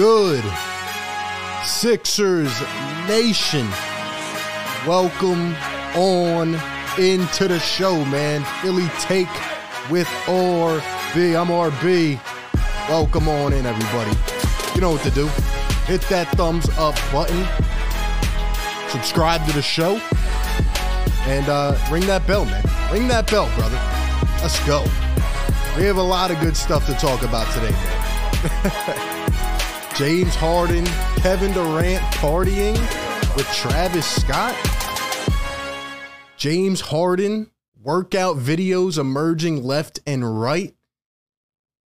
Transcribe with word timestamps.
Good? 0.00 0.42
Sixers 1.62 2.58
Nation. 3.06 3.68
Welcome 4.86 5.54
on 5.94 6.58
into 6.98 7.48
the 7.48 7.58
show, 7.58 8.02
man. 8.06 8.42
Philly 8.62 8.88
Take 8.98 9.28
with 9.90 10.06
RB. 10.24 11.38
I'm 11.38 11.48
RB. 11.48 12.18
Welcome 12.88 13.28
on 13.28 13.52
in, 13.52 13.66
everybody. 13.66 14.16
You 14.74 14.80
know 14.80 14.92
what 14.92 15.02
to 15.02 15.10
do. 15.10 15.26
Hit 15.84 16.00
that 16.08 16.28
thumbs 16.28 16.70
up 16.78 16.94
button. 17.12 17.46
Subscribe 18.88 19.46
to 19.48 19.52
the 19.52 19.60
show. 19.60 20.00
And 21.28 21.46
uh, 21.50 21.76
ring 21.90 22.06
that 22.06 22.26
bell, 22.26 22.46
man. 22.46 22.64
Ring 22.90 23.06
that 23.08 23.30
bell, 23.30 23.54
brother. 23.54 23.76
Let's 24.40 24.66
go. 24.66 24.82
We 25.76 25.84
have 25.84 25.98
a 25.98 26.02
lot 26.02 26.30
of 26.30 26.40
good 26.40 26.56
stuff 26.56 26.86
to 26.86 26.94
talk 26.94 27.22
about 27.22 27.52
today, 27.52 27.72
man. 27.72 29.06
James 29.96 30.34
Harden, 30.34 30.86
Kevin 31.16 31.52
Durant 31.52 32.02
partying 32.14 32.78
with 33.36 33.46
Travis 33.52 34.06
Scott. 34.06 34.56
James 36.36 36.80
Harden, 36.80 37.50
workout 37.82 38.36
videos 38.36 38.98
emerging 38.98 39.62
left 39.62 40.00
and 40.06 40.40
right. 40.40 40.74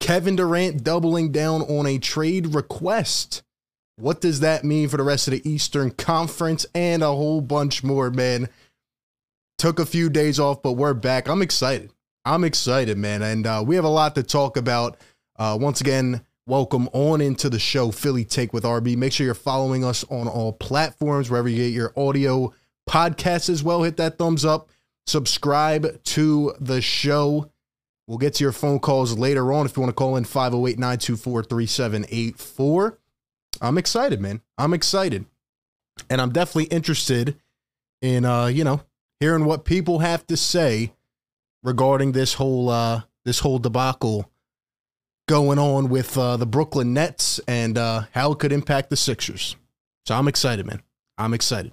Kevin 0.01 0.37
Durant 0.37 0.85
doubling 0.85 1.33
down 1.33 1.63
on 1.63 1.87
a 1.87 1.99
trade 1.99 2.55
request. 2.55 3.43
What 3.97 4.21
does 4.21 4.41
that 4.41 4.65
mean 4.65 4.89
for 4.89 4.97
the 4.97 5.03
rest 5.03 5.27
of 5.27 5.33
the 5.33 5.49
Eastern 5.49 5.91
Conference 5.91 6.67
and 6.75 7.03
a 7.03 7.07
whole 7.07 7.41
bunch 7.41 7.83
more, 7.83 8.11
man? 8.11 8.49
Took 9.59 9.79
a 9.79 9.87
few 9.87 10.11
days 10.11 10.39
off, 10.39 10.63
but 10.63 10.73
we're 10.73 10.95
back. 10.95 11.29
I'm 11.29 11.43
excited. 11.43 11.91
I'm 12.25 12.45
excited, 12.45 12.99
man. 12.99 13.23
And 13.23 13.47
uh, 13.47 13.65
we 13.67 13.77
have 13.77 13.85
a 13.85 13.89
lot 13.89 14.15
to 14.17 14.23
talk 14.23 14.57
about. 14.57 14.99
Uh, 15.37 15.57
once 15.61 15.81
again, 15.81 16.25
welcome 16.47 16.89
on 16.93 17.21
into 17.21 17.49
the 17.49 17.59
show, 17.59 17.91
Philly 17.91 18.25
Take 18.25 18.53
with 18.53 18.65
RB. 18.65 18.97
Make 18.97 19.13
sure 19.13 19.25
you're 19.25 19.35
following 19.35 19.85
us 19.85 20.05
on 20.05 20.29
all 20.29 20.53
platforms, 20.53 21.31
wherever 21.31 21.49
you 21.49 21.57
get 21.57 21.73
your 21.73 21.93
audio 21.97 22.53
podcasts 22.89 23.49
as 23.49 23.63
well. 23.63 23.83
Hit 23.83 23.97
that 23.97 24.19
thumbs 24.19 24.45
up. 24.45 24.69
Subscribe 25.07 26.03
to 26.05 26.55
the 26.61 26.81
show. 26.81 27.51
We'll 28.07 28.19
get 28.19 28.35
to 28.35 28.45
your 28.45 28.53
phone 28.53 28.79
calls 28.79 29.17
later 29.17 29.53
on 29.53 29.67
if 29.67 29.77
you 29.77 29.81
want 29.81 29.91
to 29.91 29.95
call 29.95 30.17
in 30.17 30.25
508 30.25 30.79
924 30.79 31.45
3784. 31.45 32.99
I'm 33.63 33.79
excited, 33.79 34.21
man. 34.21 34.43
I'm 34.59 34.75
excited. 34.75 35.25
And 36.11 36.21
I'm 36.21 36.33
definitely 36.33 36.65
interested 36.65 37.37
in, 38.03 38.25
uh, 38.25 38.47
you 38.47 38.65
know, 38.65 38.83
hearing 39.21 39.45
what 39.45 39.65
people 39.65 40.01
have 40.01 40.27
to 40.27 40.37
say 40.37 40.93
regarding 41.63 42.13
this 42.13 42.35
whole 42.35 42.69
uh 42.69 43.03
this 43.25 43.39
whole 43.39 43.59
debacle 43.59 44.31
going 45.27 45.59
on 45.59 45.89
with 45.89 46.17
uh, 46.19 46.37
the 46.37 46.47
Brooklyn 46.47 46.93
Nets 46.93 47.41
and 47.49 47.79
uh, 47.79 48.05
how 48.13 48.33
it 48.33 48.39
could 48.39 48.53
impact 48.53 48.91
the 48.91 48.97
Sixers. 48.97 49.57
So 50.07 50.15
I'm 50.15 50.29
excited, 50.29 50.67
man. 50.67 50.83
I'm 51.17 51.35
excited. 51.35 51.73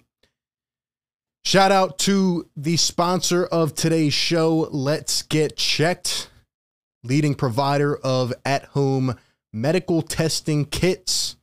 Shout 1.43 1.71
out 1.71 1.97
to 1.99 2.47
the 2.55 2.77
sponsor 2.77 3.45
of 3.45 3.73
today's 3.73 4.13
show, 4.13 4.69
Let's 4.71 5.23
Get 5.23 5.57
Checked, 5.57 6.29
leading 7.03 7.33
provider 7.33 7.97
of 7.97 8.31
at 8.45 8.65
home 8.65 9.15
medical 9.51 10.01
testing 10.01 10.65
kits. 10.65 11.35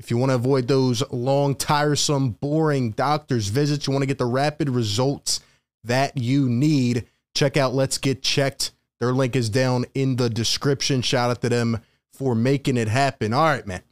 If 0.00 0.10
you 0.10 0.16
want 0.16 0.30
to 0.30 0.36
avoid 0.36 0.68
those 0.68 1.08
long, 1.10 1.54
tiresome, 1.54 2.30
boring 2.30 2.90
doctor's 2.90 3.48
visits, 3.48 3.86
you 3.86 3.92
want 3.92 4.02
to 4.02 4.06
get 4.08 4.18
the 4.18 4.26
rapid 4.26 4.68
results 4.68 5.40
that 5.84 6.16
you 6.16 6.48
need 6.48 7.06
check 7.34 7.56
out 7.56 7.74
Let's 7.74 7.98
Get 7.98 8.22
Checked. 8.22 8.72
Their 9.00 9.12
link 9.12 9.36
is 9.36 9.48
down 9.50 9.84
in 9.94 10.16
the 10.16 10.28
description. 10.28 11.02
Shout 11.02 11.30
out 11.30 11.42
to 11.42 11.48
them 11.48 11.80
for 12.12 12.34
making 12.34 12.76
it 12.76 12.88
happen. 12.88 13.32
All 13.32 13.44
right, 13.44 13.66
man. 13.66 13.82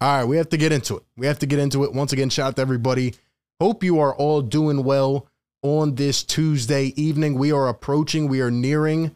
All 0.00 0.18
right, 0.18 0.24
we 0.24 0.36
have 0.38 0.48
to 0.50 0.56
get 0.56 0.72
into 0.72 0.96
it. 0.96 1.02
We 1.16 1.26
have 1.26 1.40
to 1.40 1.46
get 1.46 1.58
into 1.58 1.84
it. 1.84 1.92
Once 1.92 2.12
again, 2.12 2.30
shout 2.30 2.48
out 2.48 2.56
to 2.56 2.62
everybody. 2.62 3.14
Hope 3.60 3.84
you 3.84 3.98
are 3.98 4.14
all 4.14 4.40
doing 4.40 4.84
well 4.84 5.26
on 5.62 5.96
this 5.96 6.22
Tuesday 6.22 6.94
evening. 6.96 7.34
We 7.34 7.52
are 7.52 7.68
approaching, 7.68 8.28
we 8.28 8.40
are 8.40 8.50
nearing 8.50 9.14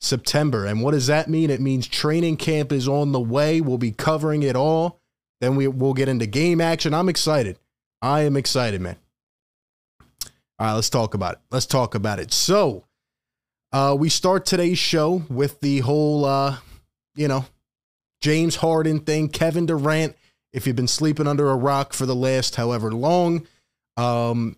September. 0.00 0.64
And 0.64 0.82
what 0.82 0.92
does 0.92 1.08
that 1.08 1.28
mean? 1.28 1.50
It 1.50 1.60
means 1.60 1.88
training 1.88 2.36
camp 2.36 2.70
is 2.70 2.86
on 2.86 3.12
the 3.12 3.20
way. 3.20 3.60
We'll 3.60 3.78
be 3.78 3.90
covering 3.90 4.44
it 4.44 4.54
all. 4.54 5.00
Then 5.40 5.56
we 5.56 5.66
will 5.66 5.94
get 5.94 6.08
into 6.08 6.26
game 6.26 6.60
action. 6.60 6.94
I'm 6.94 7.08
excited. 7.08 7.58
I 8.00 8.22
am 8.22 8.36
excited, 8.36 8.80
man. 8.80 8.96
All 10.58 10.68
right, 10.68 10.74
let's 10.74 10.90
talk 10.90 11.14
about 11.14 11.34
it. 11.34 11.40
Let's 11.50 11.66
talk 11.66 11.94
about 11.94 12.20
it. 12.20 12.32
So, 12.32 12.84
uh, 13.72 13.96
we 13.98 14.08
start 14.08 14.46
today's 14.46 14.78
show 14.78 15.22
with 15.28 15.60
the 15.60 15.80
whole, 15.80 16.24
uh, 16.24 16.56
you 17.14 17.28
know, 17.28 17.44
James 18.20 18.56
Harden 18.56 19.00
thing, 19.00 19.28
Kevin 19.28 19.66
Durant. 19.66 20.16
If 20.52 20.66
you've 20.66 20.76
been 20.76 20.88
sleeping 20.88 21.26
under 21.26 21.50
a 21.50 21.56
rock 21.56 21.92
for 21.92 22.06
the 22.06 22.14
last 22.14 22.56
however 22.56 22.90
long, 22.92 23.46
um, 23.96 24.56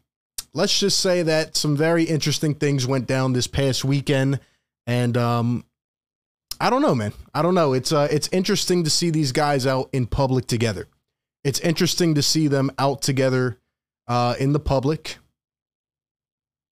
let's 0.55 0.79
just 0.79 1.01
say 1.01 1.23
that 1.23 1.57
some 1.57 1.77
very 1.77 2.05
interesting 2.05 2.55
things 2.55 2.87
went 2.87 3.07
down 3.07 3.33
this 3.33 3.47
past 3.47 3.85
weekend, 3.85 4.39
and 4.87 5.17
um, 5.17 5.65
I 6.61 6.71
don't 6.71 6.83
know, 6.83 6.95
man. 6.95 7.13
I 7.35 7.43
don't 7.43 7.55
know. 7.55 7.73
It's 7.73 7.93
uh, 7.93 8.09
it's 8.11 8.29
interesting 8.29 8.85
to 8.85 8.91
see 8.91 9.11
these 9.11 9.33
guys 9.33 9.67
out 9.67 9.89
in 9.93 10.07
public 10.07 10.47
together. 10.47 10.87
It's 11.43 11.61
interesting 11.61 12.15
to 12.15 12.23
see 12.23 12.47
them 12.47 12.71
out 12.79 13.03
together 13.03 13.59
uh, 14.07 14.35
in 14.39 14.53
the 14.53 14.61
public 14.61 15.19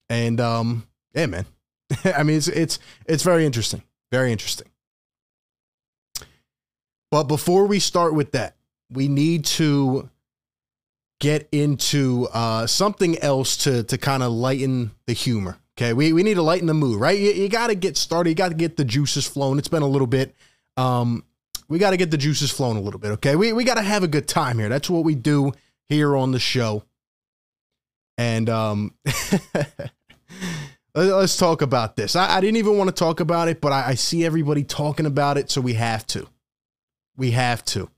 and 0.09 0.41
um, 0.41 0.87
yeah, 1.15 1.27
man. 1.27 1.47
I 2.05 2.23
mean, 2.23 2.37
it's 2.37 2.49
it's 2.49 2.79
it's 3.07 3.23
very 3.23 3.47
interesting, 3.47 3.83
very 4.11 4.33
interesting. 4.33 4.69
But 7.11 7.25
before 7.25 7.67
we 7.67 7.79
start 7.79 8.15
with 8.15 8.33
that, 8.33 8.57
we 8.91 9.09
need 9.09 9.45
to 9.45 10.11
get 11.21 11.49
into 11.51 12.29
uh, 12.33 12.67
something 12.67 13.19
else 13.19 13.57
to 13.59 13.83
to 13.85 13.99
kind 13.99 14.23
of 14.23 14.33
lighten 14.33 14.93
the 15.07 15.13
humor. 15.13 15.59
Okay, 15.79 15.93
we 15.93 16.13
we 16.13 16.23
need 16.23 16.35
to 16.35 16.43
lighten 16.43 16.67
the 16.67 16.75
mood, 16.75 17.01
right? 17.01 17.19
You, 17.19 17.33
you 17.33 17.49
got 17.49 17.69
to 17.69 17.75
get 17.75 17.97
started. 17.97 18.31
You 18.31 18.35
got 18.35 18.49
to 18.49 18.55
get 18.55 18.77
the 18.77 18.85
juices 18.85 19.27
flowing. 19.27 19.59
It's 19.59 19.69
been 19.69 19.83
a 19.83 19.89
little 19.89 20.07
bit. 20.07 20.35
Um, 20.77 21.25
we 21.69 21.79
got 21.79 21.91
to 21.91 21.97
get 21.97 22.11
the 22.11 22.17
juices 22.17 22.51
flowing 22.51 22.77
a 22.77 22.81
little 22.81 23.01
bit. 23.01 23.13
Okay, 23.13 23.37
we 23.37 23.53
we 23.53 23.65
got 23.65 23.75
to 23.75 23.83
have 23.83 24.03
a 24.03 24.09
good 24.09 24.27
time 24.27 24.59
here. 24.59 24.69
That's 24.69 24.91
what 24.91 25.05
we 25.05 25.15
do 25.15 25.53
here 25.89 26.17
on 26.17 26.33
the 26.33 26.39
show. 26.39 26.83
And 28.19 28.49
um, 28.49 28.95
let's 30.97 31.37
talk 31.37 31.63
about 31.63 31.97
this. 31.97 32.17
I, 32.17 32.37
I, 32.37 32.41
didn't 32.41 32.57
even 32.57 32.77
want 32.79 32.89
to 32.89 32.95
talk 32.95 33.21
about 33.21 33.49
it, 33.49 33.61
but 33.61 33.73
I, 33.73 33.89
I 33.89 33.95
see 33.95 34.25
everybody 34.25 34.65
talking 34.65 35.07
about 35.07 35.37
it, 35.37 35.51
so 35.51 35.61
we 35.61 35.75
have 35.75 36.07
to. 36.09 36.27
We 37.17 37.33
have 37.33 37.65
to. 37.67 37.91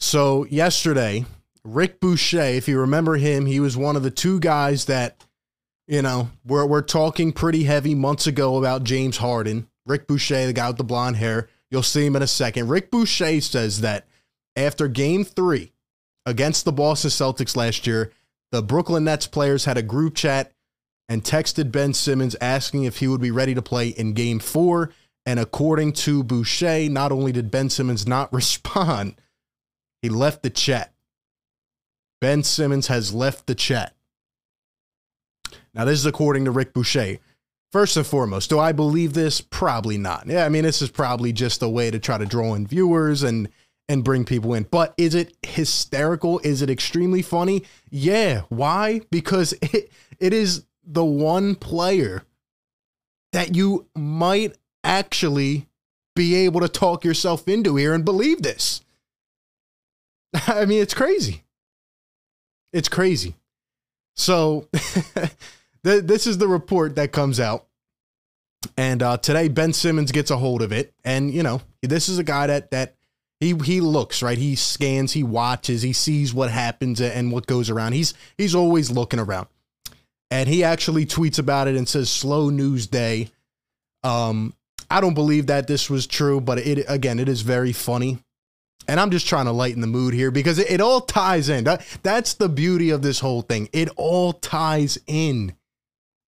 So, 0.00 0.44
yesterday, 0.46 1.26
Rick 1.64 2.00
Bucher, 2.00 2.56
if 2.56 2.68
you 2.68 2.80
remember 2.80 3.16
him, 3.16 3.46
he 3.46 3.60
was 3.60 3.76
one 3.76 3.96
of 3.96 4.02
the 4.02 4.10
two 4.10 4.40
guys 4.40 4.86
that, 4.86 5.22
you 5.86 6.02
know, 6.02 6.30
we're, 6.46 6.66
we're 6.66 6.82
talking 6.82 7.32
pretty 7.32 7.64
heavy 7.64 7.94
months 7.94 8.26
ago 8.26 8.56
about 8.56 8.84
James 8.84 9.16
Harden. 9.18 9.68
Rick 9.86 10.06
Bucher, 10.06 10.46
the 10.46 10.52
guy 10.52 10.68
with 10.68 10.76
the 10.76 10.84
blonde 10.84 11.16
hair. 11.16 11.48
You'll 11.70 11.82
see 11.82 12.06
him 12.06 12.16
in 12.16 12.22
a 12.22 12.26
second. 12.26 12.68
Rick 12.68 12.90
Bucher 12.90 13.40
says 13.40 13.80
that 13.80 14.06
after 14.56 14.88
game 14.88 15.24
three 15.24 15.72
against 16.24 16.64
the 16.64 16.72
Boston 16.72 17.10
Celtics 17.10 17.56
last 17.56 17.86
year, 17.86 18.12
the 18.52 18.62
Brooklyn 18.62 19.04
Nets 19.04 19.26
players 19.26 19.64
had 19.64 19.76
a 19.76 19.82
group 19.82 20.14
chat 20.14 20.52
and 21.08 21.22
texted 21.22 21.72
Ben 21.72 21.94
Simmons 21.94 22.36
asking 22.40 22.84
if 22.84 22.98
he 22.98 23.08
would 23.08 23.20
be 23.20 23.30
ready 23.30 23.54
to 23.54 23.62
play 23.62 23.88
in 23.88 24.12
game 24.12 24.38
four. 24.38 24.90
And 25.26 25.38
according 25.38 25.92
to 25.94 26.22
Bucher, 26.22 26.88
not 26.88 27.12
only 27.12 27.32
did 27.32 27.50
Ben 27.50 27.70
Simmons 27.70 28.06
not 28.06 28.32
respond, 28.32 29.14
he 30.02 30.08
left 30.08 30.42
the 30.42 30.50
chat. 30.50 30.92
Ben 32.20 32.42
Simmons 32.42 32.88
has 32.88 33.14
left 33.14 33.46
the 33.46 33.54
chat. 33.54 33.94
Now, 35.74 35.84
this 35.84 35.98
is 35.98 36.06
according 36.06 36.44
to 36.46 36.50
Rick 36.50 36.72
Bucher. 36.72 37.18
First 37.70 37.98
and 37.98 38.06
foremost, 38.06 38.48
do 38.48 38.58
I 38.58 38.72
believe 38.72 39.12
this? 39.12 39.42
Probably 39.42 39.98
not. 39.98 40.26
Yeah, 40.26 40.46
I 40.46 40.48
mean, 40.48 40.64
this 40.64 40.80
is 40.80 40.90
probably 40.90 41.34
just 41.34 41.62
a 41.62 41.68
way 41.68 41.90
to 41.90 41.98
try 41.98 42.16
to 42.16 42.24
draw 42.24 42.54
in 42.54 42.66
viewers 42.66 43.22
and 43.22 43.50
and 43.88 44.04
bring 44.04 44.24
people 44.24 44.54
in. 44.54 44.64
But 44.64 44.94
is 44.96 45.14
it 45.14 45.34
hysterical? 45.42 46.38
Is 46.40 46.62
it 46.62 46.70
extremely 46.70 47.22
funny? 47.22 47.64
Yeah. 47.90 48.42
Why? 48.48 49.00
Because 49.10 49.52
it, 49.62 49.90
it 50.18 50.32
is 50.32 50.64
the 50.84 51.04
one 51.04 51.54
player 51.54 52.24
that 53.32 53.54
you 53.54 53.86
might 53.94 54.56
actually 54.84 55.66
be 56.16 56.34
able 56.34 56.60
to 56.60 56.68
talk 56.68 57.04
yourself 57.04 57.46
into 57.46 57.76
here 57.76 57.94
and 57.94 58.04
believe 58.04 58.42
this. 58.42 58.82
I 60.46 60.64
mean, 60.64 60.82
it's 60.82 60.94
crazy. 60.94 61.44
It's 62.72 62.88
crazy. 62.88 63.34
So, 64.16 64.66
this 65.82 66.26
is 66.26 66.38
the 66.38 66.48
report 66.48 66.96
that 66.96 67.12
comes 67.12 67.38
out. 67.38 67.66
And 68.76 69.02
uh, 69.02 69.18
today, 69.18 69.48
Ben 69.48 69.72
Simmons 69.72 70.10
gets 70.10 70.30
a 70.30 70.36
hold 70.36 70.62
of 70.62 70.72
it. 70.72 70.92
And, 71.04 71.32
you 71.32 71.42
know, 71.42 71.62
this 71.82 72.08
is 72.08 72.18
a 72.18 72.24
guy 72.24 72.48
that, 72.48 72.72
that 72.72 72.96
he 73.40 73.54
he 73.64 73.80
looks 73.80 74.22
right. 74.22 74.38
He 74.38 74.56
scans. 74.56 75.12
He 75.12 75.22
watches. 75.22 75.82
He 75.82 75.92
sees 75.92 76.34
what 76.34 76.50
happens 76.50 77.00
and 77.00 77.30
what 77.30 77.46
goes 77.46 77.70
around. 77.70 77.92
He's 77.92 78.14
he's 78.36 78.54
always 78.54 78.90
looking 78.90 79.20
around, 79.20 79.46
and 80.30 80.48
he 80.48 80.64
actually 80.64 81.06
tweets 81.06 81.38
about 81.38 81.68
it 81.68 81.76
and 81.76 81.88
says, 81.88 82.10
"Slow 82.10 82.50
news 82.50 82.86
day." 82.86 83.30
Um, 84.02 84.54
I 84.90 85.00
don't 85.00 85.14
believe 85.14 85.46
that 85.48 85.66
this 85.66 85.88
was 85.88 86.06
true, 86.06 86.40
but 86.40 86.58
it 86.58 86.84
again, 86.88 87.18
it 87.20 87.28
is 87.28 87.42
very 87.42 87.72
funny. 87.72 88.18
And 88.88 88.98
I'm 88.98 89.10
just 89.10 89.28
trying 89.28 89.44
to 89.44 89.52
lighten 89.52 89.82
the 89.82 89.86
mood 89.86 90.14
here 90.14 90.30
because 90.30 90.58
it, 90.58 90.70
it 90.70 90.80
all 90.80 91.02
ties 91.02 91.50
in. 91.50 91.64
That, 91.64 91.84
that's 92.02 92.34
the 92.34 92.48
beauty 92.48 92.88
of 92.88 93.02
this 93.02 93.20
whole 93.20 93.42
thing. 93.42 93.68
It 93.72 93.90
all 93.96 94.32
ties 94.32 94.98
in. 95.06 95.54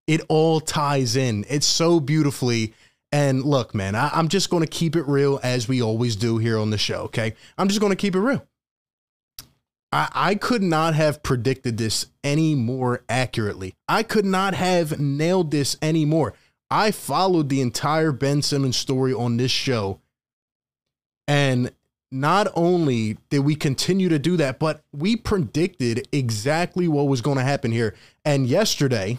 It 0.07 0.21
all 0.29 0.61
ties 0.61 1.17
in. 1.17 1.47
It's 1.49 1.67
so 1.67 2.01
beautifully. 2.01 2.75
And 3.13 3.45
look, 3.45 3.75
man, 3.75 3.95
I, 3.95 4.11
I'm 4.13 4.29
just 4.29 4.51
going 4.51 4.63
to 4.63 4.69
keep 4.69 4.95
it 4.95 5.07
real 5.09 5.41
as 5.43 5.67
we 5.69 5.83
always 5.83 6.17
do 6.17 6.39
here 6.39 6.59
on 6.59 6.71
the 6.71 6.79
show. 6.79 7.03
Okay. 7.03 7.35
I'm 7.59 7.69
just 7.69 7.81
going 7.81 7.91
to 7.91 7.97
keep 7.97 8.15
it 8.15 8.21
real. 8.21 8.47
I, 9.93 10.09
I 10.15 10.35
could 10.37 10.63
not 10.63 10.95
have 10.95 11.23
predicted 11.23 11.77
this 11.77 12.07
any 12.23 12.55
more 12.55 13.03
accurately. 13.09 13.75
I 13.89 14.03
could 14.03 14.25
not 14.25 14.55
have 14.55 15.01
nailed 15.01 15.51
this 15.51 15.77
anymore. 15.83 16.35
I 16.71 16.93
followed 16.93 17.49
the 17.49 17.61
entire 17.61 18.13
Ben 18.13 18.43
Simmons 18.43 18.77
story 18.77 19.13
on 19.13 19.37
this 19.37 19.51
show. 19.51 20.01
And 21.27 21.73
not 22.13 22.49
only 22.55 23.19
did 23.29 23.41
we 23.41 23.55
continue 23.55 24.09
to 24.09 24.19
do 24.19 24.37
that, 24.37 24.59
but 24.59 24.83
we 24.93 25.17
predicted 25.17 26.07
exactly 26.13 26.89
what 26.89 27.09
was 27.09 27.21
going 27.21 27.39
to 27.39 27.45
happen 27.45 27.73
here. 27.73 27.95
And 28.25 28.47
yesterday, 28.47 29.19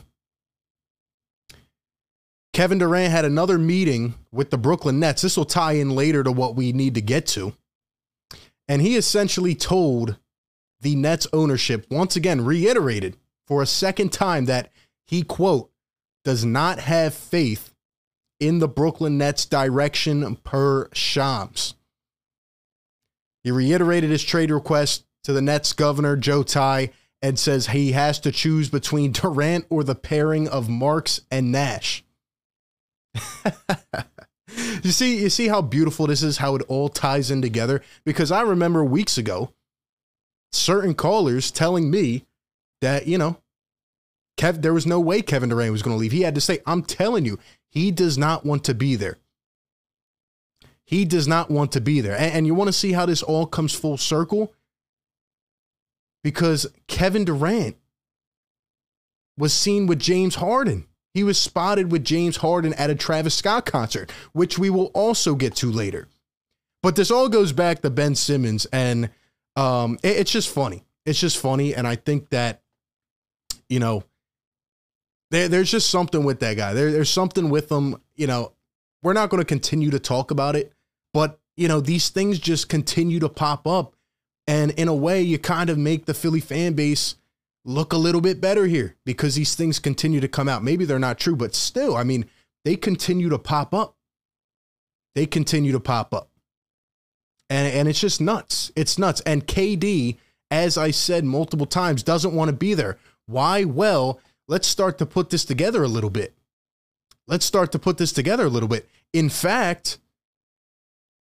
Kevin 2.54 2.80
Durant 2.80 3.12
had 3.12 3.24
another 3.24 3.58
meeting 3.58 4.16
with 4.32 4.50
the 4.50 4.58
Brooklyn 4.58 5.00
Nets. 5.00 5.22
This 5.22 5.38
will 5.38 5.46
tie 5.46 5.74
in 5.74 5.90
later 5.90 6.24
to 6.24 6.32
what 6.32 6.56
we 6.56 6.74
need 6.74 6.96
to 6.96 7.02
get 7.02 7.26
to. 7.28 7.54
And 8.68 8.82
he 8.82 8.98
essentially 8.98 9.56
told 9.56 10.18
the 10.82 10.96
Nets 10.96 11.28
ownership, 11.32 11.86
once 11.90 12.16
again, 12.16 12.44
reiterated 12.44 13.16
for 13.48 13.62
a 13.62 13.68
second 13.68 14.12
time 14.12 14.46
that 14.46 14.72
he, 15.08 15.24
quote, 15.24 15.72
does 16.24 16.44
not 16.44 16.80
have 16.80 17.14
faith 17.14 17.74
in 18.40 18.60
the 18.60 18.68
Brooklyn 18.68 19.18
Nets 19.18 19.46
direction 19.46 20.36
per 20.38 20.90
Shams. 20.94 21.76
He 23.44 23.52
reiterated 23.52 24.10
his 24.10 24.24
trade 24.24 24.52
request 24.52 25.06
to 25.24 25.34
the 25.34 25.42
Nets 25.42 25.74
governor, 25.74 26.16
Joe 26.16 26.44
Tsai, 26.44 26.92
and 27.22 27.38
says 27.38 27.68
he 27.68 27.92
has 27.92 28.20
to 28.22 28.32
choose 28.32 28.70
between 28.70 29.12
Durant 29.14 29.66
or 29.70 29.84
the 29.84 29.96
pairing 29.96 30.48
of 30.48 30.70
Marks 30.70 31.22
and 31.30 31.52
Nash. 31.52 32.04
you 34.84 34.92
see, 34.92 35.22
you 35.22 35.30
see 35.30 35.48
how 35.48 35.62
beautiful 35.62 36.08
this 36.08 36.24
is, 36.24 36.38
how 36.38 36.56
it 36.56 36.64
all 36.68 36.90
ties 36.90 37.32
in 37.32 37.42
together. 37.42 37.82
Because 38.06 38.32
I 38.32 38.42
remember 38.42 38.84
weeks 38.84 39.18
ago, 39.18 39.54
certain 40.52 40.94
callers 40.94 41.52
telling 41.52 41.90
me 41.90 42.26
that, 42.82 43.08
you 43.08 43.18
know, 43.18 43.38
Kev, 44.38 44.62
there 44.62 44.74
was 44.74 44.86
no 44.88 45.00
way 45.00 45.22
Kevin 45.22 45.50
Durant 45.50 45.72
was 45.72 45.82
going 45.82 45.96
to 45.96 46.00
leave. 46.00 46.12
He 46.12 46.22
had 46.22 46.36
to 46.36 46.42
say, 46.42 46.60
I'm 46.66 46.84
telling 46.84 47.26
you, 47.26 47.38
he 47.70 47.92
does 47.92 48.18
not 48.18 48.46
want 48.46 48.64
to 48.66 48.74
be 48.74 48.96
there. 48.96 49.18
He 50.84 51.06
does 51.06 51.28
not 51.28 51.50
want 51.50 51.72
to 51.74 51.82
be 51.82 52.02
there. 52.02 52.18
And, 52.18 52.34
and 52.34 52.48
you 52.48 52.56
want 52.56 52.68
to 52.68 52.74
see 52.74 52.92
how 52.92 53.06
this 53.06 53.24
all 53.24 53.46
comes 53.46 53.74
full 53.74 53.98
circle? 53.98 54.54
Because 56.24 56.68
Kevin 56.88 57.24
Durant 57.24 57.78
was 59.38 59.54
seen 59.54 59.88
with 59.88 60.00
James 60.00 60.36
Harden. 60.36 60.86
He 61.14 61.24
was 61.24 61.38
spotted 61.38 61.92
with 61.92 62.06
James 62.06 62.38
Harden 62.38 62.74
at 62.76 62.90
a 62.90 62.96
Travis 62.96 63.36
Scott 63.36 63.66
concert, 63.66 64.12
which 64.32 64.58
we 64.58 64.70
will 64.70 64.92
also 64.94 65.36
get 65.36 65.56
to 65.58 65.72
later. 65.72 66.08
But 66.82 66.96
this 66.96 67.12
all 67.12 67.30
goes 67.30 67.52
back 67.52 67.82
to 67.82 67.90
Ben 67.90 68.16
Simmons, 68.16 68.66
and 68.72 69.10
um, 69.56 70.00
it, 70.04 70.18
it's 70.18 70.32
just 70.32 70.50
funny. 70.50 70.84
It's 71.06 71.20
just 71.20 71.38
funny, 71.38 71.76
and 71.76 71.88
I 71.88 71.96
think 71.96 72.30
that 72.30 72.62
you 73.70 73.80
know 73.80 74.04
there, 75.32 75.48
there's 75.48 75.72
just 75.72 75.90
something 75.90 76.24
with 76.24 76.40
that 76.40 76.58
guy. 76.58 76.74
There, 76.74 76.92
there's 76.92 77.10
something 77.10 77.50
with 77.50 77.72
him. 77.72 78.02
You 78.16 78.28
know, 78.28 78.54
we're 79.04 79.14
not 79.14 79.30
going 79.30 79.42
to 79.42 79.46
continue 79.46 79.92
to 79.92 80.00
talk 80.00 80.32
about 80.32 80.56
it, 80.56 80.72
but 81.14 81.40
you 81.58 81.68
know, 81.68 81.82
these 81.82 82.10
things 82.10 82.40
just 82.40 82.70
continue 82.70 83.20
to 83.20 83.30
pop 83.30 83.68
up, 83.68 83.96
and 84.48 84.72
in 84.72 84.88
a 84.88 84.96
way, 84.96 85.22
you 85.22 85.38
kind 85.38 85.70
of 85.70 85.78
make 85.78 86.06
the 86.06 86.14
Philly 86.14 86.40
fan 86.40 86.74
base 86.74 87.16
look 87.64 87.94
a 87.94 87.98
little 87.98 88.22
bit 88.22 88.42
better 88.42 88.66
here 88.66 88.96
because 89.06 89.36
these 89.36 89.56
things 89.56 89.80
continue 89.80 90.20
to 90.20 90.28
come 90.28 90.50
out. 90.50 90.64
Maybe 90.64 90.86
they're 90.86 91.00
not 91.00 91.20
true, 91.20 91.36
but 91.36 91.56
still, 91.56 91.96
I 91.96 92.04
mean, 92.04 92.26
they 92.66 92.76
continue 92.76 93.30
to 93.30 93.40
pop 93.40 93.74
up. 93.74 93.96
They 95.16 95.26
continue 95.26 95.72
to 95.72 95.80
pop 95.80 96.14
up. 96.14 96.30
And, 97.50 97.74
and 97.74 97.88
it's 97.88 98.00
just 98.00 98.22
nuts. 98.22 98.72
It's 98.76 98.98
nuts. 98.98 99.22
And 99.26 99.46
KD, 99.46 100.18
as 100.50 100.78
I 100.78 100.92
said 100.92 101.26
multiple 101.26 101.66
times, 101.66 102.02
doesn't 102.04 102.34
want 102.34 102.50
to 102.50 102.56
be 102.56 102.74
there. 102.74 102.98
Why? 103.26 103.64
Well, 103.66 104.20
let's 104.48 104.68
start 104.68 104.98
to 105.00 105.06
put 105.06 105.30
this 105.30 105.46
together 105.46 105.84
a 105.84 105.88
little 105.88 106.10
bit. 106.10 106.34
Let's 107.28 107.46
start 107.46 107.72
to 107.74 107.80
put 107.80 107.98
this 107.98 108.12
together 108.12 108.46
a 108.46 108.50
little 108.50 108.70
bit. 108.70 108.90
In 109.14 109.30
fact, 109.30 110.00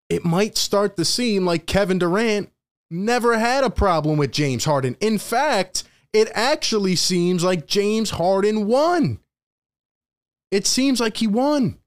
it 0.08 0.24
might 0.24 0.56
start 0.56 0.96
to 0.96 1.04
seem 1.04 1.44
like 1.44 1.66
Kevin 1.66 1.98
Durant 1.98 2.50
never 2.90 3.38
had 3.38 3.64
a 3.64 3.70
problem 3.70 4.18
with 4.18 4.32
James 4.32 4.64
Harden. 4.64 4.96
In 5.00 5.18
fact, 5.18 5.84
it 6.12 6.28
actually 6.34 6.96
seems 6.96 7.44
like 7.44 7.66
James 7.66 8.10
Harden 8.10 8.66
won. 8.66 9.20
It 10.50 10.66
seems 10.66 11.00
like 11.00 11.18
he 11.18 11.26
won. 11.26 11.78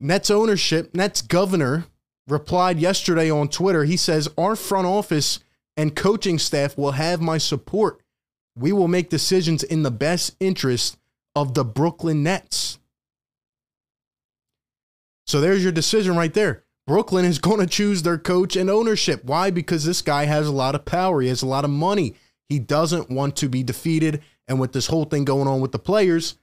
Nets 0.00 0.30
ownership, 0.30 0.94
Nets 0.94 1.22
governor 1.22 1.86
replied 2.28 2.78
yesterday 2.78 3.30
on 3.30 3.48
Twitter. 3.48 3.84
He 3.84 3.96
says, 3.96 4.28
Our 4.36 4.56
front 4.56 4.86
office 4.86 5.40
and 5.76 5.96
coaching 5.96 6.38
staff 6.38 6.76
will 6.76 6.92
have 6.92 7.20
my 7.20 7.38
support 7.38 8.02
we 8.56 8.72
will 8.72 8.88
make 8.88 9.08
decisions 9.08 9.62
in 9.62 9.82
the 9.82 9.90
best 9.90 10.36
interest 10.40 10.98
of 11.34 11.54
the 11.54 11.64
Brooklyn 11.64 12.22
Nets. 12.22 12.78
So 15.26 15.40
there's 15.40 15.62
your 15.62 15.72
decision 15.72 16.16
right 16.16 16.32
there. 16.32 16.64
Brooklyn 16.92 17.24
is 17.24 17.38
going 17.38 17.58
to 17.58 17.66
choose 17.66 18.02
their 18.02 18.18
coach 18.18 18.54
and 18.54 18.68
ownership. 18.68 19.24
Why? 19.24 19.50
Because 19.50 19.86
this 19.86 20.02
guy 20.02 20.26
has 20.26 20.46
a 20.46 20.52
lot 20.52 20.74
of 20.74 20.84
power. 20.84 21.22
He 21.22 21.28
has 21.28 21.40
a 21.40 21.46
lot 21.46 21.64
of 21.64 21.70
money. 21.70 22.16
He 22.50 22.58
doesn't 22.58 23.08
want 23.08 23.34
to 23.36 23.48
be 23.48 23.62
defeated. 23.62 24.22
And 24.46 24.60
with 24.60 24.74
this 24.74 24.88
whole 24.88 25.06
thing 25.06 25.24
going 25.24 25.48
on 25.48 25.62
with 25.62 25.72
the 25.72 25.78
players, 25.78 26.36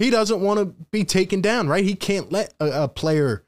he 0.00 0.10
doesn't 0.10 0.40
want 0.40 0.58
to 0.58 0.74
be 0.90 1.04
taken 1.04 1.40
down, 1.40 1.68
right? 1.68 1.84
He 1.84 1.94
can't 1.94 2.32
let 2.32 2.54
a, 2.58 2.82
a 2.82 2.88
player 2.88 3.44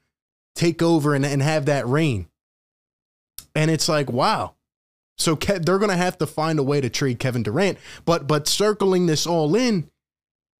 take 0.55 0.81
over 0.81 1.13
and, 1.13 1.25
and 1.25 1.41
have 1.41 1.65
that 1.65 1.85
reign. 1.85 2.29
And 3.53 3.69
it's 3.69 3.89
like, 3.89 4.09
wow, 4.09 4.55
so 5.17 5.35
Ke- 5.35 5.59
they're 5.61 5.79
going 5.79 5.91
to 5.91 5.97
have 5.97 6.17
to 6.19 6.25
find 6.25 6.59
a 6.59 6.63
way 6.63 6.79
to 6.79 6.89
trade 6.89 7.19
Kevin 7.19 7.43
Durant. 7.43 7.77
But 8.05 8.25
but 8.25 8.47
circling 8.47 9.07
this 9.07 9.27
all 9.27 9.53
in, 9.53 9.91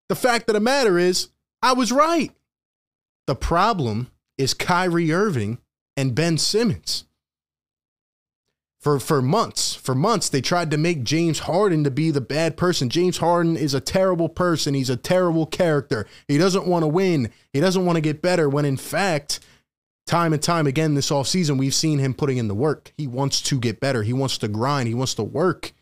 the 0.10 0.18
fact 0.18 0.50
of 0.50 0.54
the 0.54 0.60
matter 0.60 1.00
is, 1.00 1.30
I 1.62 1.72
was 1.72 1.94
right. 1.94 2.34
The 3.26 3.36
problem 3.36 4.12
is 4.38 4.54
Kyrie 4.54 5.14
Irving 5.14 5.60
and 5.98 6.16
Ben 6.16 6.38
Simmons. 6.38 7.04
For 8.80 9.00
for 9.00 9.22
months, 9.22 9.74
for 9.74 9.96
months 9.96 10.30
they 10.30 10.40
tried 10.40 10.72
to 10.72 10.78
make 10.78 11.04
James 11.04 11.40
Harden 11.40 11.84
to 11.84 11.92
be 11.92 12.12
the 12.12 12.22
bad 12.22 12.56
person. 12.56 12.90
James 12.90 13.18
Harden 13.18 13.58
is 13.58 13.74
a 13.74 13.82
terrible 13.82 14.30
person. 14.30 14.76
He's 14.76 14.90
a 14.90 14.96
terrible 14.96 15.46
character. 15.48 16.08
He 16.28 16.38
doesn't 16.38 16.68
want 16.68 16.84
to 16.84 16.88
win. 16.88 17.32
He 17.52 17.60
doesn't 17.60 17.86
want 17.86 17.98
to 17.98 18.02
get 18.02 18.22
better 18.22 18.48
when 18.48 18.64
in 18.64 18.78
fact 18.78 19.42
time 20.08 20.32
and 20.32 20.42
time 20.42 20.66
again 20.66 20.96
this 20.96 21.12
offseason, 21.12 21.58
we've 21.58 21.76
seen 21.76 22.00
him 22.00 22.14
putting 22.14 22.38
in 22.38 22.48
the 22.48 22.56
work. 22.56 22.94
He 22.98 23.06
wants 23.06 23.42
to 23.42 23.60
get 23.60 23.80
better. 23.80 24.04
He 24.04 24.14
wants 24.14 24.38
to 24.40 24.48
grind. 24.48 24.88
He 24.88 24.96
wants 24.96 25.14
to 25.16 25.24
work. 25.24 25.74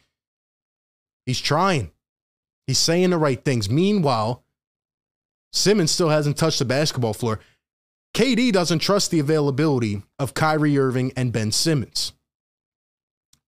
He's 1.26 1.40
trying. 1.40 1.92
He's 2.68 2.80
saying 2.80 3.12
the 3.12 3.18
right 3.18 3.44
things. 3.44 3.70
Meanwhile, 3.70 4.44
Simmons 5.54 5.92
still 5.92 6.10
hasn't 6.10 6.38
touched 6.38 6.60
the 6.60 6.66
basketball 6.66 7.14
floor. 7.14 7.40
KD 8.16 8.52
doesn't 8.52 8.80
trust 8.80 9.12
the 9.12 9.20
availability 9.20 10.02
of 10.18 10.34
Kyrie 10.34 10.78
Irving 10.78 11.12
and 11.16 11.32
Ben 11.32 11.52
Simmons. 11.52 12.14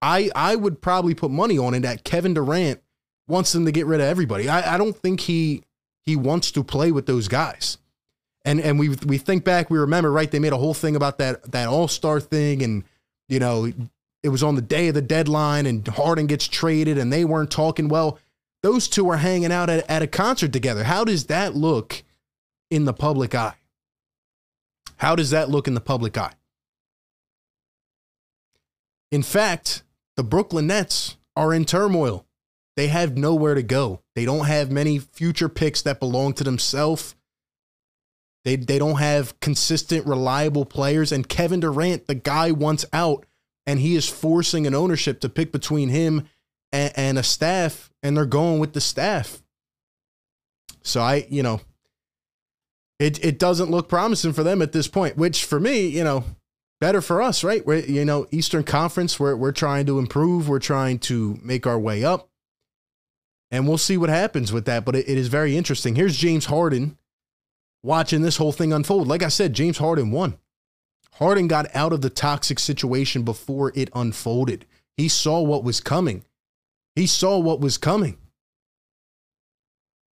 I 0.01 0.29
I 0.36 0.55
would 0.55 0.81
probably 0.81 1.15
put 1.15 1.31
money 1.31 1.57
on 1.57 1.74
it 1.74 1.79
that 1.79 2.03
Kevin 2.03 2.36
Durant 2.36 2.81
wants 3.27 3.51
them 3.51 3.65
to 3.65 3.71
get 3.71 3.88
rid 3.88 4.00
of 4.00 4.05
everybody. 4.07 4.47
I, 4.47 4.75
I 4.75 4.77
don't 4.77 4.95
think 4.95 5.21
he 5.21 5.63
he 6.05 6.15
wants 6.15 6.51
to 6.51 6.63
play 6.63 6.91
with 6.91 7.07
those 7.07 7.27
guys 7.27 7.79
and 8.47 8.62
and 8.62 8.79
we 8.79 8.89
we 9.05 9.17
think 9.17 9.43
back, 9.43 9.69
we 9.69 9.77
remember, 9.77 10.09
right? 10.09 10.31
They 10.31 10.39
made 10.39 10.53
a 10.53 10.57
whole 10.57 10.74
thing 10.74 10.95
about 10.95 11.17
that 11.17 11.51
that 11.51 11.67
All 11.67 11.89
Star 11.89 12.21
thing, 12.21 12.63
and 12.63 12.86
you 13.27 13.39
know, 13.39 13.71
it 14.24 14.29
was 14.29 14.41
on 14.41 14.55
the 14.55 14.62
day 14.62 14.88
of 14.88 14.93
the 14.93 15.01
deadline, 15.01 15.65
and 15.65 15.86
Harden 15.86 16.27
gets 16.27 16.47
traded, 16.47 16.97
and 16.97 17.12
they 17.12 17.25
weren't 17.25 17.51
talking 17.51 17.89
well. 17.89 18.17
Those 18.63 18.88
two 18.88 19.09
are 19.09 19.17
hanging 19.17 19.51
out 19.51 19.69
at, 19.69 19.88
at 19.89 20.01
a 20.01 20.07
concert 20.07 20.53
together. 20.53 20.86
How 20.86 21.03
does 21.03 21.25
that 21.25 21.55
look 21.55 22.03
in 22.71 22.86
the 22.86 22.93
public 22.93 23.36
eye? 23.36 23.55
How 24.98 25.16
does 25.16 25.30
that 25.30 25.50
look 25.50 25.68
in 25.68 25.74
the 25.74 25.82
public 25.82 26.18
eye? 26.18 26.34
In 29.12 29.24
fact, 29.24 29.84
the 30.16 30.24
Brooklyn 30.24 30.68
Nets 30.68 31.18
are 31.36 31.54
in 31.54 31.66
turmoil. 31.66 32.25
They 32.75 32.88
have 32.88 33.18
nowhere 33.18 33.56
to 33.56 33.63
go. 33.63 34.01
They 34.16 34.25
don't 34.25 34.46
have 34.46 34.72
many 34.72 35.00
future 35.00 35.50
picks 35.50 35.82
that 35.84 36.00
belong 36.00 36.34
to 36.34 36.44
themselves. 36.44 37.16
They 38.44 38.56
they 38.56 38.77
don't 38.80 39.00
have 39.00 39.39
consistent, 39.39 40.06
reliable 40.06 40.66
players. 40.66 41.12
And 41.12 41.27
Kevin 41.27 41.60
Durant, 41.60 42.08
the 42.08 42.16
guy 42.16 42.51
wants 42.51 42.86
out, 42.94 43.25
and 43.66 43.80
he 43.80 43.96
is 43.96 44.08
forcing 44.08 44.68
an 44.68 44.75
ownership 44.75 45.20
to 45.22 45.30
pick 45.30 45.51
between 45.51 45.89
him 45.89 46.27
and, 46.72 46.94
and 46.96 47.18
a 47.18 47.24
staff, 47.24 47.92
and 48.04 48.16
they're 48.16 48.25
going 48.25 48.60
with 48.60 48.74
the 48.74 48.82
staff. 48.82 49.42
So 50.82 51.01
I, 51.01 51.27
you 51.30 51.44
know, 51.44 51.62
it 53.00 53.24
it 53.24 53.39
doesn't 53.39 53.72
look 53.72 53.89
promising 53.89 54.34
for 54.34 54.44
them 54.44 54.62
at 54.62 54.72
this 54.72 54.88
point. 54.88 55.18
Which 55.18 55.46
for 55.46 55.60
me, 55.60 55.88
you 55.88 56.04
know, 56.04 56.24
better 56.82 57.01
for 57.01 57.22
us, 57.22 57.44
right? 57.44 57.66
We're 57.66 57.80
you 57.80 58.06
know 58.06 58.27
Eastern 58.32 58.63
Conference. 58.63 59.20
We're 59.20 59.36
we're 59.36 59.51
trying 59.51 59.86
to 59.88 60.00
improve. 60.00 60.50
We're 60.50 60.60
trying 60.60 61.00
to 61.00 61.39
make 61.44 61.68
our 61.68 61.80
way 61.80 62.04
up, 62.04 62.30
and 63.51 63.68
we'll 63.68 63.77
see 63.77 63.98
what 63.98 64.10
happens 64.10 64.51
with 64.51 64.66
that. 64.66 64.86
But 64.86 64.96
it, 64.96 65.08
it 65.08 65.18
is 65.18 65.27
very 65.27 65.56
interesting. 65.56 65.96
Here's 65.96 66.18
James 66.18 66.46
Harden 66.46 66.98
watching 67.84 68.22
this 68.22 68.38
whole 68.38 68.51
thing 68.51 68.74
unfold. 68.74 69.08
Like 69.08 69.24
I 69.24 69.30
said, 69.30 69.54
James 69.54 69.77
Harden 69.77 70.12
won. 70.12 70.38
Harden 71.13 71.48
got 71.48 71.74
out 71.75 71.94
of 71.94 72.01
the 72.01 72.10
toxic 72.10 72.60
situation 72.60 73.24
before 73.24 73.72
it 73.75 73.89
unfolded. 73.94 74.66
He 74.98 75.08
saw 75.08 75.42
what 75.42 75.63
was 75.63 75.80
coming. 75.80 76.25
He 76.96 77.08
saw 77.08 77.38
what 77.38 77.60
was 77.60 77.77
coming. 77.77 78.18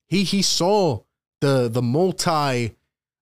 He 0.09 0.25
he 0.25 0.43
saw 0.43 1.03
the 1.43 1.69
the 1.69 1.83
multi 1.83 2.75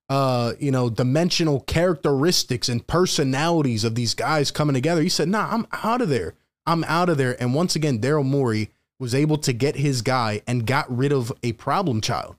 uh 0.08 0.52
you 0.60 0.70
know 0.70 0.88
dimensional 0.88 1.60
characteristics 1.62 2.68
and 2.68 2.86
personalities 2.86 3.82
of 3.82 3.96
these 3.96 4.14
guys 4.14 4.52
coming 4.52 4.74
together. 4.74 5.02
He 5.02 5.08
said, 5.08 5.28
"Nah, 5.28 5.48
I'm 5.50 5.66
out 5.72 6.00
of 6.00 6.08
there. 6.08 6.34
I'm 6.66 6.84
out 6.84 7.08
of 7.08 7.16
there." 7.16 7.40
And 7.42 7.54
once 7.54 7.74
again, 7.74 7.98
Daryl 7.98 8.24
Morey 8.24 8.70
was 9.00 9.14
able 9.14 9.38
to 9.38 9.52
get 9.52 9.76
his 9.76 10.02
guy 10.02 10.42
and 10.46 10.66
got 10.66 10.94
rid 10.94 11.10
of 11.10 11.32
a 11.42 11.52
problem 11.54 12.00
child. 12.00 12.36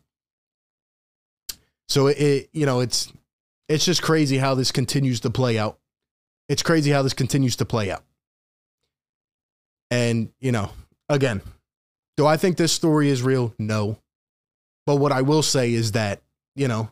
So 1.90 2.08
it, 2.08 2.50
you 2.54 2.66
know, 2.66 2.80
it's 2.80 3.12
it's 3.68 3.84
just 3.84 4.02
crazy 4.02 4.38
how 4.38 4.54
this 4.54 4.72
continues 4.72 5.20
to 5.22 5.30
play 5.30 5.58
out. 5.58 5.80
It's 6.48 6.64
crazy 6.64 6.92
how 6.92 7.02
this 7.02 7.14
continues 7.14 7.56
to 7.58 7.66
play 7.66 7.90
out. 7.90 8.04
And, 9.90 10.30
you 10.40 10.52
know, 10.52 10.70
again, 11.10 11.42
do 12.18 12.26
I 12.26 12.38
think 12.38 12.58
this 12.58 12.72
story 12.72 13.10
is 13.10 13.24
real? 13.24 13.54
No. 13.58 13.98
But 14.86 14.98
what 14.98 15.12
I 15.12 15.22
will 15.22 15.44
say 15.44 15.74
is 15.74 15.94
that, 15.94 16.22
you 16.56 16.68
know, 16.68 16.90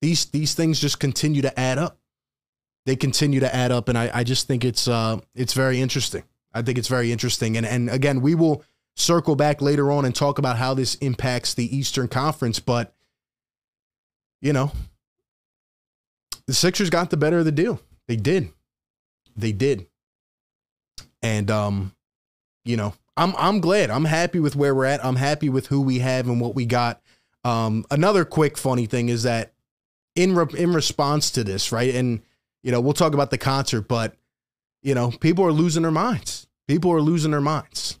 these 0.00 0.26
these 0.26 0.54
things 0.54 0.80
just 0.80 1.00
continue 1.00 1.42
to 1.42 1.58
add 1.58 1.78
up. 1.78 1.98
They 2.86 2.96
continue 2.96 3.40
to 3.40 3.54
add 3.54 3.70
up 3.70 3.88
and 3.88 3.98
I, 3.98 4.10
I 4.12 4.24
just 4.24 4.46
think 4.46 4.64
it's 4.64 4.88
uh 4.88 5.18
it's 5.34 5.52
very 5.52 5.80
interesting. 5.80 6.24
I 6.54 6.62
think 6.62 6.78
it's 6.78 6.88
very 6.88 7.12
interesting. 7.12 7.56
And 7.56 7.66
and 7.66 7.90
again, 7.90 8.20
we 8.20 8.34
will 8.34 8.64
circle 8.96 9.36
back 9.36 9.62
later 9.62 9.90
on 9.90 10.04
and 10.04 10.14
talk 10.14 10.38
about 10.38 10.56
how 10.56 10.74
this 10.74 10.94
impacts 10.96 11.54
the 11.54 11.76
Eastern 11.76 12.08
Conference, 12.08 12.58
but 12.58 12.94
you 14.40 14.52
know, 14.52 14.72
the 16.46 16.54
Sixers 16.54 16.90
got 16.90 17.10
the 17.10 17.16
better 17.16 17.38
of 17.38 17.44
the 17.44 17.52
deal. 17.52 17.80
They 18.06 18.16
did. 18.16 18.50
They 19.36 19.52
did. 19.52 19.86
And 21.22 21.50
um, 21.50 21.94
you 22.64 22.76
know, 22.76 22.94
I'm 23.16 23.34
I'm 23.36 23.60
glad. 23.60 23.90
I'm 23.90 24.04
happy 24.04 24.40
with 24.40 24.56
where 24.56 24.74
we're 24.74 24.84
at. 24.84 25.04
I'm 25.04 25.16
happy 25.16 25.48
with 25.48 25.66
who 25.66 25.80
we 25.80 25.98
have 25.98 26.28
and 26.28 26.40
what 26.40 26.54
we 26.54 26.66
got. 26.66 27.00
Um, 27.44 27.84
another 27.90 28.24
quick 28.24 28.58
funny 28.58 28.86
thing 28.86 29.08
is 29.08 29.22
that 29.22 29.52
in 30.14 30.34
re- 30.34 30.58
in 30.58 30.72
response 30.72 31.30
to 31.32 31.44
this, 31.44 31.72
right? 31.72 31.94
And 31.94 32.22
you 32.62 32.72
know, 32.72 32.80
we'll 32.80 32.92
talk 32.92 33.14
about 33.14 33.30
the 33.30 33.38
concert, 33.38 33.82
but 33.82 34.16
you 34.82 34.94
know, 34.94 35.10
people 35.10 35.44
are 35.44 35.52
losing 35.52 35.82
their 35.82 35.90
minds. 35.90 36.46
People 36.66 36.92
are 36.92 37.00
losing 37.00 37.30
their 37.30 37.40
minds. 37.40 37.98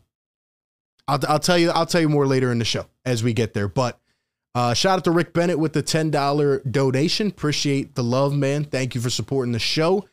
I'll, 1.06 1.20
I'll 1.28 1.38
tell 1.38 1.58
you. 1.58 1.70
I'll 1.70 1.86
tell 1.86 2.00
you 2.00 2.08
more 2.08 2.26
later 2.26 2.52
in 2.52 2.58
the 2.58 2.64
show 2.64 2.86
as 3.04 3.22
we 3.22 3.32
get 3.32 3.54
there. 3.54 3.68
But 3.68 3.98
uh, 4.54 4.74
shout 4.74 4.98
out 4.98 5.04
to 5.04 5.10
Rick 5.10 5.32
Bennett 5.32 5.58
with 5.58 5.72
the 5.72 5.82
$10 5.82 6.70
donation. 6.70 7.28
Appreciate 7.28 7.94
the 7.94 8.02
love, 8.02 8.34
man. 8.34 8.64
Thank 8.64 8.94
you 8.94 9.00
for 9.00 9.10
supporting 9.10 9.52
the 9.52 9.58
show. 9.58 10.08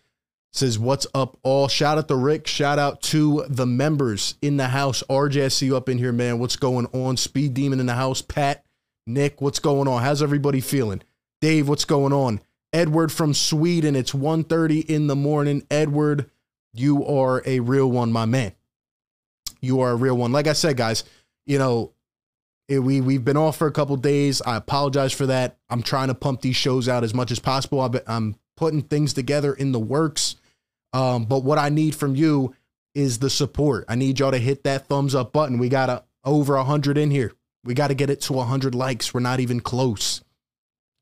Says, 0.52 0.80
what's 0.80 1.06
up, 1.14 1.38
all? 1.44 1.68
Shout 1.68 1.98
out 1.98 2.08
to 2.08 2.16
Rick. 2.16 2.48
Shout 2.48 2.80
out 2.80 3.02
to 3.04 3.44
the 3.50 3.66
members 3.66 4.36
in 4.42 4.56
the 4.56 4.70
house. 4.70 5.04
RJ, 5.10 5.46
I 5.46 5.48
see 5.50 5.66
you 5.66 5.76
up 5.76 5.90
in 5.90 5.98
here, 5.98 6.14
man. 6.14 6.40
What's 6.40 6.56
going 6.56 6.86
on? 6.94 7.18
Speed 7.18 7.54
Demon 7.54 7.80
in 7.80 7.88
the 7.88 7.96
house. 7.96 8.22
Pat, 8.22 8.64
Nick, 9.08 9.40
what's 9.42 9.60
going 9.60 9.88
on? 9.88 10.02
How's 10.02 10.24
everybody 10.24 10.62
feeling? 10.62 11.02
Dave, 11.42 11.70
what's 11.70 11.86
going 11.86 12.14
on? 12.14 12.42
Edward 12.74 13.12
from 13.12 13.34
Sweden. 13.34 13.96
It's 13.96 14.14
1.30 14.14 14.86
in 14.86 15.08
the 15.08 15.16
morning. 15.16 15.66
Edward, 15.70 16.30
you 16.74 17.06
are 17.06 17.44
a 17.46 17.60
real 17.60 17.90
one, 17.90 18.12
my 18.12 18.26
man. 18.26 18.54
You 19.62 19.82
are 19.82 19.92
a 19.92 19.96
real 19.96 20.18
one. 20.18 20.32
Like 20.32 20.48
I 20.48 20.54
said, 20.54 20.78
guys, 20.78 21.04
you 21.46 21.60
know, 21.60 21.94
it, 22.68 22.80
we 22.80 23.00
we've 23.00 23.24
been 23.24 23.38
off 23.38 23.58
for 23.58 23.68
a 23.68 23.72
couple 23.72 23.96
days. 23.96 24.42
I 24.42 24.56
apologize 24.56 25.14
for 25.14 25.28
that. 25.28 25.58
I'm 25.70 25.84
trying 25.84 26.08
to 26.08 26.16
pump 26.16 26.42
these 26.42 26.56
shows 26.56 26.90
out 26.90 27.04
as 27.04 27.14
much 27.14 27.32
as 27.32 27.40
possible. 27.40 27.80
i 27.82 28.14
am 28.14 28.36
putting 28.58 28.82
things 28.82 29.14
together 29.14 29.54
in 29.54 29.72
the 29.72 29.80
works. 29.80 30.36
Um, 30.94 31.26
but 31.26 31.44
what 31.44 31.60
I 31.60 31.70
need 31.70 31.94
from 31.94 32.16
you 32.16 32.56
is 32.96 33.20
the 33.20 33.30
support. 33.30 33.86
I 33.88 33.96
need 33.96 34.20
y'all 34.20 34.32
to 34.32 34.40
hit 34.40 34.64
that 34.64 34.88
thumbs 34.88 35.14
up 35.14 35.32
button. 35.32 35.60
We 35.60 35.70
got 35.70 35.90
a, 35.90 36.04
over 36.24 36.56
100 36.56 36.98
in 36.98 37.12
here. 37.12 37.34
We 37.66 37.74
got 37.74 37.88
to 37.88 37.96
get 37.96 38.10
it 38.10 38.22
to 38.22 38.34
100 38.34 38.76
likes. 38.76 39.14
We're 39.14 39.20
not 39.20 39.40
even 39.40 39.60
close. 39.60 40.24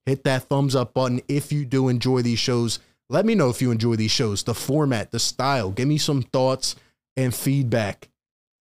Hit 0.06 0.24
that 0.24 0.44
thumbs 0.44 0.76
up 0.76 0.94
button 0.94 1.22
if 1.28 1.52
you 1.52 1.66
do 1.66 1.90
enjoy 1.90 2.22
these 2.22 2.40
shows. 2.40 2.80
Let 3.10 3.26
me 3.26 3.36
know 3.36 3.50
if 3.50 3.62
you 3.62 3.70
enjoy 3.72 3.96
these 3.96 4.12
shows, 4.12 4.44
the 4.44 4.54
format, 4.54 5.12
the 5.12 5.20
style. 5.20 5.72
Give 5.72 5.88
me 5.88 5.98
some 5.98 6.24
thoughts 6.24 6.76
and 7.16 7.36
feedback. 7.36 8.10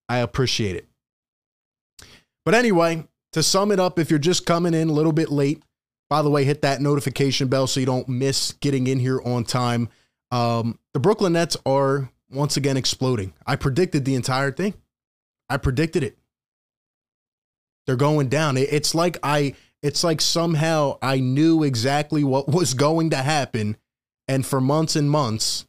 I 0.09 0.19
appreciate 0.19 0.77
it. 0.77 0.89
But 2.45 2.55
anyway, 2.55 3.07
to 3.33 3.43
sum 3.43 3.71
it 3.73 3.81
up, 3.81 3.99
if 3.99 4.11
you're 4.11 4.19
just 4.19 4.47
coming 4.47 4.75
in 4.75 4.89
a 4.89 4.93
little 4.93 5.13
bit 5.13 5.31
late, 5.31 5.63
by 6.11 6.23
the 6.23 6.31
way, 6.31 6.45
hit 6.45 6.63
that 6.63 6.81
notification 6.81 7.49
bell 7.49 7.67
so 7.67 7.81
you 7.81 7.87
don't 7.87 8.09
miss 8.09 8.53
getting 8.61 8.87
in 8.87 8.99
here 8.99 9.21
on 9.25 9.45
time. 9.45 9.89
Um, 10.31 10.79
the 10.93 11.01
Brooklyn 11.01 11.33
Nets 11.33 11.57
are 11.65 12.11
once 12.31 12.57
again 12.57 12.77
exploding. 12.77 13.33
I 13.47 13.57
predicted 13.57 14.05
the 14.05 14.15
entire 14.15 14.51
thing. 14.51 14.75
I 15.49 15.57
predicted 15.57 16.03
it. 16.03 16.19
They're 17.87 17.97
going 17.97 18.29
down. 18.29 18.57
It's 18.57 18.95
like 18.95 19.19
I 19.23 19.55
it's 19.83 20.05
like 20.05 20.21
somehow 20.21 20.99
I 21.03 21.19
knew 21.19 21.62
exactly 21.62 22.23
what 22.23 22.49
was 22.49 22.75
going 22.75 23.11
to 23.11 23.17
happen 23.17 23.77
and 24.29 24.47
for 24.47 24.61
months 24.61 24.97
and 24.97 25.11
months 25.11 25.67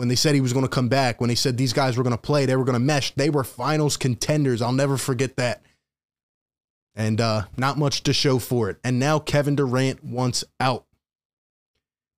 when 0.00 0.08
they 0.08 0.14
said 0.14 0.34
he 0.34 0.40
was 0.40 0.54
going 0.54 0.64
to 0.64 0.70
come 0.70 0.88
back, 0.88 1.20
when 1.20 1.28
they 1.28 1.34
said 1.34 1.58
these 1.58 1.74
guys 1.74 1.96
were 1.96 2.02
going 2.02 2.16
to 2.16 2.20
play, 2.20 2.46
they 2.46 2.56
were 2.56 2.64
going 2.64 2.72
to 2.72 2.78
mesh. 2.78 3.10
They 3.12 3.28
were 3.28 3.44
finals 3.44 3.98
contenders. 3.98 4.62
I'll 4.62 4.72
never 4.72 4.96
forget 4.96 5.36
that. 5.36 5.62
And 6.94 7.20
uh, 7.20 7.42
not 7.58 7.76
much 7.76 8.02
to 8.04 8.14
show 8.14 8.38
for 8.38 8.70
it. 8.70 8.78
And 8.82 8.98
now 8.98 9.18
Kevin 9.18 9.56
Durant 9.56 10.02
wants 10.02 10.42
out. 10.58 10.86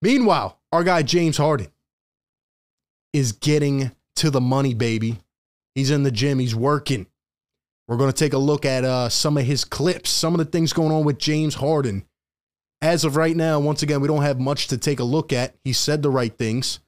Meanwhile, 0.01 0.61
our 0.71 0.85
guy 0.85 1.03
James 1.03 1.37
Harden 1.37 1.73
is 3.13 3.33
getting 3.33 3.91
to 4.17 4.31
the 4.31 4.41
money, 4.41 4.75
baby. 4.75 5.19
He's 5.75 5.91
in 5.91 6.05
the 6.05 6.13
gym, 6.13 6.39
he's 6.39 6.55
working. 6.55 7.07
We're 7.89 7.97
going 7.97 8.13
to 8.13 8.17
take 8.17 8.33
a 8.33 8.39
look 8.39 8.65
at 8.65 8.85
uh, 8.85 9.09
some 9.09 9.37
of 9.37 9.45
his 9.45 9.65
clips, 9.65 10.11
some 10.11 10.35
of 10.35 10.39
the 10.39 10.45
things 10.45 10.73
going 10.73 10.93
on 10.93 11.05
with 11.05 11.19
James 11.19 11.57
Harden. 11.57 12.05
As 12.81 13.05
of 13.05 13.17
right 13.17 13.37
now, 13.37 13.61
once 13.61 13.83
again, 13.83 14.01
we 14.01 14.09
don't 14.09 14.23
have 14.23 14.41
much 14.41 14.69
to 14.69 14.79
take 14.79 14.99
a 14.99 15.05
look 15.05 15.33
at. 15.33 15.55
He 15.65 15.73
said 15.73 16.03
the 16.03 16.11
right 16.11 16.37
things. 16.37 16.81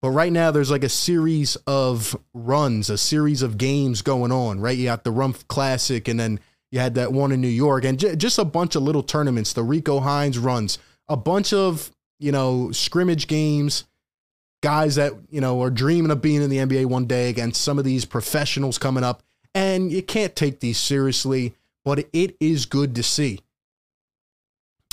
But 0.00 0.10
right 0.10 0.32
now, 0.32 0.50
there's 0.50 0.70
like 0.70 0.84
a 0.84 0.88
series 0.88 1.56
of 1.66 2.16
runs, 2.32 2.88
a 2.88 2.98
series 2.98 3.42
of 3.42 3.58
games 3.58 4.02
going 4.02 4.30
on, 4.30 4.60
right? 4.60 4.76
You 4.76 4.84
got 4.84 5.02
the 5.02 5.12
Rumph 5.12 5.48
Classic, 5.48 6.06
and 6.06 6.20
then 6.20 6.38
you 6.70 6.78
had 6.78 6.94
that 6.94 7.12
one 7.12 7.32
in 7.32 7.40
New 7.40 7.48
York, 7.48 7.84
and 7.84 7.98
j- 7.98 8.14
just 8.14 8.38
a 8.38 8.44
bunch 8.44 8.76
of 8.76 8.82
little 8.82 9.02
tournaments. 9.02 9.52
The 9.52 9.64
Rico 9.64 9.98
Hines 9.98 10.38
runs, 10.38 10.78
a 11.08 11.16
bunch 11.16 11.52
of, 11.52 11.90
you 12.20 12.30
know, 12.30 12.70
scrimmage 12.70 13.26
games, 13.26 13.84
guys 14.62 14.94
that, 14.96 15.14
you 15.30 15.40
know, 15.40 15.60
are 15.62 15.70
dreaming 15.70 16.12
of 16.12 16.22
being 16.22 16.42
in 16.42 16.50
the 16.50 16.58
NBA 16.58 16.86
one 16.86 17.06
day 17.06 17.28
against 17.28 17.62
some 17.62 17.78
of 17.78 17.84
these 17.84 18.04
professionals 18.04 18.78
coming 18.78 19.02
up. 19.02 19.22
And 19.58 19.90
you 19.90 20.04
can't 20.04 20.36
take 20.36 20.60
these 20.60 20.78
seriously, 20.78 21.52
but 21.84 22.06
it 22.12 22.36
is 22.38 22.64
good 22.64 22.94
to 22.94 23.02
see. 23.02 23.40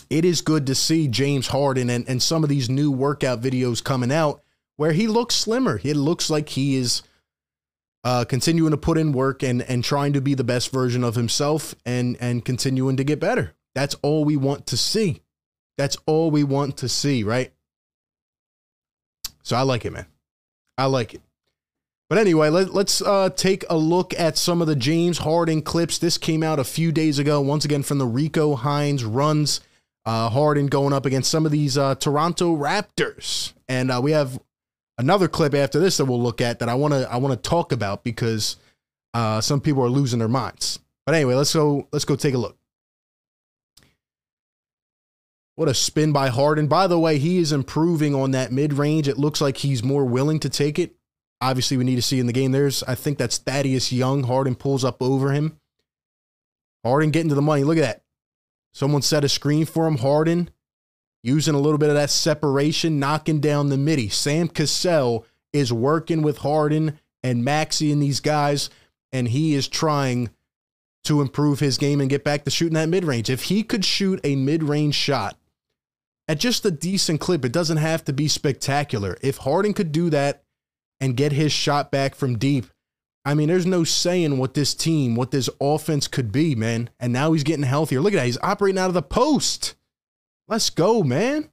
It 0.09 0.25
is 0.25 0.41
good 0.41 0.65
to 0.65 0.73
see 0.73 1.07
James 1.07 1.49
Harden 1.49 1.87
and, 1.87 2.03
and 2.09 2.19
some 2.21 2.41
of 2.41 2.49
these 2.49 2.67
new 2.67 2.89
workout 2.89 3.41
videos 3.41 3.83
coming 3.83 4.11
out 4.11 4.41
where 4.75 4.91
he 4.91 5.05
looks 5.05 5.35
slimmer. 5.35 5.79
It 5.83 5.95
looks 5.95 6.31
like 6.31 6.49
he 6.49 6.77
is 6.77 7.03
uh, 8.03 8.25
continuing 8.25 8.71
to 8.71 8.77
put 8.77 8.97
in 8.97 9.11
work 9.11 9.43
and 9.43 9.61
and 9.61 9.83
trying 9.83 10.13
to 10.13 10.21
be 10.21 10.33
the 10.33 10.43
best 10.43 10.71
version 10.71 11.03
of 11.03 11.13
himself 11.13 11.75
and 11.85 12.17
and 12.19 12.43
continuing 12.43 12.97
to 12.97 13.03
get 13.03 13.19
better. 13.19 13.53
That's 13.75 13.93
all 14.01 14.25
we 14.25 14.35
want 14.35 14.65
to 14.67 14.77
see. 14.77 15.21
That's 15.77 15.95
all 16.07 16.31
we 16.31 16.43
want 16.43 16.77
to 16.77 16.89
see, 16.89 17.23
right? 17.23 17.53
So 19.43 19.55
I 19.55 19.61
like 19.61 19.85
it, 19.85 19.93
man. 19.93 20.07
I 20.75 20.85
like 20.85 21.13
it. 21.13 21.21
But 22.09 22.19
anyway, 22.19 22.49
let, 22.49 22.69
us 22.69 23.01
uh, 23.01 23.29
take 23.29 23.65
a 23.69 23.77
look 23.77 24.13
at 24.19 24.37
some 24.37 24.61
of 24.61 24.67
the 24.67 24.75
James 24.75 25.19
Harden 25.19 25.63
clips. 25.63 25.97
This 25.97 26.17
came 26.17 26.43
out 26.43 26.59
a 26.59 26.63
few 26.63 26.91
days 26.91 27.17
ago, 27.17 27.41
once 27.41 27.65
again 27.65 27.81
from 27.81 27.97
the 27.97 28.05
Rico 28.05 28.55
Hines 28.55 29.03
runs. 29.03 29.61
Uh, 30.05 30.29
Harden 30.29 30.67
going 30.67 30.93
up 30.93 31.07
against 31.07 31.31
some 31.31 31.47
of 31.47 31.51
these 31.51 31.79
uh, 31.79 31.95
Toronto 31.95 32.55
Raptors. 32.55 33.53
And 33.67 33.91
uh, 33.91 33.99
we 34.03 34.11
have 34.11 34.39
another 34.99 35.27
clip 35.27 35.55
after 35.55 35.79
this 35.79 35.97
that 35.97 36.05
we'll 36.05 36.21
look 36.21 36.41
at 36.41 36.59
that 36.59 36.69
I 36.69 36.75
want 36.75 36.93
to 36.93 37.11
I 37.11 37.17
want 37.17 37.33
to 37.41 37.49
talk 37.49 37.71
about 37.71 38.03
because 38.03 38.57
uh, 39.15 39.41
some 39.41 39.61
people 39.61 39.83
are 39.83 39.89
losing 39.89 40.19
their 40.19 40.27
minds. 40.27 40.79
But 41.07 41.15
anyway, 41.15 41.33
let's 41.33 41.53
go 41.53 41.87
let's 41.91 42.05
go 42.05 42.15
take 42.15 42.35
a 42.35 42.37
look. 42.37 42.55
What 45.55 45.69
a 45.69 45.73
spin 45.73 46.11
by 46.11 46.27
Harden. 46.27 46.67
By 46.67 46.85
the 46.85 46.99
way, 46.99 47.17
he 47.17 47.37
is 47.37 47.51
improving 47.51 48.13
on 48.13 48.31
that 48.31 48.51
mid 48.51 48.73
range. 48.73 49.07
It 49.07 49.17
looks 49.17 49.41
like 49.41 49.57
he's 49.57 49.83
more 49.83 50.05
willing 50.05 50.39
to 50.41 50.49
take 50.49 50.77
it. 50.77 50.95
Obviously, 51.45 51.77
we 51.77 51.83
need 51.83 51.97
to 51.97 52.01
see 52.01 52.19
in 52.19 52.25
the 52.25 52.33
game. 52.33 52.51
There's, 52.51 52.81
I 52.83 52.95
think 52.95 53.19
that's 53.19 53.37
Thaddeus 53.37 53.91
Young. 53.91 54.23
Harden 54.23 54.55
pulls 54.55 54.83
up 54.83 54.99
over 54.99 55.31
him. 55.31 55.59
Harden 56.83 57.11
getting 57.11 57.29
to 57.29 57.35
the 57.35 57.41
money. 57.41 57.63
Look 57.63 57.77
at 57.77 57.81
that. 57.81 58.03
Someone 58.73 59.03
set 59.03 59.23
a 59.23 59.29
screen 59.29 59.67
for 59.67 59.85
him. 59.85 59.97
Harden 59.97 60.49
using 61.21 61.53
a 61.53 61.59
little 61.59 61.77
bit 61.77 61.89
of 61.89 61.95
that 61.95 62.09
separation, 62.09 62.99
knocking 62.99 63.41
down 63.41 63.69
the 63.69 63.77
midi. 63.77 64.09
Sam 64.09 64.47
Cassell 64.47 65.27
is 65.53 65.71
working 65.71 66.23
with 66.23 66.39
Harden 66.39 66.99
and 67.21 67.45
Maxey 67.45 67.91
and 67.91 68.01
these 68.01 68.21
guys, 68.21 68.71
and 69.11 69.27
he 69.27 69.53
is 69.53 69.67
trying 69.67 70.31
to 71.03 71.21
improve 71.21 71.59
his 71.59 71.77
game 71.77 72.01
and 72.01 72.09
get 72.09 72.23
back 72.23 72.43
to 72.45 72.49
shooting 72.49 72.73
that 72.73 72.89
mid 72.89 73.05
range. 73.05 73.29
If 73.29 73.43
he 73.43 73.61
could 73.61 73.85
shoot 73.85 74.19
a 74.23 74.35
mid 74.35 74.63
range 74.63 74.95
shot 74.95 75.37
at 76.27 76.39
just 76.39 76.65
a 76.65 76.71
decent 76.71 77.21
clip, 77.21 77.45
it 77.45 77.51
doesn't 77.51 77.77
have 77.77 78.03
to 78.05 78.13
be 78.13 78.27
spectacular. 78.27 79.15
If 79.21 79.37
Harden 79.37 79.75
could 79.75 79.91
do 79.91 80.09
that 80.09 80.41
and 80.99 81.17
get 81.17 81.31
his 81.31 81.51
shot 81.51 81.91
back 81.91 82.15
from 82.15 82.37
deep, 82.37 82.65
I 83.25 83.33
mean, 83.33 83.47
there's 83.47 83.65
no 83.65 83.83
saying 83.83 84.37
what 84.37 84.53
this 84.53 84.75
team, 84.75 85.15
what 85.15 85.31
this 85.31 85.49
offense 85.59 86.07
could 86.07 86.31
be, 86.31 86.53
man. 86.53 86.91
And 86.99 87.11
now 87.11 87.33
he's 87.33 87.43
getting 87.43 87.63
healthier. 87.63 87.99
Look 87.99 88.13
at 88.13 88.17
that. 88.17 88.25
He's 88.27 88.37
operating 88.43 88.77
out 88.77 88.89
of 88.89 88.93
the 88.93 89.01
post. 89.01 89.75
Let's 90.47 90.69
go, 90.69 91.01
man. 91.01 91.49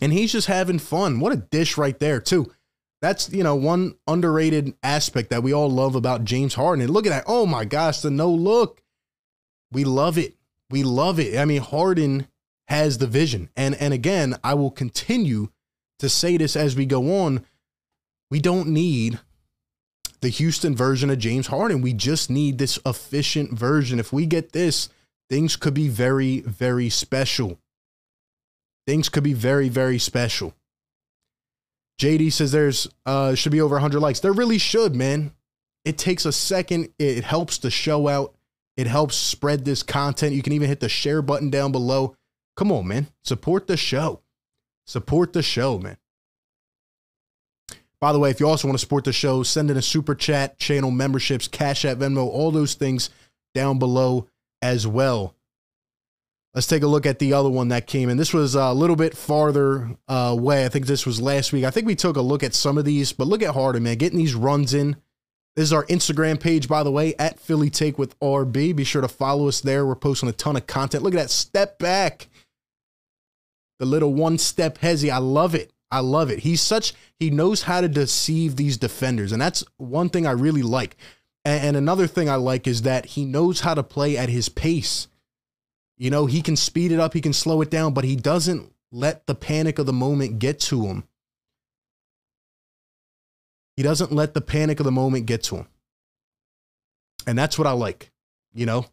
And 0.00 0.12
he's 0.12 0.32
just 0.32 0.46
having 0.46 0.78
fun. 0.78 1.20
What 1.20 1.32
a 1.32 1.36
dish 1.36 1.76
right 1.76 1.98
there, 1.98 2.20
too. 2.20 2.50
That's, 3.02 3.30
you 3.30 3.42
know, 3.42 3.54
one 3.54 3.96
underrated 4.06 4.74
aspect 4.82 5.30
that 5.30 5.42
we 5.42 5.52
all 5.52 5.70
love 5.70 5.94
about 5.94 6.24
James 6.24 6.54
Harden. 6.54 6.82
And 6.82 6.92
look 6.92 7.06
at 7.06 7.10
that. 7.10 7.24
Oh 7.26 7.44
my 7.44 7.64
gosh, 7.64 8.00
the 8.00 8.10
no 8.10 8.30
look. 8.30 8.82
We 9.70 9.84
love 9.84 10.16
it. 10.16 10.34
We 10.70 10.82
love 10.82 11.20
it. 11.20 11.38
I 11.38 11.44
mean, 11.44 11.60
Harden 11.60 12.26
has 12.68 12.98
the 12.98 13.06
vision. 13.06 13.50
And 13.54 13.74
and 13.76 13.92
again, 13.92 14.36
I 14.42 14.54
will 14.54 14.70
continue 14.70 15.48
to 15.98 16.08
say 16.08 16.36
this 16.36 16.56
as 16.56 16.74
we 16.74 16.86
go 16.86 17.22
on. 17.22 17.44
We 18.30 18.40
don't 18.40 18.68
need 18.68 19.20
the 20.20 20.28
Houston 20.28 20.74
version 20.74 21.10
of 21.10 21.18
James 21.18 21.48
Harden. 21.48 21.82
We 21.82 21.92
just 21.92 22.30
need 22.30 22.58
this 22.58 22.78
efficient 22.84 23.52
version. 23.52 24.00
If 24.00 24.12
we 24.12 24.26
get 24.26 24.52
this, 24.52 24.88
things 25.28 25.56
could 25.56 25.74
be 25.74 25.88
very, 25.88 26.40
very 26.40 26.88
special. 26.88 27.58
Things 28.86 29.08
could 29.08 29.24
be 29.24 29.32
very, 29.32 29.68
very 29.68 29.98
special. 29.98 30.54
JD 32.00 32.32
says 32.32 32.52
there's 32.52 32.88
uh 33.06 33.34
should 33.34 33.52
be 33.52 33.60
over 33.60 33.76
100 33.76 34.00
likes. 34.00 34.20
There 34.20 34.32
really 34.32 34.58
should, 34.58 34.94
man. 34.94 35.32
It 35.84 35.98
takes 35.98 36.24
a 36.24 36.32
second. 36.32 36.90
It 36.98 37.24
helps 37.24 37.58
the 37.58 37.70
show 37.70 38.08
out. 38.08 38.34
It 38.76 38.86
helps 38.86 39.16
spread 39.16 39.64
this 39.64 39.82
content. 39.82 40.34
You 40.34 40.42
can 40.42 40.52
even 40.52 40.68
hit 40.68 40.80
the 40.80 40.88
share 40.88 41.22
button 41.22 41.48
down 41.48 41.72
below. 41.72 42.16
Come 42.56 42.70
on, 42.70 42.86
man. 42.88 43.06
Support 43.22 43.66
the 43.66 43.76
show. 43.76 44.20
Support 44.86 45.32
the 45.32 45.42
show, 45.42 45.78
man. 45.78 45.96
By 48.06 48.12
the 48.12 48.20
way, 48.20 48.30
if 48.30 48.38
you 48.38 48.46
also 48.46 48.68
want 48.68 48.78
to 48.78 48.80
support 48.80 49.02
the 49.02 49.12
show, 49.12 49.42
send 49.42 49.68
in 49.68 49.76
a 49.76 49.82
super 49.82 50.14
chat, 50.14 50.60
channel 50.60 50.92
memberships, 50.92 51.48
Cash 51.48 51.84
App, 51.84 51.98
Venmo, 51.98 52.18
all 52.18 52.52
those 52.52 52.74
things 52.74 53.10
down 53.52 53.80
below 53.80 54.28
as 54.62 54.86
well. 54.86 55.34
Let's 56.54 56.68
take 56.68 56.84
a 56.84 56.86
look 56.86 57.04
at 57.04 57.18
the 57.18 57.32
other 57.32 57.50
one 57.50 57.66
that 57.70 57.88
came 57.88 58.08
in. 58.08 58.16
This 58.16 58.32
was 58.32 58.54
a 58.54 58.72
little 58.72 58.94
bit 58.94 59.16
farther 59.16 59.90
uh, 60.06 60.28
away. 60.30 60.64
I 60.64 60.68
think 60.68 60.86
this 60.86 61.04
was 61.04 61.20
last 61.20 61.52
week. 61.52 61.64
I 61.64 61.72
think 61.72 61.88
we 61.88 61.96
took 61.96 62.16
a 62.16 62.20
look 62.20 62.44
at 62.44 62.54
some 62.54 62.78
of 62.78 62.84
these, 62.84 63.12
but 63.12 63.26
look 63.26 63.42
at 63.42 63.54
Harden, 63.54 63.82
man, 63.82 63.96
getting 63.96 64.20
these 64.20 64.36
runs 64.36 64.72
in. 64.72 64.94
This 65.56 65.64
is 65.64 65.72
our 65.72 65.86
Instagram 65.86 66.38
page, 66.38 66.68
by 66.68 66.84
the 66.84 66.92
way, 66.92 67.16
at 67.16 67.40
Philly 67.40 67.70
Take 67.70 67.98
with 67.98 68.16
RB. 68.20 68.76
Be 68.76 68.84
sure 68.84 69.02
to 69.02 69.08
follow 69.08 69.48
us 69.48 69.62
there. 69.62 69.84
We're 69.84 69.96
posting 69.96 70.28
a 70.28 70.32
ton 70.32 70.54
of 70.54 70.68
content. 70.68 71.02
Look 71.02 71.14
at 71.14 71.22
that 71.22 71.30
step 71.30 71.80
back. 71.80 72.28
The 73.80 73.84
little 73.84 74.14
one 74.14 74.38
step 74.38 74.78
hezzy. 74.78 75.10
I 75.10 75.18
love 75.18 75.56
it. 75.56 75.72
I 75.90 76.00
love 76.00 76.30
it. 76.30 76.40
He's 76.40 76.60
such, 76.60 76.94
he 77.18 77.30
knows 77.30 77.62
how 77.62 77.80
to 77.80 77.88
deceive 77.88 78.56
these 78.56 78.76
defenders. 78.76 79.32
And 79.32 79.40
that's 79.40 79.64
one 79.76 80.08
thing 80.08 80.26
I 80.26 80.32
really 80.32 80.62
like. 80.62 80.96
And 81.44 81.76
another 81.76 82.08
thing 82.08 82.28
I 82.28 82.34
like 82.34 82.66
is 82.66 82.82
that 82.82 83.06
he 83.06 83.24
knows 83.24 83.60
how 83.60 83.74
to 83.74 83.84
play 83.84 84.16
at 84.16 84.28
his 84.28 84.48
pace. 84.48 85.06
You 85.96 86.10
know, 86.10 86.26
he 86.26 86.42
can 86.42 86.56
speed 86.56 86.90
it 86.90 86.98
up, 86.98 87.14
he 87.14 87.20
can 87.20 87.32
slow 87.32 87.62
it 87.62 87.70
down, 87.70 87.94
but 87.94 88.04
he 88.04 88.16
doesn't 88.16 88.72
let 88.90 89.26
the 89.26 89.34
panic 89.34 89.78
of 89.78 89.86
the 89.86 89.92
moment 89.92 90.40
get 90.40 90.58
to 90.60 90.86
him. 90.86 91.04
He 93.76 93.82
doesn't 93.82 94.10
let 94.10 94.34
the 94.34 94.40
panic 94.40 94.80
of 94.80 94.84
the 94.84 94.92
moment 94.92 95.26
get 95.26 95.44
to 95.44 95.56
him. 95.56 95.68
And 97.26 97.38
that's 97.38 97.58
what 97.58 97.66
I 97.66 97.72
like, 97.72 98.10
you 98.52 98.66
know? 98.66 98.86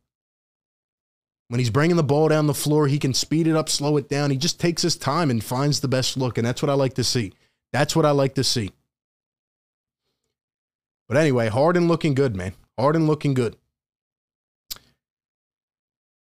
When 1.50 1.60
he's 1.60 1.70
bringing 1.70 1.98
the 1.98 2.04
ball 2.04 2.30
down 2.30 2.48
the 2.48 2.54
floor, 2.54 2.88
he 2.88 2.98
can 2.98 3.14
speed 3.14 3.48
it 3.48 3.56
up, 3.56 3.70
slow 3.70 3.98
it 3.98 4.10
down. 4.10 4.32
He 4.32 4.38
just 4.38 4.60
takes 4.60 4.82
his 4.82 4.96
time 4.96 5.30
and 5.30 5.44
finds 5.44 5.80
the 5.80 5.88
best 5.88 6.18
look. 6.18 6.38
And 6.38 6.48
that's 6.48 6.62
what 6.62 6.70
I 6.70 6.74
like 6.74 6.96
to 6.96 7.04
see. 7.04 7.34
That's 7.72 7.96
what 7.96 8.06
I 8.06 8.12
like 8.12 8.36
to 8.36 8.44
see. 8.44 8.72
But 11.08 11.18
anyway, 11.18 11.50
Harden 11.50 11.88
looking 11.88 12.14
good, 12.14 12.36
man. 12.36 12.54
Harden 12.80 13.08
looking 13.08 13.34
good. 13.34 13.58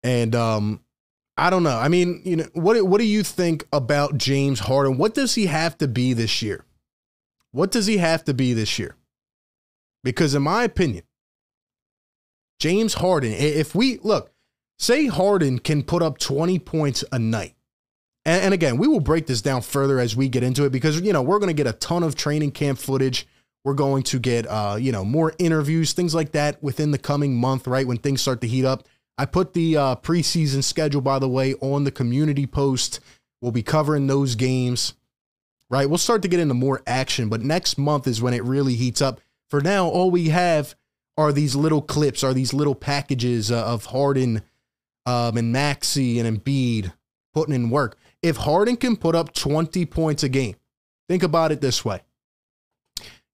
And 0.02 0.34
um, 0.34 0.80
I 1.36 1.50
don't 1.50 1.62
know. 1.62 1.78
I 1.78 1.88
mean, 1.88 2.20
you 2.24 2.36
know, 2.36 2.46
what 2.54 2.82
what 2.86 2.98
do 2.98 3.06
you 3.06 3.22
think 3.22 3.66
about 3.72 4.18
James 4.18 4.60
Harden? 4.60 4.98
What 4.98 5.14
does 5.14 5.34
he 5.34 5.46
have 5.46 5.78
to 5.78 5.88
be 5.88 6.12
this 6.12 6.42
year? 6.42 6.64
What 7.52 7.70
does 7.70 7.86
he 7.86 7.98
have 7.98 8.24
to 8.24 8.34
be 8.34 8.52
this 8.52 8.78
year? 8.78 8.96
Because 10.02 10.34
in 10.34 10.42
my 10.42 10.64
opinion, 10.64 11.04
James 12.58 12.94
Harden, 12.94 13.32
if 13.32 13.74
we 13.74 13.98
look, 14.02 14.31
say 14.82 15.06
Harden 15.06 15.60
can 15.60 15.82
put 15.82 16.02
up 16.02 16.18
20 16.18 16.58
points 16.58 17.04
a 17.12 17.18
night. 17.18 17.54
And, 18.24 18.44
and 18.44 18.54
again, 18.54 18.78
we 18.78 18.88
will 18.88 19.00
break 19.00 19.26
this 19.26 19.40
down 19.40 19.62
further 19.62 19.98
as 20.00 20.16
we 20.16 20.28
get 20.28 20.42
into 20.42 20.64
it 20.64 20.70
because 20.70 21.00
you 21.00 21.12
know, 21.12 21.22
we're 21.22 21.38
going 21.38 21.48
to 21.48 21.54
get 21.54 21.66
a 21.66 21.72
ton 21.74 22.02
of 22.02 22.16
training 22.16 22.50
camp 22.50 22.78
footage. 22.78 23.26
We're 23.64 23.74
going 23.74 24.02
to 24.04 24.18
get 24.18 24.46
uh, 24.46 24.76
you 24.80 24.90
know, 24.90 25.04
more 25.04 25.34
interviews, 25.38 25.92
things 25.92 26.14
like 26.14 26.32
that 26.32 26.60
within 26.62 26.90
the 26.90 26.98
coming 26.98 27.36
month, 27.36 27.66
right? 27.66 27.86
When 27.86 27.98
things 27.98 28.20
start 28.20 28.40
to 28.40 28.48
heat 28.48 28.64
up. 28.64 28.88
I 29.18 29.26
put 29.26 29.52
the 29.52 29.76
uh, 29.76 29.96
preseason 29.96 30.64
schedule, 30.64 31.00
by 31.00 31.18
the 31.20 31.28
way, 31.28 31.54
on 31.54 31.84
the 31.84 31.92
community 31.92 32.46
post. 32.46 32.98
We'll 33.40 33.52
be 33.52 33.62
covering 33.62 34.08
those 34.08 34.34
games, 34.34 34.94
right? 35.70 35.88
We'll 35.88 35.98
start 35.98 36.22
to 36.22 36.28
get 36.28 36.40
into 36.40 36.54
more 36.54 36.82
action, 36.86 37.28
but 37.28 37.42
next 37.42 37.78
month 37.78 38.08
is 38.08 38.22
when 38.22 38.34
it 38.34 38.42
really 38.42 38.74
heats 38.74 39.00
up. 39.02 39.20
For 39.48 39.60
now, 39.60 39.86
all 39.86 40.10
we 40.10 40.30
have 40.30 40.74
are 41.16 41.32
these 41.32 41.54
little 41.54 41.82
clips, 41.82 42.24
are 42.24 42.32
these 42.34 42.54
little 42.54 42.74
packages 42.74 43.52
uh, 43.52 43.64
of 43.64 43.86
Harden 43.86 44.42
um, 45.06 45.36
and 45.36 45.52
Maxey 45.52 46.18
and 46.18 46.42
Embiid 46.42 46.92
putting 47.34 47.54
in 47.54 47.70
work. 47.70 47.96
If 48.22 48.36
Harden 48.36 48.76
can 48.76 48.96
put 48.96 49.14
up 49.14 49.34
20 49.34 49.84
points 49.86 50.22
a 50.22 50.28
game, 50.28 50.56
think 51.08 51.22
about 51.22 51.52
it 51.52 51.60
this 51.60 51.84
way. 51.84 52.00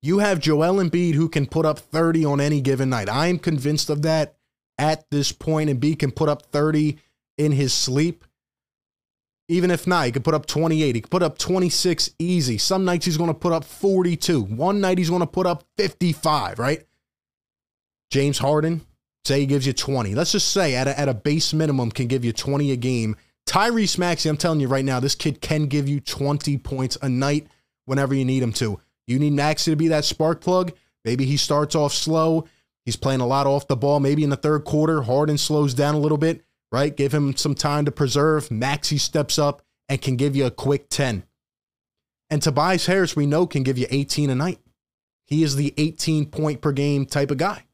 You 0.01 0.21
have 0.21 0.39
Joel 0.39 0.83
Embiid 0.83 1.15
who 1.15 1.29
can 1.29 1.47
put 1.47 1.67
up 1.67 1.79
30 1.79 2.25
on 2.25 2.41
any 2.41 2.61
given 2.61 2.89
night. 2.89 3.09
I 3.09 3.27
am 3.27 3.39
convinced 3.39 3.91
of 3.91 4.03
that 4.03 4.39
at 4.79 5.11
this 5.11 5.33
point, 5.33 5.81
B 5.81 5.97
can 5.97 6.13
put 6.13 6.29
up 6.29 6.47
30 6.47 6.99
in 7.37 7.53
his 7.53 7.75
sleep. 7.75 8.25
Even 9.49 9.71
if 9.71 9.87
not, 9.87 10.07
he 10.07 10.13
could 10.13 10.25
put 10.25 10.35
up 10.35 10.47
28. 10.47 10.95
He 10.95 11.01
could 11.01 11.11
put 11.11 11.23
up 11.23 11.39
26 11.39 12.11
easy. 12.19 12.59
Some 12.59 12.85
nights 12.85 13.07
he's 13.07 13.17
going 13.17 13.31
to 13.31 13.35
put 13.35 13.53
up 13.53 13.65
42. 13.65 14.43
One 14.43 14.81
night 14.81 14.99
he's 14.99 15.09
going 15.09 15.21
to 15.21 15.27
put 15.27 15.47
up 15.47 15.65
55, 15.77 16.59
right? 16.59 16.85
James 18.11 18.39
Harden, 18.39 18.83
say 19.29 19.41
he 19.41 19.47
gives 19.47 19.67
you 19.67 19.73
20. 19.73 20.15
Let's 20.15 20.33
just 20.33 20.51
say 20.51 20.75
at 20.75 20.89
a, 20.89 20.99
at 20.99 21.09
a 21.09 21.15
base 21.15 21.53
minimum 21.53 21.91
can 21.91 22.07
give 22.07 22.25
you 22.25 22.33
20 22.33 22.73
a 22.73 22.77
game. 22.77 23.17
Tyrese 23.47 23.99
Maxey, 23.99 24.29
I'm 24.29 24.37
telling 24.37 24.61
you 24.61 24.69
right 24.69 24.85
now, 24.85 25.01
this 25.01 25.15
kid 25.15 25.41
can 25.41 25.67
give 25.67 25.89
you 25.89 26.01
20 26.01 26.59
points 26.59 26.99
a 27.01 27.09
night 27.09 27.47
whenever 27.85 28.15
you 28.15 28.25
need 28.25 28.43
him 28.43 28.53
to. 28.55 28.81
You 29.07 29.19
need 29.19 29.33
Maxey 29.33 29.71
to 29.71 29.77
be 29.77 29.89
that 29.89 30.05
spark 30.05 30.41
plug. 30.41 30.73
Maybe 31.05 31.25
he 31.25 31.37
starts 31.37 31.75
off 31.75 31.95
slow. 31.95 32.47
He's 32.85 32.97
playing 32.97 33.21
a 33.21 33.27
lot 33.27 33.47
off 33.47 33.69
the 33.69 33.77
ball. 33.77 34.01
Maybe 34.01 34.25
in 34.25 34.31
the 34.31 34.37
third 34.37 34.65
quarter, 34.65 35.03
Harden 35.03 35.39
slows 35.39 35.75
down 35.75 35.95
a 35.95 35.99
little 35.99 36.19
bit, 36.19 36.43
right? 36.73 36.95
Give 36.95 37.13
him 37.13 37.37
some 37.37 37.55
time 37.55 37.85
to 37.85 37.93
preserve. 37.93 38.51
Maxey 38.51 38.99
steps 38.99 39.39
up 39.39 39.63
and 39.89 40.03
can 40.03 40.17
give 40.17 40.37
you 40.37 40.47
a 40.47 40.51
quick 40.51 40.89
10. 40.91 41.25
And 42.31 42.43
Tobias 42.43 42.87
Harris, 42.87 43.17
we 43.17 43.27
know, 43.27 43.47
can 43.47 43.63
give 43.63 43.79
you 43.79 43.87
18 43.91 44.29
a 44.29 44.35
night. 44.35 44.59
He 45.25 45.43
is 45.43 45.57
the 45.57 45.73
18 45.77 46.27
point 46.27 46.61
per 46.61 46.73
game 46.73 47.07
type 47.07 47.31
of 47.31 47.39
guy. 47.39 47.65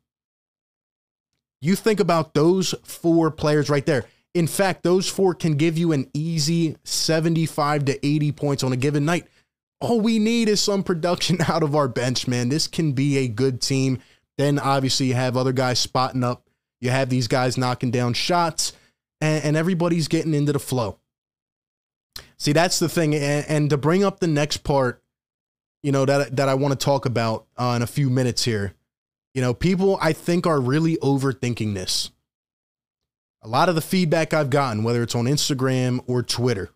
You 1.64 1.76
think 1.76 1.98
about 1.98 2.34
those 2.34 2.74
four 2.82 3.30
players 3.30 3.70
right 3.70 3.86
there. 3.86 4.04
In 4.34 4.46
fact, 4.46 4.82
those 4.82 5.08
four 5.08 5.32
can 5.32 5.56
give 5.56 5.78
you 5.78 5.92
an 5.92 6.10
easy 6.12 6.76
75 6.84 7.86
to 7.86 8.06
80 8.06 8.32
points 8.32 8.62
on 8.62 8.74
a 8.74 8.76
given 8.76 9.06
night. 9.06 9.28
All 9.80 9.98
we 9.98 10.18
need 10.18 10.50
is 10.50 10.60
some 10.60 10.82
production 10.82 11.38
out 11.48 11.62
of 11.62 11.74
our 11.74 11.88
bench, 11.88 12.28
man. 12.28 12.50
This 12.50 12.66
can 12.66 12.92
be 12.92 13.16
a 13.16 13.28
good 13.28 13.62
team. 13.62 14.00
Then 14.36 14.58
obviously 14.58 15.06
you 15.06 15.14
have 15.14 15.38
other 15.38 15.54
guys 15.54 15.78
spotting 15.78 16.22
up. 16.22 16.46
You 16.82 16.90
have 16.90 17.08
these 17.08 17.28
guys 17.28 17.56
knocking 17.56 17.90
down 17.90 18.12
shots, 18.12 18.74
and, 19.22 19.42
and 19.42 19.56
everybody's 19.56 20.06
getting 20.06 20.34
into 20.34 20.52
the 20.52 20.58
flow. 20.58 20.98
See, 22.36 22.52
that's 22.52 22.78
the 22.78 22.90
thing. 22.90 23.14
And, 23.14 23.46
and, 23.48 23.70
to 23.70 23.78
bring 23.78 24.04
up 24.04 24.20
the 24.20 24.26
next 24.26 24.58
part, 24.58 25.02
you 25.82 25.92
know, 25.92 26.04
that, 26.04 26.36
that 26.36 26.50
I 26.50 26.54
want 26.56 26.78
to 26.78 26.84
talk 26.84 27.06
about 27.06 27.46
uh, 27.56 27.72
in 27.76 27.80
a 27.80 27.86
few 27.86 28.10
minutes 28.10 28.44
here, 28.44 28.74
you 29.34 29.42
know, 29.42 29.52
people 29.52 29.98
I 30.00 30.12
think 30.12 30.46
are 30.46 30.60
really 30.60 30.96
overthinking 30.98 31.74
this. 31.74 32.10
A 33.42 33.48
lot 33.48 33.68
of 33.68 33.74
the 33.74 33.82
feedback 33.82 34.32
I've 34.32 34.48
gotten, 34.48 34.84
whether 34.84 35.02
it's 35.02 35.14
on 35.14 35.26
Instagram 35.26 36.02
or 36.06 36.22
Twitter, 36.22 36.70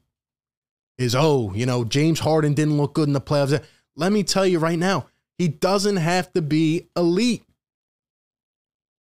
is 0.98 1.14
oh, 1.14 1.52
you 1.54 1.64
know, 1.64 1.84
James 1.84 2.20
Harden 2.20 2.54
didn't 2.54 2.76
look 2.76 2.92
good 2.92 3.08
in 3.08 3.14
the 3.14 3.20
playoffs. 3.20 3.62
Let 3.96 4.12
me 4.12 4.22
tell 4.22 4.46
you 4.46 4.58
right 4.58 4.78
now, 4.78 5.06
he 5.38 5.48
doesn't 5.48 5.96
have 5.96 6.32
to 6.32 6.42
be 6.42 6.88
elite. 6.96 7.44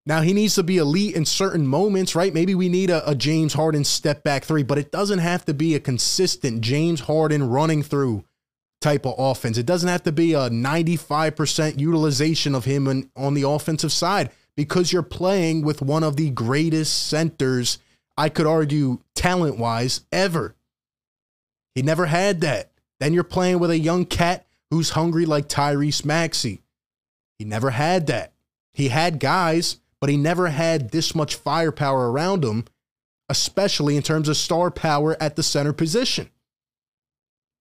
Now 0.06 0.22
he 0.22 0.32
needs 0.32 0.56
to 0.56 0.64
be 0.64 0.78
elite 0.78 1.16
in 1.16 1.26
certain 1.26 1.68
moments, 1.68 2.16
right? 2.16 2.34
Maybe 2.34 2.56
we 2.56 2.70
need 2.70 2.90
a, 2.90 3.10
a, 3.10 3.14
James 3.14 3.54
Harden 3.54 3.84
step 3.84 4.24
back 4.24 4.46
three, 4.46 4.64
but 4.64 4.78
it 4.78 4.90
doesn't 4.90 5.20
have 5.20 5.44
to 5.46 5.54
be 5.54 5.76
a 5.76 5.82
consistent 5.82 6.62
James 6.62 7.02
Harden 7.02 7.50
running 7.50 7.84
through 7.84 8.24
type 8.82 9.06
of 9.06 9.16
offense. 9.18 9.58
It 9.58 9.66
doesn't 9.66 9.90
have 9.90 10.04
to 10.04 10.12
be 10.12 10.34
a 10.34 10.50
95% 10.50 11.80
utilization 11.80 12.56
of 12.56 12.66
him 12.66 12.88
in, 12.88 13.10
on 13.16 13.34
the 13.34 13.48
offensive 13.48 13.92
side 13.92 14.32
because 14.56 14.92
you're 14.92 15.04
playing 15.04 15.64
with 15.64 15.82
one 15.82 16.04
of 16.04 16.16
the 16.16 16.30
greatest 16.30 17.08
centers, 17.08 17.80
I 18.18 18.30
could 18.30 18.48
argue, 18.48 19.00
talent 19.16 19.58
wise, 19.58 20.02
ever. 20.12 20.56
He 21.76 21.82
never 21.82 22.08
had 22.08 22.42
that. 22.42 22.72
Then 23.00 23.14
you're 23.14 23.24
playing 23.24 23.60
with 23.60 23.70
a 23.70 23.78
young 23.78 24.06
cat 24.06 24.48
who's 24.72 24.92
hungry 24.92 25.26
like 25.26 25.48
Tyrese 25.48 26.04
Maxey. 26.04 26.62
He 27.38 27.46
never 27.46 27.70
had 27.70 28.08
that. 28.08 28.34
He 28.74 28.90
had 28.90 29.20
guys 29.20 29.78
but 30.00 30.10
he 30.10 30.18
never 30.18 30.50
had 30.50 30.92
this 30.92 31.16
much 31.16 31.36
firepower 31.36 32.12
around 32.12 32.44
him, 32.44 32.66
especially 33.30 33.98
in 33.98 34.04
terms 34.04 34.30
of 34.30 34.38
star 34.38 34.70
power 34.72 35.18
at 35.22 35.36
the 35.36 35.44
center 35.44 35.74
position. 35.74 36.30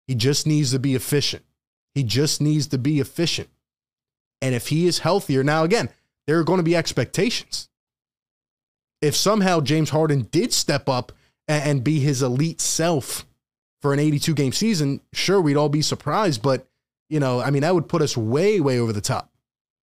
He 0.07 0.15
just 0.15 0.45
needs 0.45 0.71
to 0.71 0.79
be 0.79 0.95
efficient. 0.95 1.43
He 1.93 2.03
just 2.03 2.41
needs 2.41 2.67
to 2.67 2.77
be 2.77 2.99
efficient. 2.99 3.49
And 4.41 4.53
if 4.53 4.67
he 4.67 4.85
is 4.85 4.99
healthier, 4.99 5.43
now 5.43 5.63
again, 5.63 5.89
there 6.27 6.39
are 6.39 6.43
going 6.43 6.57
to 6.57 6.63
be 6.63 6.75
expectations. 6.75 7.69
If 9.01 9.15
somehow 9.15 9.61
James 9.61 9.91
Harden 9.91 10.23
did 10.31 10.53
step 10.53 10.89
up 10.89 11.11
and 11.47 11.83
be 11.83 11.99
his 11.99 12.21
elite 12.21 12.59
self 12.59 13.25
for 13.81 13.93
an 13.93 13.99
82 13.99 14.33
game 14.33 14.51
season, 14.51 15.01
sure, 15.13 15.39
we'd 15.39 15.57
all 15.57 15.69
be 15.69 15.81
surprised. 15.81 16.41
But, 16.41 16.67
you 17.09 17.19
know, 17.19 17.39
I 17.39 17.49
mean, 17.51 17.61
that 17.61 17.73
would 17.73 17.87
put 17.87 18.01
us 18.01 18.17
way, 18.17 18.59
way 18.59 18.79
over 18.79 18.91
the 18.91 19.01
top. 19.01 19.31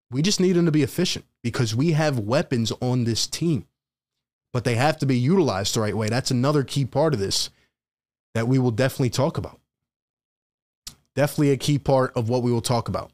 We 0.10 0.22
just 0.22 0.40
need 0.40 0.58
him 0.58 0.66
to 0.66 0.72
be 0.72 0.84
efficient 0.84 1.26
because 1.42 1.76
we 1.76 1.92
have 1.92 2.20
weapons 2.20 2.74
on 2.82 3.06
this 3.06 3.28
team, 3.28 3.68
but 4.52 4.66
they 4.66 4.76
have 4.76 4.98
to 4.98 5.06
be 5.06 5.18
utilized 5.18 5.76
the 5.76 5.82
right 5.82 5.96
way. 5.96 6.10
That's 6.10 6.32
another 6.32 6.64
key 6.64 6.84
part 6.84 7.14
of 7.14 7.20
this 7.20 7.50
that 8.34 8.48
we 8.48 8.60
will 8.60 8.72
definitely 8.72 9.12
talk 9.12 9.38
about. 9.38 9.61
Definitely 11.16 11.52
a 11.52 11.58
key 11.58 11.78
part 11.78 12.16
of 12.16 12.30
what 12.30 12.44
we 12.44 12.52
will 12.52 12.62
talk 12.62 12.88
about. 12.88 13.12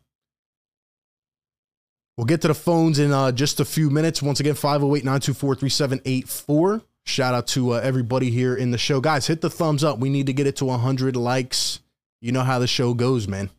We'll 2.18 2.26
get 2.26 2.42
to 2.42 2.48
the 2.48 2.56
phones 2.56 2.98
in 2.98 3.12
uh, 3.12 3.32
just 3.32 3.60
a 3.60 3.66
few 3.66 3.90
minutes. 3.90 4.22
Once 4.22 4.40
again, 4.40 4.56
508 4.56 5.04
924 5.04 5.56
3784. 5.56 6.82
Shout 7.06 7.34
out 7.34 7.48
to 7.48 7.74
uh, 7.74 7.78
everybody 7.78 8.32
here 8.32 8.56
in 8.56 8.72
the 8.72 8.78
show. 8.78 9.00
Guys, 9.00 9.28
hit 9.28 9.42
the 9.42 9.50
thumbs 9.50 9.84
up. 9.84 10.00
We 10.00 10.10
need 10.10 10.26
to 10.26 10.34
get 10.34 10.48
it 10.48 10.58
to 10.58 10.66
100 10.66 11.16
likes. 11.16 11.80
You 12.22 12.32
know 12.32 12.42
how 12.42 12.60
the 12.60 12.68
show 12.68 12.94
goes, 12.94 13.28
man. 13.28 13.50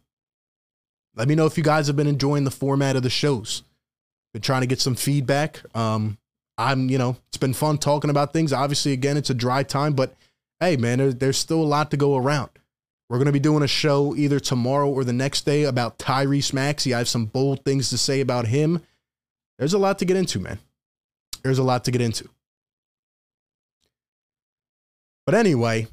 Let 1.15 1.29
me 1.29 1.35
know 1.35 1.47
if 1.47 1.57
you 1.57 1.65
guys 1.65 1.87
have 1.87 1.97
been 1.97 2.09
enjoying 2.09 2.45
the 2.45 2.51
format 2.51 2.97
of 2.97 3.03
the 3.03 3.11
shows. 3.11 3.63
Been 4.33 4.43
trying 4.43 4.61
to 4.63 4.67
get 4.67 4.81
some 4.81 4.95
feedback. 4.97 5.63
Um, 5.75 6.19
I'm, 6.59 6.91
you 6.91 6.99
know, 6.99 7.17
it's 7.29 7.39
been 7.39 7.55
fun 7.55 7.79
talking 7.79 8.11
about 8.11 8.33
things. 8.33 8.53
Obviously, 8.53 8.93
again, 8.93 9.17
it's 9.17 9.31
a 9.31 9.35
dry 9.35 9.63
time, 9.63 9.95
but 9.95 10.15
hey, 10.61 10.77
man, 10.77 10.99
there, 10.99 11.13
there's 11.13 11.39
still 11.39 11.63
a 11.63 11.65
lot 11.65 11.91
to 11.93 11.97
go 11.97 12.17
around. 12.17 12.51
We're 13.09 13.19
going 13.19 13.27
to 13.27 13.33
be 13.33 13.41
doing 13.41 13.63
a 13.63 13.69
show 13.69 14.15
either 14.15 14.39
tomorrow 14.39 14.89
or 14.89 15.03
the 15.03 15.13
next 15.13 15.47
day 15.47 15.65
about 15.65 15.99
Tyrese 15.99 16.53
Maxey. 16.53 16.93
I 16.93 16.99
have 16.99 17.09
some 17.09 17.27
bold 17.27 17.65
things 17.65 17.89
to 17.91 17.99
say 17.99 18.21
about 18.21 18.49
him. 18.49 18.83
There's 19.59 19.73
a 19.73 19.79
lot 19.79 19.99
to 20.01 20.05
get 20.05 20.17
into, 20.17 20.39
man. 20.39 20.59
There's 21.43 21.59
a 21.59 21.63
lot 21.63 21.85
to 21.85 21.91
get 21.91 22.03
into. 22.03 22.29
But 25.25 25.35
anyway, 25.35 25.89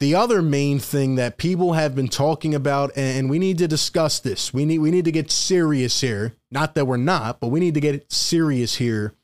the 0.00 0.14
other 0.14 0.42
main 0.42 0.78
thing 0.78 1.16
that 1.16 1.38
people 1.38 1.72
have 1.72 1.94
been 1.94 2.08
talking 2.08 2.54
about, 2.54 2.96
and 2.96 3.30
we 3.30 3.38
need 3.38 3.58
to 3.58 3.68
discuss 3.68 4.20
this. 4.20 4.52
We 4.52 4.64
need 4.64 4.78
we 4.78 4.90
need 4.90 5.04
to 5.06 5.12
get 5.12 5.30
serious 5.30 6.00
here. 6.00 6.34
Not 6.50 6.74
that 6.74 6.86
we're 6.86 6.96
not, 6.96 7.40
but 7.40 7.48
we 7.48 7.60
need 7.60 7.74
to 7.74 7.80
get 7.80 8.12
serious 8.12 8.76
here 8.76 9.14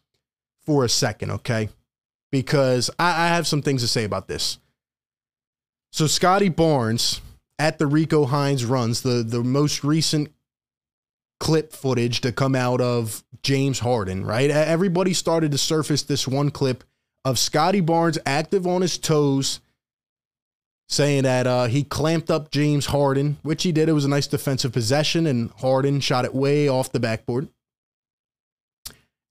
for 0.64 0.85
a 0.85 0.88
second, 0.88 1.31
okay? 1.33 1.69
Because 2.31 2.90
I, 2.99 3.25
I 3.25 3.29
have 3.29 3.47
some 3.47 3.62
things 3.62 3.83
to 3.83 3.88
say 3.88 4.05
about 4.05 4.29
this. 4.29 4.59
So 5.92 6.07
Scottie 6.07 6.48
Barnes 6.48 7.20
at 7.59 7.79
the 7.79 7.87
Rico 7.87 8.24
Hines 8.24 8.64
runs, 8.64 9.03
the, 9.03 9.22
the 9.22 9.42
most 9.42 9.85
recent 9.85 10.33
clip 11.38 11.72
footage 11.72 12.20
to 12.20 12.33
come 12.33 12.55
out 12.55 12.81
of 12.81 13.24
James 13.42 13.81
Harden, 13.81 14.24
right? 14.24 14.50
Everybody 14.50 15.12
started 15.14 15.53
to 15.53 15.59
surface 15.59 16.03
this 16.03 16.29
one 16.29 16.50
clip 16.50 16.85
of 17.24 17.38
Scottie 17.38 17.81
Barnes 17.81 18.18
active 18.24 18.66
on 18.66 18.83
his 18.83 18.98
toes 18.98 19.61
saying 20.88 21.22
that 21.22 21.46
uh, 21.46 21.66
he 21.66 21.85
clamped 21.85 22.31
up 22.31 22.50
James 22.50 22.87
Harden, 22.87 23.38
which 23.42 23.62
he 23.62 23.72
did. 23.72 23.88
It 23.88 23.92
was 23.92 24.05
a 24.05 24.09
nice 24.09 24.26
defensive 24.26 24.72
possession, 24.72 25.26
and 25.26 25.50
Harden 25.53 26.00
shot 26.00 26.24
it 26.24 26.35
way 26.35 26.68
off 26.68 26.92
the 26.92 27.00
backboard. 27.00 27.48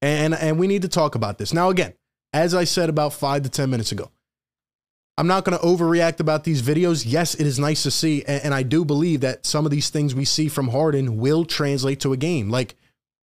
And 0.01 0.33
and 0.33 0.57
we 0.57 0.67
need 0.67 0.83
to 0.83 0.87
talk 0.87 1.15
about 1.15 1.37
this 1.37 1.53
now. 1.53 1.69
Again, 1.69 1.93
as 2.31 2.55
I 2.55 2.63
said 2.63 2.89
about 2.89 3.13
five 3.13 3.43
to 3.43 3.49
ten 3.49 3.69
minutes 3.69 3.91
ago, 3.91 4.09
I'm 5.19 5.27
not 5.27 5.43
going 5.43 5.60
to 5.60 5.65
overreact 5.65 6.21
about 6.21 6.45
these 6.45 6.62
videos. 6.62 7.03
Yes, 7.05 7.36
it 7.36 7.45
is 7.45 7.60
nice 7.60 7.84
to 7.84 7.91
see, 7.91 8.23
and, 8.23 8.45
and 8.45 8.53
I 8.53 8.63
do 8.63 8.86
believe 8.86 9.19
that 9.19 9.45
some 9.45 9.65
of 9.65 9.71
these 9.71 9.89
things 9.89 10.15
we 10.15 10.23
see 10.23 10.47
from 10.47 10.69
Harden 10.69 11.17
will 11.17 11.43
translate 11.43 11.99
to 11.99 12.13
a 12.13 12.17
game. 12.17 12.49
Like 12.49 12.75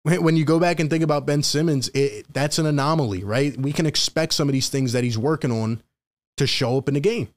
when 0.03 0.35
you 0.35 0.43
go 0.43 0.59
back 0.59 0.81
and 0.81 0.89
think 0.89 1.05
about 1.05 1.25
Ben 1.25 1.41
Simmons, 1.41 1.89
it, 1.93 2.25
that's 2.33 2.59
an 2.59 2.65
anomaly, 2.65 3.23
right? 3.23 3.55
We 3.57 3.71
can 3.71 3.85
expect 3.85 4.33
some 4.33 4.49
of 4.49 4.53
these 4.53 4.67
things 4.67 4.91
that 4.91 5.05
he's 5.05 5.17
working 5.17 5.53
on 5.53 5.81
to 6.35 6.45
show 6.45 6.77
up 6.77 6.89
in 6.89 6.95
the 6.95 6.99
game. 6.99 7.29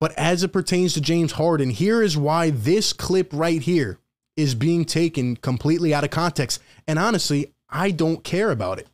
But 0.00 0.18
as 0.18 0.42
it 0.42 0.52
pertains 0.52 0.94
to 0.94 1.00
James 1.00 1.30
Harden, 1.30 1.70
here 1.70 2.02
is 2.02 2.16
why 2.16 2.50
this 2.50 2.92
clip 2.92 3.30
right 3.32 3.62
here 3.62 4.00
is 4.36 4.56
being 4.56 4.84
taken 4.84 5.36
completely 5.36 5.94
out 5.94 6.02
of 6.02 6.10
context. 6.10 6.60
And 6.88 6.98
honestly, 6.98 7.52
I 7.70 7.92
don't 7.92 8.24
care 8.24 8.50
about 8.50 8.80
it. 8.80 8.88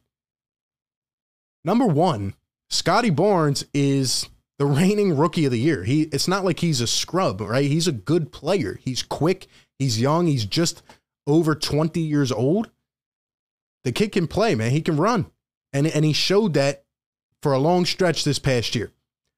Number 1.64 1.86
one, 1.86 2.34
Scottie 2.70 3.10
Barnes 3.10 3.64
is 3.72 4.28
the 4.58 4.66
reigning 4.66 5.16
rookie 5.16 5.46
of 5.46 5.52
the 5.52 5.58
year. 5.58 5.84
He 5.84 6.02
it's 6.02 6.28
not 6.28 6.44
like 6.44 6.60
he's 6.60 6.80
a 6.80 6.86
scrub, 6.86 7.40
right? 7.40 7.70
He's 7.70 7.88
a 7.88 7.92
good 7.92 8.32
player. 8.32 8.78
He's 8.82 9.02
quick, 9.02 9.46
he's 9.78 10.00
young, 10.00 10.26
he's 10.26 10.44
just 10.44 10.82
over 11.26 11.54
20 11.54 12.00
years 12.00 12.32
old. 12.32 12.70
The 13.84 13.92
kid 13.92 14.12
can 14.12 14.26
play, 14.26 14.54
man. 14.54 14.70
He 14.70 14.80
can 14.80 14.96
run. 14.96 15.26
And, 15.72 15.86
and 15.86 16.04
he 16.04 16.12
showed 16.12 16.54
that 16.54 16.84
for 17.42 17.52
a 17.52 17.58
long 17.58 17.84
stretch 17.84 18.24
this 18.24 18.38
past 18.38 18.74
year. 18.74 18.90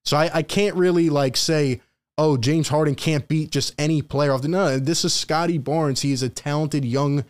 So 0.04 0.16
I, 0.16 0.30
I 0.32 0.42
can't 0.42 0.76
really 0.76 1.10
like 1.10 1.36
say, 1.36 1.80
oh, 2.16 2.36
James 2.36 2.68
Harden 2.68 2.94
can't 2.94 3.28
beat 3.28 3.50
just 3.50 3.74
any 3.78 4.02
player 4.02 4.32
off 4.32 4.42
the 4.42 4.48
no. 4.48 4.78
This 4.78 5.04
is 5.04 5.12
Scottie 5.12 5.58
Barnes. 5.58 6.02
He 6.02 6.12
is 6.12 6.22
a 6.22 6.28
talented 6.28 6.84
young, 6.84 7.24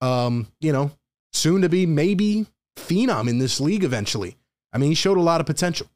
um, 0.00 0.46
you 0.60 0.72
know, 0.72 0.92
soon 1.32 1.62
to 1.62 1.68
be 1.68 1.86
maybe 1.86 2.46
phenom 2.76 3.28
in 3.28 3.38
this 3.38 3.60
league 3.60 3.84
eventually. 3.84 4.36
I 4.72 4.78
mean, 4.78 4.90
he 4.90 4.94
showed 4.94 5.18
a 5.18 5.22
lot 5.22 5.40
of 5.40 5.46
potential. 5.46 5.88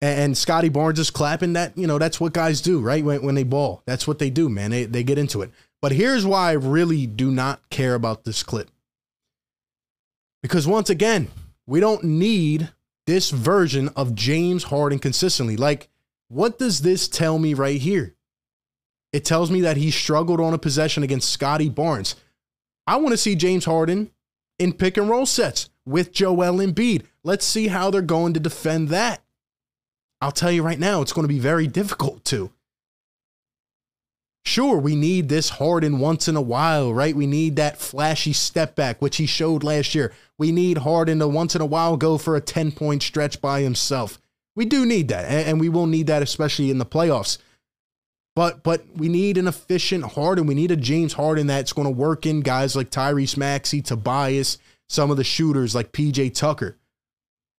And, 0.00 0.36
Scottie 0.36 0.68
Barnes 0.68 0.98
is 0.98 1.10
clapping 1.10 1.54
that, 1.54 1.78
you 1.78 1.86
know, 1.86 1.98
that's 1.98 2.20
what 2.20 2.34
guys 2.34 2.60
do, 2.60 2.78
right? 2.78 3.02
When, 3.02 3.22
when 3.22 3.34
they 3.34 3.42
ball. 3.42 3.82
That's 3.86 4.06
what 4.06 4.18
they 4.18 4.28
do, 4.28 4.50
man. 4.50 4.70
They, 4.70 4.84
they 4.84 5.02
get 5.02 5.16
into 5.16 5.40
it. 5.40 5.50
But 5.80 5.92
here's 5.92 6.26
why 6.26 6.50
I 6.50 6.52
really 6.52 7.06
do 7.06 7.30
not 7.30 7.66
care 7.70 7.94
about 7.94 8.24
this 8.24 8.42
clip. 8.42 8.70
Because 10.42 10.66
once 10.66 10.90
again, 10.90 11.28
we 11.66 11.80
don't 11.80 12.04
need 12.04 12.70
this 13.06 13.30
version 13.30 13.88
of 13.96 14.14
James 14.14 14.64
Harden 14.64 14.98
consistently. 14.98 15.56
Like, 15.56 15.88
what 16.28 16.58
does 16.58 16.82
this 16.82 17.08
tell 17.08 17.38
me 17.38 17.54
right 17.54 17.80
here? 17.80 18.14
It 19.14 19.24
tells 19.24 19.50
me 19.50 19.62
that 19.62 19.78
he 19.78 19.90
struggled 19.90 20.40
on 20.40 20.52
a 20.52 20.58
possession 20.58 21.02
against 21.02 21.30
Scottie 21.30 21.70
Barnes. 21.70 22.16
I 22.86 22.96
want 22.96 23.12
to 23.12 23.16
see 23.16 23.34
James 23.34 23.64
Harden 23.64 24.10
in 24.58 24.74
pick 24.74 24.98
and 24.98 25.08
roll 25.08 25.24
sets 25.24 25.70
with 25.86 26.12
Joel 26.12 26.58
Embiid. 26.58 27.02
Let's 27.22 27.44
see 27.44 27.68
how 27.68 27.90
they're 27.90 28.02
going 28.02 28.34
to 28.34 28.40
defend 28.40 28.88
that. 28.88 29.22
I'll 30.20 30.32
tell 30.32 30.52
you 30.52 30.62
right 30.62 30.78
now, 30.78 31.02
it's 31.02 31.12
going 31.12 31.24
to 31.24 31.32
be 31.32 31.38
very 31.38 31.66
difficult 31.66 32.24
to. 32.26 32.50
Sure, 34.46 34.76
we 34.76 34.94
need 34.94 35.28
this 35.28 35.48
Harden 35.48 35.98
once 35.98 36.28
in 36.28 36.36
a 36.36 36.42
while, 36.42 36.92
right? 36.92 37.16
We 37.16 37.26
need 37.26 37.56
that 37.56 37.78
flashy 37.78 38.34
step 38.34 38.74
back, 38.74 39.00
which 39.00 39.16
he 39.16 39.26
showed 39.26 39.64
last 39.64 39.94
year. 39.94 40.12
We 40.36 40.52
need 40.52 40.78
Harden 40.78 41.18
to 41.20 41.28
once 41.28 41.54
in 41.54 41.62
a 41.62 41.66
while 41.66 41.96
go 41.96 42.18
for 42.18 42.36
a 42.36 42.42
10 42.42 42.72
point 42.72 43.02
stretch 43.02 43.40
by 43.40 43.62
himself. 43.62 44.18
We 44.54 44.66
do 44.66 44.84
need 44.84 45.08
that, 45.08 45.24
and 45.24 45.58
we 45.58 45.68
will 45.68 45.86
need 45.86 46.06
that, 46.08 46.22
especially 46.22 46.70
in 46.70 46.78
the 46.78 46.86
playoffs. 46.86 47.38
But 48.36 48.62
but 48.62 48.84
we 48.94 49.08
need 49.08 49.38
an 49.38 49.46
efficient 49.46 50.04
Harden. 50.04 50.46
We 50.46 50.54
need 50.54 50.70
a 50.70 50.76
James 50.76 51.14
Harden 51.14 51.46
that's 51.46 51.72
going 51.72 51.86
to 51.86 51.90
work 51.90 52.26
in 52.26 52.40
guys 52.40 52.74
like 52.74 52.90
Tyrese 52.90 53.36
Maxey, 53.36 53.80
Tobias, 53.80 54.58
some 54.88 55.10
of 55.10 55.16
the 55.16 55.24
shooters 55.24 55.74
like 55.74 55.92
PJ 55.92 56.34
Tucker. 56.34 56.78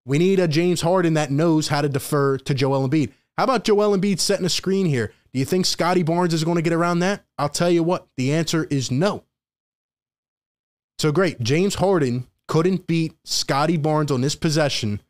We 0.06 0.18
need 0.18 0.40
a 0.40 0.48
James 0.48 0.82
Harden 0.82 1.16
that 1.16 1.32
knows 1.32 1.70
how 1.70 1.82
to 1.82 1.90
defer 1.90 2.38
to 2.38 2.54
Joel 2.54 2.88
Embiid. 2.88 3.12
How 3.38 3.44
about 3.44 3.64
Joel 3.64 3.98
Embiid 3.98 4.20
setting 4.20 4.46
a 4.46 4.50
screen 4.50 4.86
here? 4.86 5.12
Do 5.34 5.40
you 5.40 5.46
think 5.46 5.66
Scottie 5.66 6.04
Barnes 6.04 6.34
is 6.34 6.44
going 6.44 6.56
to 6.56 6.62
get 6.62 6.74
around 6.74 7.00
that? 7.00 7.26
I'll 7.38 7.50
tell 7.50 7.70
you 7.70 7.84
what, 7.84 8.08
the 8.16 8.34
answer 8.34 8.66
is 8.70 8.92
no. 8.92 9.24
So 11.00 11.12
great. 11.12 11.42
James 11.42 11.76
Harden 11.76 12.28
couldn't 12.48 12.88
beat 12.88 13.16
Scottie 13.26 13.78
Barnes 13.78 14.12
on 14.12 14.22
this 14.22 14.36
possession 14.36 15.02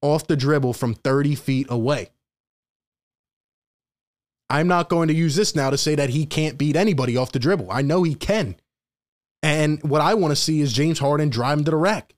off 0.00 0.26
the 0.26 0.36
dribble 0.36 0.72
from 0.72 0.94
30 0.94 1.34
feet 1.34 1.66
away. 1.68 2.10
I'm 4.48 4.68
not 4.68 4.88
going 4.88 5.08
to 5.08 5.14
use 5.14 5.36
this 5.36 5.54
now 5.54 5.70
to 5.70 5.76
say 5.76 5.94
that 5.96 6.10
he 6.10 6.24
can't 6.24 6.56
beat 6.56 6.76
anybody 6.76 7.16
off 7.16 7.32
the 7.32 7.38
dribble. 7.38 7.70
I 7.70 7.82
know 7.82 8.02
he 8.02 8.14
can. 8.14 8.56
And 9.42 9.82
what 9.82 10.00
I 10.00 10.14
want 10.14 10.32
to 10.32 10.36
see 10.36 10.60
is 10.60 10.72
James 10.72 10.98
Harden 10.98 11.30
driving 11.30 11.64
to 11.64 11.70
the 11.70 11.76
rack, 11.76 12.14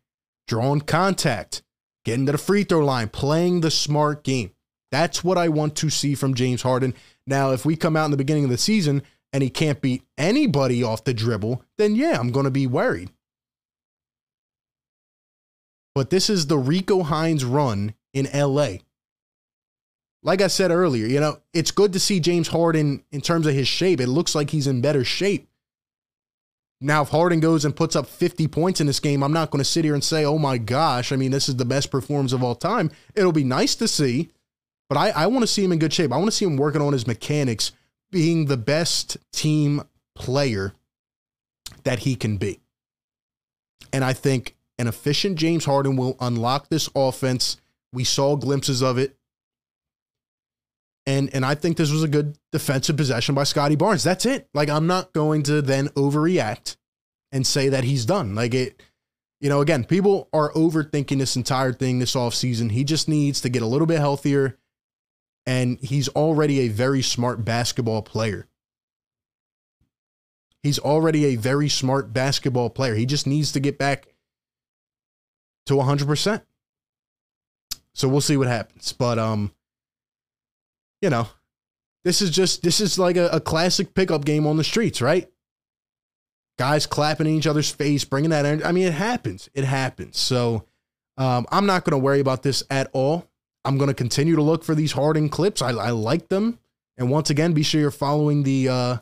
drawing 0.48 0.80
contact, 0.80 1.62
getting 2.04 2.26
to 2.26 2.32
the 2.32 2.38
free 2.38 2.64
throw 2.64 2.84
line, 2.84 3.08
playing 3.08 3.60
the 3.60 3.70
smart 3.70 4.24
game. 4.24 4.52
That's 4.90 5.22
what 5.22 5.38
I 5.38 5.48
want 5.48 5.76
to 5.76 5.90
see 5.90 6.14
from 6.14 6.34
James 6.34 6.62
Harden. 6.62 6.94
Now, 7.26 7.52
if 7.52 7.64
we 7.64 7.76
come 7.76 7.96
out 7.96 8.06
in 8.06 8.10
the 8.10 8.16
beginning 8.16 8.44
of 8.44 8.50
the 8.50 8.58
season 8.58 9.02
and 9.32 9.42
he 9.42 9.50
can't 9.50 9.80
beat 9.80 10.02
anybody 10.18 10.82
off 10.82 11.04
the 11.04 11.14
dribble, 11.14 11.62
then 11.78 11.94
yeah, 11.94 12.18
I'm 12.18 12.32
going 12.32 12.44
to 12.44 12.50
be 12.50 12.66
worried. 12.66 13.10
But 15.94 16.10
this 16.10 16.30
is 16.30 16.46
the 16.46 16.58
Rico 16.58 17.02
Hines 17.02 17.44
run 17.44 17.94
in 18.12 18.28
LA. 18.34 18.78
Like 20.22 20.40
I 20.40 20.48
said 20.48 20.70
earlier, 20.70 21.06
you 21.06 21.20
know, 21.20 21.38
it's 21.52 21.70
good 21.70 21.92
to 21.92 22.00
see 22.00 22.20
James 22.20 22.48
Harden 22.48 23.04
in 23.10 23.20
terms 23.20 23.46
of 23.46 23.54
his 23.54 23.68
shape. 23.68 24.00
It 24.00 24.06
looks 24.06 24.34
like 24.34 24.50
he's 24.50 24.66
in 24.66 24.80
better 24.80 25.04
shape. 25.04 25.49
Now, 26.80 27.02
if 27.02 27.08
Harden 27.10 27.40
goes 27.40 27.64
and 27.64 27.76
puts 27.76 27.94
up 27.94 28.06
50 28.06 28.48
points 28.48 28.80
in 28.80 28.86
this 28.86 29.00
game, 29.00 29.22
I'm 29.22 29.34
not 29.34 29.50
going 29.50 29.58
to 29.58 29.68
sit 29.68 29.84
here 29.84 29.94
and 29.94 30.02
say, 30.02 30.24
oh 30.24 30.38
my 30.38 30.56
gosh, 30.56 31.12
I 31.12 31.16
mean, 31.16 31.30
this 31.30 31.48
is 31.48 31.56
the 31.56 31.66
best 31.66 31.90
performance 31.90 32.32
of 32.32 32.42
all 32.42 32.54
time. 32.54 32.90
It'll 33.14 33.32
be 33.32 33.44
nice 33.44 33.74
to 33.76 33.88
see, 33.88 34.30
but 34.88 34.96
I, 34.96 35.10
I 35.10 35.26
want 35.26 35.42
to 35.42 35.46
see 35.46 35.62
him 35.62 35.72
in 35.72 35.78
good 35.78 35.92
shape. 35.92 36.10
I 36.10 36.16
want 36.16 36.28
to 36.28 36.36
see 36.36 36.46
him 36.46 36.56
working 36.56 36.80
on 36.80 36.94
his 36.94 37.06
mechanics, 37.06 37.72
being 38.10 38.46
the 38.46 38.56
best 38.56 39.18
team 39.30 39.82
player 40.14 40.72
that 41.84 42.00
he 42.00 42.16
can 42.16 42.38
be. 42.38 42.60
And 43.92 44.02
I 44.02 44.14
think 44.14 44.56
an 44.78 44.86
efficient 44.86 45.36
James 45.36 45.66
Harden 45.66 45.96
will 45.96 46.16
unlock 46.18 46.68
this 46.68 46.88
offense. 46.94 47.58
We 47.92 48.04
saw 48.04 48.36
glimpses 48.36 48.82
of 48.82 48.96
it. 48.96 49.16
And 51.10 51.34
and 51.34 51.44
I 51.44 51.56
think 51.56 51.76
this 51.76 51.90
was 51.90 52.04
a 52.04 52.08
good 52.08 52.38
defensive 52.52 52.96
possession 52.96 53.34
by 53.34 53.42
Scottie 53.42 53.74
Barnes. 53.74 54.04
That's 54.04 54.24
it. 54.26 54.48
Like 54.54 54.70
I'm 54.70 54.86
not 54.86 55.12
going 55.12 55.42
to 55.44 55.60
then 55.60 55.88
overreact 55.88 56.76
and 57.32 57.44
say 57.44 57.68
that 57.68 57.82
he's 57.82 58.06
done. 58.06 58.36
Like 58.36 58.54
it 58.54 58.80
you 59.40 59.48
know, 59.48 59.60
again, 59.60 59.84
people 59.84 60.28
are 60.32 60.52
overthinking 60.52 61.18
this 61.18 61.34
entire 61.34 61.72
thing 61.72 61.98
this 61.98 62.14
offseason. 62.14 62.70
He 62.70 62.84
just 62.84 63.08
needs 63.08 63.40
to 63.40 63.48
get 63.48 63.62
a 63.62 63.66
little 63.66 63.88
bit 63.88 63.98
healthier 63.98 64.56
and 65.46 65.78
he's 65.80 66.08
already 66.10 66.60
a 66.60 66.68
very 66.68 67.02
smart 67.02 67.44
basketball 67.44 68.02
player. 68.02 68.46
He's 70.62 70.78
already 70.78 71.24
a 71.24 71.36
very 71.36 71.68
smart 71.68 72.12
basketball 72.12 72.70
player. 72.70 72.94
He 72.94 73.06
just 73.06 73.26
needs 73.26 73.50
to 73.52 73.60
get 73.60 73.78
back 73.78 74.06
to 75.66 75.74
100%. 75.74 76.42
So 77.94 78.08
we'll 78.08 78.20
see 78.20 78.36
what 78.36 78.46
happens. 78.46 78.92
But 78.92 79.18
um 79.18 79.52
you 81.00 81.10
know, 81.10 81.28
this 82.04 82.22
is 82.22 82.30
just 82.30 82.62
this 82.62 82.80
is 82.80 82.98
like 82.98 83.16
a, 83.16 83.28
a 83.28 83.40
classic 83.40 83.94
pickup 83.94 84.24
game 84.24 84.46
on 84.46 84.56
the 84.56 84.64
streets, 84.64 85.02
right? 85.02 85.28
Guys 86.58 86.86
clapping 86.86 87.26
in 87.26 87.34
each 87.34 87.46
other's 87.46 87.70
face, 87.70 88.04
bringing 88.04 88.30
that 88.30 88.44
energy. 88.44 88.64
I 88.64 88.72
mean, 88.72 88.86
it 88.86 88.94
happens. 88.94 89.48
It 89.54 89.64
happens. 89.64 90.18
So 90.18 90.64
um, 91.16 91.46
I'm 91.50 91.66
not 91.66 91.84
going 91.84 91.98
to 91.98 92.04
worry 92.04 92.20
about 92.20 92.42
this 92.42 92.62
at 92.70 92.90
all. 92.92 93.26
I'm 93.64 93.78
going 93.78 93.88
to 93.88 93.94
continue 93.94 94.36
to 94.36 94.42
look 94.42 94.64
for 94.64 94.74
these 94.74 94.92
Harden 94.92 95.28
clips. 95.28 95.62
I, 95.62 95.70
I 95.70 95.90
like 95.90 96.28
them. 96.28 96.58
And 96.96 97.10
once 97.10 97.30
again, 97.30 97.52
be 97.52 97.62
sure 97.62 97.80
you're 97.80 97.90
following 97.90 98.42
the 98.42 98.68
uh, 98.68 98.96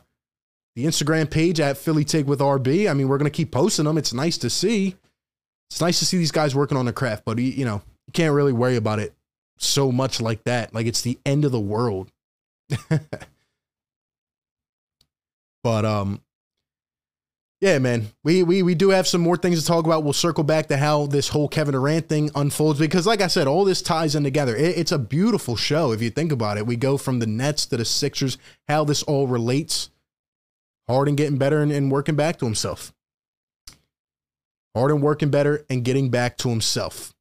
the 0.75 0.85
Instagram 0.85 1.29
page 1.29 1.59
at 1.59 1.77
Philly 1.77 2.05
Take 2.05 2.27
with 2.27 2.39
RB. 2.39 2.89
I 2.89 2.93
mean, 2.93 3.09
we're 3.09 3.17
going 3.17 3.31
to 3.31 3.35
keep 3.35 3.51
posting 3.51 3.85
them. 3.85 3.97
It's 3.97 4.13
nice 4.13 4.37
to 4.39 4.49
see. 4.49 4.95
It's 5.69 5.81
nice 5.81 5.99
to 5.99 6.05
see 6.05 6.17
these 6.17 6.31
guys 6.31 6.55
working 6.55 6.77
on 6.77 6.85
their 6.85 6.93
craft, 6.93 7.23
but 7.25 7.37
you 7.37 7.65
know, 7.65 7.81
you 8.07 8.13
can't 8.13 8.33
really 8.33 8.53
worry 8.53 8.75
about 8.75 8.99
it 8.99 9.13
so 9.59 9.91
much 9.91 10.19
like 10.21 10.43
that. 10.45 10.73
Like 10.73 10.87
it's 10.87 11.01
the 11.01 11.19
end 11.25 11.45
of 11.45 11.51
the 11.51 11.59
world. 11.59 12.11
but 15.63 15.85
um 15.85 16.21
yeah, 17.61 17.77
man. 17.79 18.07
We, 18.23 18.41
we 18.41 18.63
we 18.63 18.73
do 18.73 18.89
have 18.91 19.05
some 19.05 19.19
more 19.19 19.35
things 19.35 19.59
to 19.59 19.65
talk 19.65 19.85
about. 19.85 20.05
We'll 20.05 20.13
circle 20.13 20.45
back 20.45 20.67
to 20.67 20.77
how 20.77 21.07
this 21.07 21.27
whole 21.27 21.49
Kevin 21.49 21.73
Durant 21.73 22.07
thing 22.07 22.31
unfolds 22.33 22.79
because, 22.79 23.05
like 23.05 23.19
I 23.19 23.27
said, 23.27 23.47
all 23.47 23.65
this 23.65 23.81
ties 23.81 24.15
in 24.15 24.23
together. 24.23 24.55
It, 24.55 24.77
it's 24.77 24.93
a 24.93 24.99
beautiful 24.99 25.57
show 25.57 25.91
if 25.91 26.01
you 26.01 26.09
think 26.09 26.31
about 26.31 26.57
it. 26.57 26.65
We 26.65 26.77
go 26.77 26.97
from 26.97 27.19
the 27.19 27.27
Nets 27.27 27.65
to 27.67 27.77
the 27.77 27.83
Sixers, 27.83 28.37
how 28.69 28.85
this 28.85 29.03
all 29.03 29.27
relates. 29.27 29.89
Harden 30.87 31.15
getting 31.15 31.37
better 31.37 31.61
and, 31.61 31.71
and 31.71 31.91
working 31.91 32.15
back 32.15 32.39
to 32.39 32.45
himself. 32.45 32.93
Harden 34.73 35.01
working 35.01 35.29
better 35.29 35.65
and 35.69 35.83
getting 35.83 36.09
back 36.09 36.37
to 36.37 36.49
himself. 36.49 37.13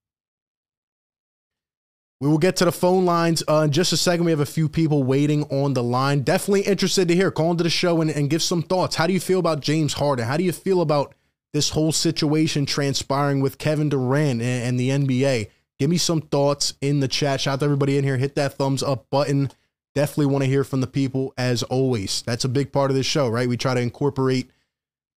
We 2.21 2.27
will 2.29 2.39
get 2.39 2.57
to 2.57 2.65
the 2.65 2.73
phone 2.73 3.05
lines 3.05 3.45
uh, 3.49 3.63
in 3.63 3.71
just 3.71 3.93
a 3.93 3.97
second. 3.97 4.25
We 4.25 4.33
have 4.33 4.41
a 4.41 4.47
few 4.47 4.69
people 4.69 5.05
waiting 5.05 5.45
on 5.45 5.75
the 5.75 5.85
line. 5.85 6.23
Definitely 6.23 6.63
interested 6.63 7.07
to 7.09 7.15
hear. 7.15 7.31
Call 7.31 7.53
into 7.53 7.63
the 7.63 7.71
show 7.71 8.01
and, 8.01 8.11
and 8.11 8.29
give 8.29 8.43
some 8.43 8.63
thoughts. 8.63 8.97
How 8.97 9.07
do 9.07 9.13
you 9.13 9.21
feel 9.21 9.39
about 9.39 9.61
James 9.61 9.93
Harden? 9.93 10.27
How 10.27 10.37
do 10.37 10.43
you 10.43 10.51
feel 10.51 10.81
about 10.81 11.15
this 11.53 11.71
whole 11.71 11.93
situation 11.93 12.67
transpiring 12.67 13.41
with 13.41 13.59
Kevin 13.59 13.89
Durant 13.89 14.43
and, 14.43 14.43
and 14.43 14.81
the 14.81 14.89
NBA? 14.89 15.49
Give 15.79 15.89
me 15.89 15.97
some 15.97 16.21
thoughts 16.21 16.75
in 16.81 16.99
the 16.99 17.07
chat. 17.07 17.41
Shout 17.41 17.55
out 17.55 17.61
to 17.61 17.65
everybody 17.67 17.97
in 17.97 18.03
here. 18.03 18.17
Hit 18.17 18.35
that 18.35 18.55
thumbs 18.55 18.83
up 18.83 19.09
button. 19.11 19.53
Definitely 19.95 20.27
want 20.27 20.43
to 20.43 20.51
hear 20.51 20.65
from 20.65 20.81
the 20.81 20.89
people 20.89 21.33
as 21.39 21.63
always. 21.63 22.23
That's 22.23 22.45
a 22.45 22.49
big 22.49 22.73
part 22.73 22.91
of 22.91 22.97
this 22.97 23.07
show, 23.07 23.29
right? 23.29 23.49
We 23.49 23.57
try 23.57 23.75
to 23.75 23.81
incorporate, 23.81 24.51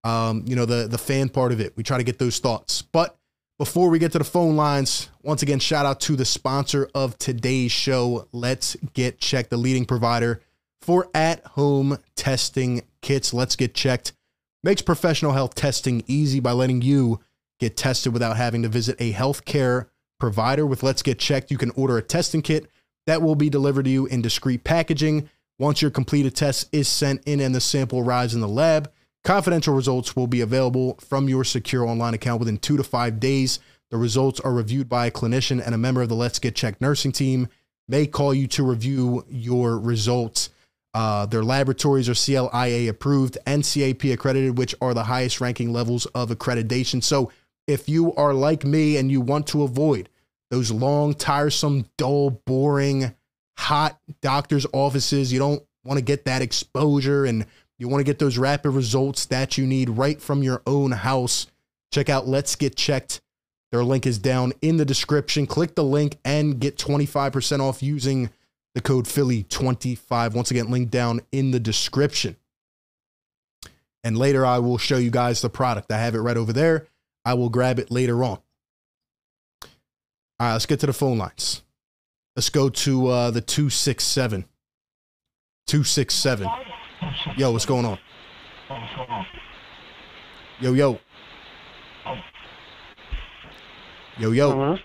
um, 0.03 0.43
you 0.45 0.55
know, 0.55 0.65
the 0.65 0.87
the 0.87 0.99
fan 0.99 1.29
part 1.29 1.51
of 1.51 1.59
it. 1.59 1.75
We 1.75 1.83
try 1.83 1.97
to 1.97 2.03
get 2.03 2.19
those 2.19 2.37
thoughts, 2.37 2.83
but 2.83 3.17
before 3.61 3.91
we 3.91 3.99
get 3.99 4.11
to 4.11 4.17
the 4.17 4.23
phone 4.23 4.55
lines, 4.55 5.07
once 5.21 5.43
again, 5.43 5.59
shout 5.59 5.85
out 5.85 5.99
to 6.01 6.15
the 6.15 6.25
sponsor 6.25 6.89
of 6.95 7.15
today's 7.19 7.71
show, 7.71 8.27
Let's 8.31 8.75
Get 8.95 9.19
Checked, 9.19 9.51
the 9.51 9.57
leading 9.57 9.85
provider 9.85 10.41
for 10.81 11.09
at 11.13 11.45
home 11.45 11.99
testing 12.15 12.81
kits. 13.03 13.35
Let's 13.35 13.55
Get 13.55 13.75
Checked 13.75 14.13
makes 14.63 14.81
professional 14.81 15.33
health 15.33 15.53
testing 15.53 16.03
easy 16.07 16.39
by 16.39 16.53
letting 16.53 16.81
you 16.81 17.19
get 17.59 17.77
tested 17.77 18.13
without 18.13 18.35
having 18.35 18.63
to 18.63 18.67
visit 18.67 18.95
a 18.99 19.13
healthcare 19.13 19.89
provider. 20.19 20.65
With 20.65 20.81
Let's 20.81 21.03
Get 21.03 21.19
Checked, 21.19 21.51
you 21.51 21.59
can 21.59 21.69
order 21.75 21.97
a 21.97 22.01
testing 22.01 22.41
kit 22.41 22.65
that 23.05 23.21
will 23.21 23.35
be 23.35 23.51
delivered 23.51 23.85
to 23.85 23.91
you 23.91 24.07
in 24.07 24.23
discreet 24.23 24.63
packaging. 24.63 25.29
Once 25.59 25.83
your 25.83 25.91
completed 25.91 26.35
test 26.35 26.67
is 26.71 26.87
sent 26.87 27.21
in 27.27 27.39
and 27.39 27.53
the 27.53 27.61
sample 27.61 27.99
arrives 27.99 28.33
in 28.33 28.41
the 28.41 28.47
lab, 28.47 28.91
Confidential 29.23 29.75
results 29.75 30.15
will 30.15 30.27
be 30.27 30.41
available 30.41 30.95
from 30.99 31.29
your 31.29 31.43
secure 31.43 31.85
online 31.85 32.15
account 32.15 32.39
within 32.39 32.57
two 32.57 32.77
to 32.77 32.83
five 32.83 33.19
days. 33.19 33.59
The 33.91 33.97
results 33.97 34.39
are 34.39 34.51
reviewed 34.51 34.89
by 34.89 35.07
a 35.07 35.11
clinician 35.11 35.63
and 35.63 35.75
a 35.75 35.77
member 35.77 36.01
of 36.01 36.09
the 36.09 36.15
Let's 36.15 36.39
Get 36.39 36.55
Checked 36.55 36.81
nursing 36.81 37.11
team 37.11 37.47
may 37.87 38.07
call 38.07 38.33
you 38.33 38.47
to 38.47 38.63
review 38.63 39.25
your 39.29 39.77
results. 39.77 40.49
Uh, 40.93 41.25
their 41.25 41.43
laboratories 41.43 42.09
are 42.09 42.15
CLIA 42.15 42.89
approved 42.89 43.37
and 43.45 43.63
CAP 43.63 44.05
accredited, 44.05 44.57
which 44.57 44.73
are 44.81 44.93
the 44.93 45.03
highest 45.03 45.39
ranking 45.39 45.71
levels 45.71 46.05
of 46.07 46.29
accreditation. 46.29 47.03
So 47.03 47.31
if 47.67 47.87
you 47.87 48.13
are 48.15 48.33
like 48.33 48.63
me 48.63 48.97
and 48.97 49.11
you 49.11 49.21
want 49.21 49.47
to 49.47 49.63
avoid 49.63 50.09
those 50.49 50.71
long, 50.71 51.13
tiresome, 51.13 51.85
dull, 51.97 52.31
boring, 52.45 53.13
hot 53.57 53.99
doctor's 54.21 54.65
offices, 54.73 55.31
you 55.31 55.39
don't 55.39 55.63
want 55.83 55.97
to 55.97 56.03
get 56.03 56.25
that 56.25 56.41
exposure 56.41 57.25
and 57.25 57.45
you 57.81 57.87
want 57.87 57.99
to 57.99 58.05
get 58.05 58.19
those 58.19 58.37
rapid 58.37 58.69
results 58.69 59.25
that 59.25 59.57
you 59.57 59.65
need 59.65 59.89
right 59.89 60.21
from 60.21 60.43
your 60.43 60.61
own 60.67 60.91
house. 60.91 61.47
Check 61.91 62.09
out 62.09 62.27
Let's 62.27 62.55
Get 62.55 62.75
Checked. 62.75 63.21
Their 63.71 63.83
link 63.83 64.05
is 64.05 64.19
down 64.19 64.53
in 64.61 64.77
the 64.77 64.85
description. 64.85 65.47
Click 65.47 65.73
the 65.73 65.83
link 65.83 66.19
and 66.23 66.59
get 66.59 66.77
25% 66.77 67.59
off 67.59 67.81
using 67.81 68.29
the 68.75 68.81
code 68.81 69.05
Philly25. 69.05 70.35
Once 70.35 70.51
again, 70.51 70.69
link 70.69 70.91
down 70.91 71.21
in 71.31 71.49
the 71.49 71.59
description. 71.59 72.35
And 74.03 74.15
later 74.15 74.45
I 74.45 74.59
will 74.59 74.77
show 74.77 74.97
you 74.97 75.09
guys 75.09 75.41
the 75.41 75.49
product. 75.49 75.91
I 75.91 75.97
have 75.97 76.13
it 76.13 76.19
right 76.19 76.37
over 76.37 76.53
there. 76.53 76.85
I 77.25 77.33
will 77.33 77.49
grab 77.49 77.79
it 77.79 77.89
later 77.89 78.23
on. 78.23 78.37
All 79.63 79.67
right, 80.39 80.53
let's 80.53 80.67
get 80.67 80.79
to 80.81 80.85
the 80.85 80.93
phone 80.93 81.17
lines. 81.17 81.63
Let's 82.35 82.51
go 82.51 82.69
to 82.69 83.07
uh, 83.07 83.31
the 83.31 83.41
267. 83.41 84.45
267. 85.65 86.47
Yo, 87.37 87.51
what's 87.51 87.65
going 87.65 87.85
on? 87.85 87.97
Yo, 90.59 90.73
yo. 90.73 90.99
Yo, 94.17 94.31
yo. 94.31 94.51
Hello? 94.51 94.77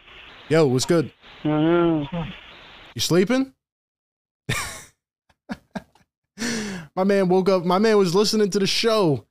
Yo, 0.48 0.66
what's 0.66 0.86
good? 0.86 1.12
Hello? 1.42 2.06
You 2.94 3.00
sleeping? 3.00 3.52
my 6.96 7.04
man 7.04 7.28
woke 7.28 7.48
up. 7.48 7.64
My 7.64 7.78
man 7.78 7.98
was 7.98 8.14
listening 8.14 8.50
to 8.50 8.58
the 8.58 8.66
show, 8.66 9.26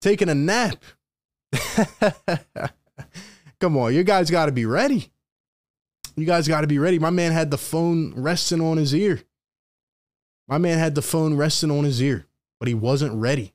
taking 0.00 0.28
a 0.28 0.34
nap. 0.34 0.82
Come 3.60 3.76
on, 3.76 3.94
you 3.94 4.02
guys 4.02 4.30
got 4.30 4.46
to 4.46 4.52
be 4.52 4.66
ready. 4.66 5.12
You 6.16 6.26
guys 6.26 6.48
got 6.48 6.62
to 6.62 6.66
be 6.66 6.78
ready. 6.78 6.98
My 6.98 7.10
man 7.10 7.32
had 7.32 7.50
the 7.50 7.58
phone 7.58 8.12
resting 8.16 8.60
on 8.60 8.76
his 8.76 8.94
ear. 8.94 9.22
My 10.46 10.58
man 10.58 10.78
had 10.78 10.94
the 10.94 11.02
phone 11.02 11.34
resting 11.34 11.70
on 11.70 11.84
his 11.84 12.02
ear, 12.02 12.26
but 12.58 12.68
he 12.68 12.74
wasn't 12.74 13.14
ready. 13.14 13.54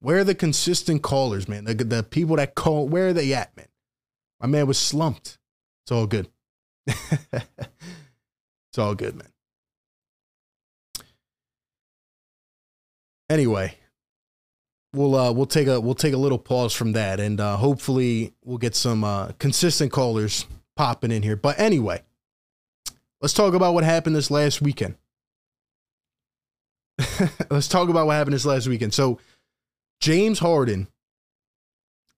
Where 0.00 0.18
are 0.18 0.24
the 0.24 0.34
consistent 0.34 1.02
callers, 1.02 1.48
man? 1.48 1.64
The, 1.64 1.74
the 1.74 2.02
people 2.02 2.36
that 2.36 2.54
call, 2.54 2.88
where 2.88 3.08
are 3.08 3.12
they 3.12 3.32
at, 3.32 3.56
man? 3.56 3.68
My 4.40 4.46
man 4.46 4.66
was 4.66 4.78
slumped. 4.78 5.38
It's 5.84 5.92
all 5.92 6.06
good. 6.06 6.28
it's 6.86 8.78
all 8.78 8.94
good, 8.94 9.14
man. 9.14 9.28
Anyway, 13.30 13.74
we'll 14.92 15.14
uh, 15.14 15.32
we'll 15.32 15.46
take 15.46 15.66
a 15.66 15.80
we'll 15.80 15.94
take 15.94 16.12
a 16.12 16.18
little 16.18 16.38
pause 16.38 16.74
from 16.74 16.92
that, 16.92 17.20
and 17.20 17.40
uh, 17.40 17.56
hopefully 17.56 18.34
we'll 18.44 18.58
get 18.58 18.74
some 18.74 19.02
uh, 19.02 19.28
consistent 19.38 19.90
callers 19.90 20.44
popping 20.76 21.10
in 21.10 21.22
here. 21.22 21.36
But 21.36 21.58
anyway, 21.58 22.02
let's 23.22 23.32
talk 23.32 23.54
about 23.54 23.72
what 23.72 23.84
happened 23.84 24.16
this 24.16 24.30
last 24.30 24.60
weekend. 24.60 24.96
let's 27.50 27.68
talk 27.68 27.88
about 27.88 28.06
what 28.06 28.14
happened 28.14 28.34
this 28.34 28.46
last 28.46 28.68
weekend. 28.68 28.94
So, 28.94 29.18
James 30.00 30.38
Harden 30.38 30.88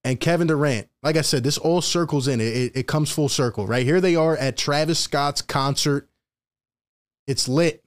and 0.05 0.21
Kevin 0.21 0.47
Durant, 0.47 0.89
like 1.03 1.17
I 1.17 1.23
said, 1.23 1.45
this 1.45 1.59
all 1.59 1.81
circles 1.81 2.29
in. 2.29 2.41
It, 2.41 2.57
it, 2.57 2.73
it 2.77 2.87
comes 2.87 3.11
full 3.11 3.29
circle, 3.29 3.67
right? 3.67 3.85
Here 3.85 4.01
they 4.01 4.17
are 4.17 4.37
at 4.37 4.57
Travis 4.57 4.99
Scott's 4.99 5.43
concert. 5.43 6.09
It's 7.27 7.49
lit. 7.49 7.85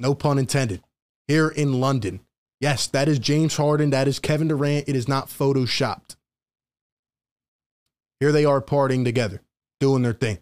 No 0.00 0.14
pun 0.14 0.38
intended. 0.38 0.82
Here 1.28 1.48
in 1.48 1.80
London. 1.80 2.20
Yes, 2.60 2.86
that 2.88 3.08
is 3.08 3.18
James 3.18 3.56
Harden. 3.56 3.90
That 3.90 4.08
is 4.08 4.18
Kevin 4.18 4.48
Durant. 4.48 4.88
It 4.88 4.96
is 4.96 5.08
not 5.08 5.28
photoshopped. 5.28 6.16
Here 8.20 8.32
they 8.32 8.44
are 8.44 8.62
partying 8.62 9.04
together, 9.04 9.42
doing 9.78 10.02
their 10.02 10.14
thing. 10.14 10.38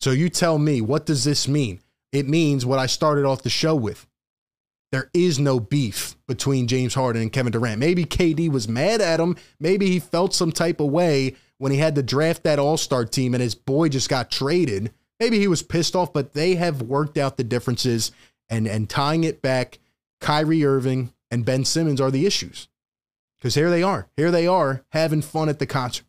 So 0.00 0.10
you 0.10 0.28
tell 0.28 0.58
me, 0.58 0.80
what 0.80 1.06
does 1.06 1.24
this 1.24 1.48
mean? 1.48 1.80
It 2.12 2.28
means 2.28 2.66
what 2.66 2.78
I 2.78 2.86
started 2.86 3.24
off 3.24 3.42
the 3.42 3.50
show 3.50 3.74
with. 3.74 4.06
There 4.90 5.10
is 5.12 5.38
no 5.38 5.60
beef 5.60 6.16
between 6.26 6.66
James 6.66 6.94
Harden 6.94 7.20
and 7.20 7.32
Kevin 7.32 7.52
Durant. 7.52 7.78
Maybe 7.78 8.04
KD 8.04 8.50
was 8.50 8.68
mad 8.68 9.00
at 9.00 9.20
him. 9.20 9.36
Maybe 9.60 9.88
he 9.88 9.98
felt 9.98 10.34
some 10.34 10.52
type 10.52 10.80
of 10.80 10.90
way 10.90 11.36
when 11.58 11.72
he 11.72 11.78
had 11.78 11.94
to 11.96 12.02
draft 12.02 12.44
that 12.44 12.58
All 12.58 12.76
Star 12.76 13.04
team 13.04 13.34
and 13.34 13.42
his 13.42 13.54
boy 13.54 13.88
just 13.88 14.08
got 14.08 14.30
traded. 14.30 14.92
Maybe 15.20 15.38
he 15.38 15.48
was 15.48 15.62
pissed 15.62 15.94
off, 15.94 16.12
but 16.12 16.32
they 16.32 16.54
have 16.54 16.82
worked 16.82 17.18
out 17.18 17.36
the 17.36 17.44
differences 17.44 18.12
and, 18.48 18.66
and 18.66 18.88
tying 18.88 19.24
it 19.24 19.42
back 19.42 19.78
Kyrie 20.20 20.64
Irving 20.64 21.12
and 21.30 21.44
Ben 21.44 21.64
Simmons 21.64 22.00
are 22.00 22.10
the 22.10 22.24
issues. 22.24 22.68
Because 23.38 23.54
here 23.54 23.70
they 23.70 23.82
are. 23.82 24.08
Here 24.16 24.30
they 24.30 24.46
are 24.46 24.84
having 24.90 25.22
fun 25.22 25.48
at 25.48 25.58
the 25.58 25.66
concert. 25.66 26.06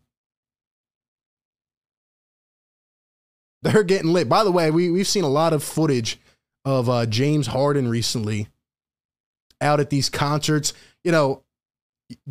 They're 3.62 3.84
getting 3.84 4.14
lit. 4.14 4.30
By 4.30 4.46
the 4.46 4.52
way, 4.52 4.72
we, 4.72 4.90
we've 4.90 5.08
seen 5.08 5.26
a 5.26 5.30
lot 5.30 5.52
of 5.52 5.64
footage 5.64 6.18
of 6.64 6.90
uh, 6.90 7.06
James 7.06 7.48
Harden 7.48 7.90
recently 7.90 8.48
out 9.62 9.80
at 9.80 9.90
these 9.90 10.10
concerts. 10.10 10.74
You 11.04 11.12
know, 11.12 11.44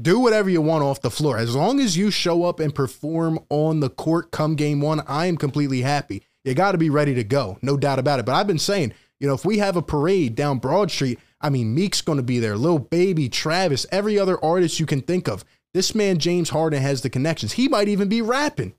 do 0.00 0.18
whatever 0.18 0.50
you 0.50 0.60
want 0.60 0.84
off 0.84 1.00
the 1.00 1.10
floor. 1.10 1.38
As 1.38 1.54
long 1.54 1.80
as 1.80 1.96
you 1.96 2.10
show 2.10 2.44
up 2.44 2.60
and 2.60 2.74
perform 2.74 3.38
on 3.48 3.80
the 3.80 3.90
court 3.90 4.30
come 4.30 4.56
game 4.56 4.80
one, 4.80 5.00
I 5.06 5.26
am 5.26 5.36
completely 5.36 5.82
happy. 5.82 6.24
You 6.44 6.54
got 6.54 6.72
to 6.72 6.78
be 6.78 6.90
ready 6.90 7.14
to 7.14 7.24
go. 7.24 7.58
No 7.62 7.76
doubt 7.76 7.98
about 7.98 8.20
it. 8.20 8.26
But 8.26 8.34
I've 8.34 8.46
been 8.46 8.58
saying, 8.58 8.92
you 9.20 9.28
know, 9.28 9.34
if 9.34 9.44
we 9.44 9.58
have 9.58 9.76
a 9.76 9.82
parade 9.82 10.34
down 10.34 10.58
Broad 10.58 10.90
Street, 10.90 11.18
I 11.40 11.50
mean, 11.50 11.74
Meek's 11.74 12.00
going 12.00 12.18
to 12.18 12.22
be 12.22 12.38
there, 12.38 12.56
Lil 12.56 12.78
Baby, 12.78 13.28
Travis, 13.28 13.86
every 13.92 14.18
other 14.18 14.42
artist 14.44 14.80
you 14.80 14.86
can 14.86 15.02
think 15.02 15.28
of. 15.28 15.44
This 15.74 15.94
man, 15.94 16.18
James 16.18 16.50
Harden, 16.50 16.82
has 16.82 17.02
the 17.02 17.10
connections. 17.10 17.52
He 17.52 17.68
might 17.68 17.88
even 17.88 18.08
be 18.08 18.22
rapping. 18.22 18.74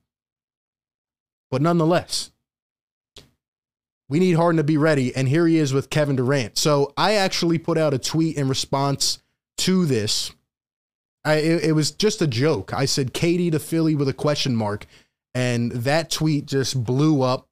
But 1.52 1.62
nonetheless, 1.62 2.32
we 4.10 4.20
need 4.20 4.34
Harden 4.34 4.58
to 4.58 4.64
be 4.64 4.78
ready. 4.78 5.16
And 5.16 5.30
here 5.30 5.48
he 5.48 5.58
is 5.58 5.72
with 5.72 5.92
Kevin 5.92 6.16
Durant. 6.16 6.58
So 6.58 6.94
I 6.98 7.14
actually 7.14 7.60
put 7.60 7.78
out 7.78 7.94
a 7.94 8.00
tweet 8.00 8.36
in 8.36 8.50
response 8.50 9.20
to 9.60 9.86
this. 9.86 10.32
I, 11.24 11.36
it, 11.36 11.64
it 11.66 11.72
was 11.74 11.92
just 11.92 12.22
a 12.22 12.28
joke. 12.28 12.74
I 12.74 12.86
said 12.86 13.14
KD 13.14 13.52
to 13.52 13.60
Philly 13.60 13.96
with 13.96 14.10
a 14.10 14.14
question 14.14 14.56
mark. 14.56 14.88
And 15.36 15.72
that 15.72 16.10
tweet 16.10 16.48
just 16.48 16.84
blew 16.84 17.22
up. 17.22 17.48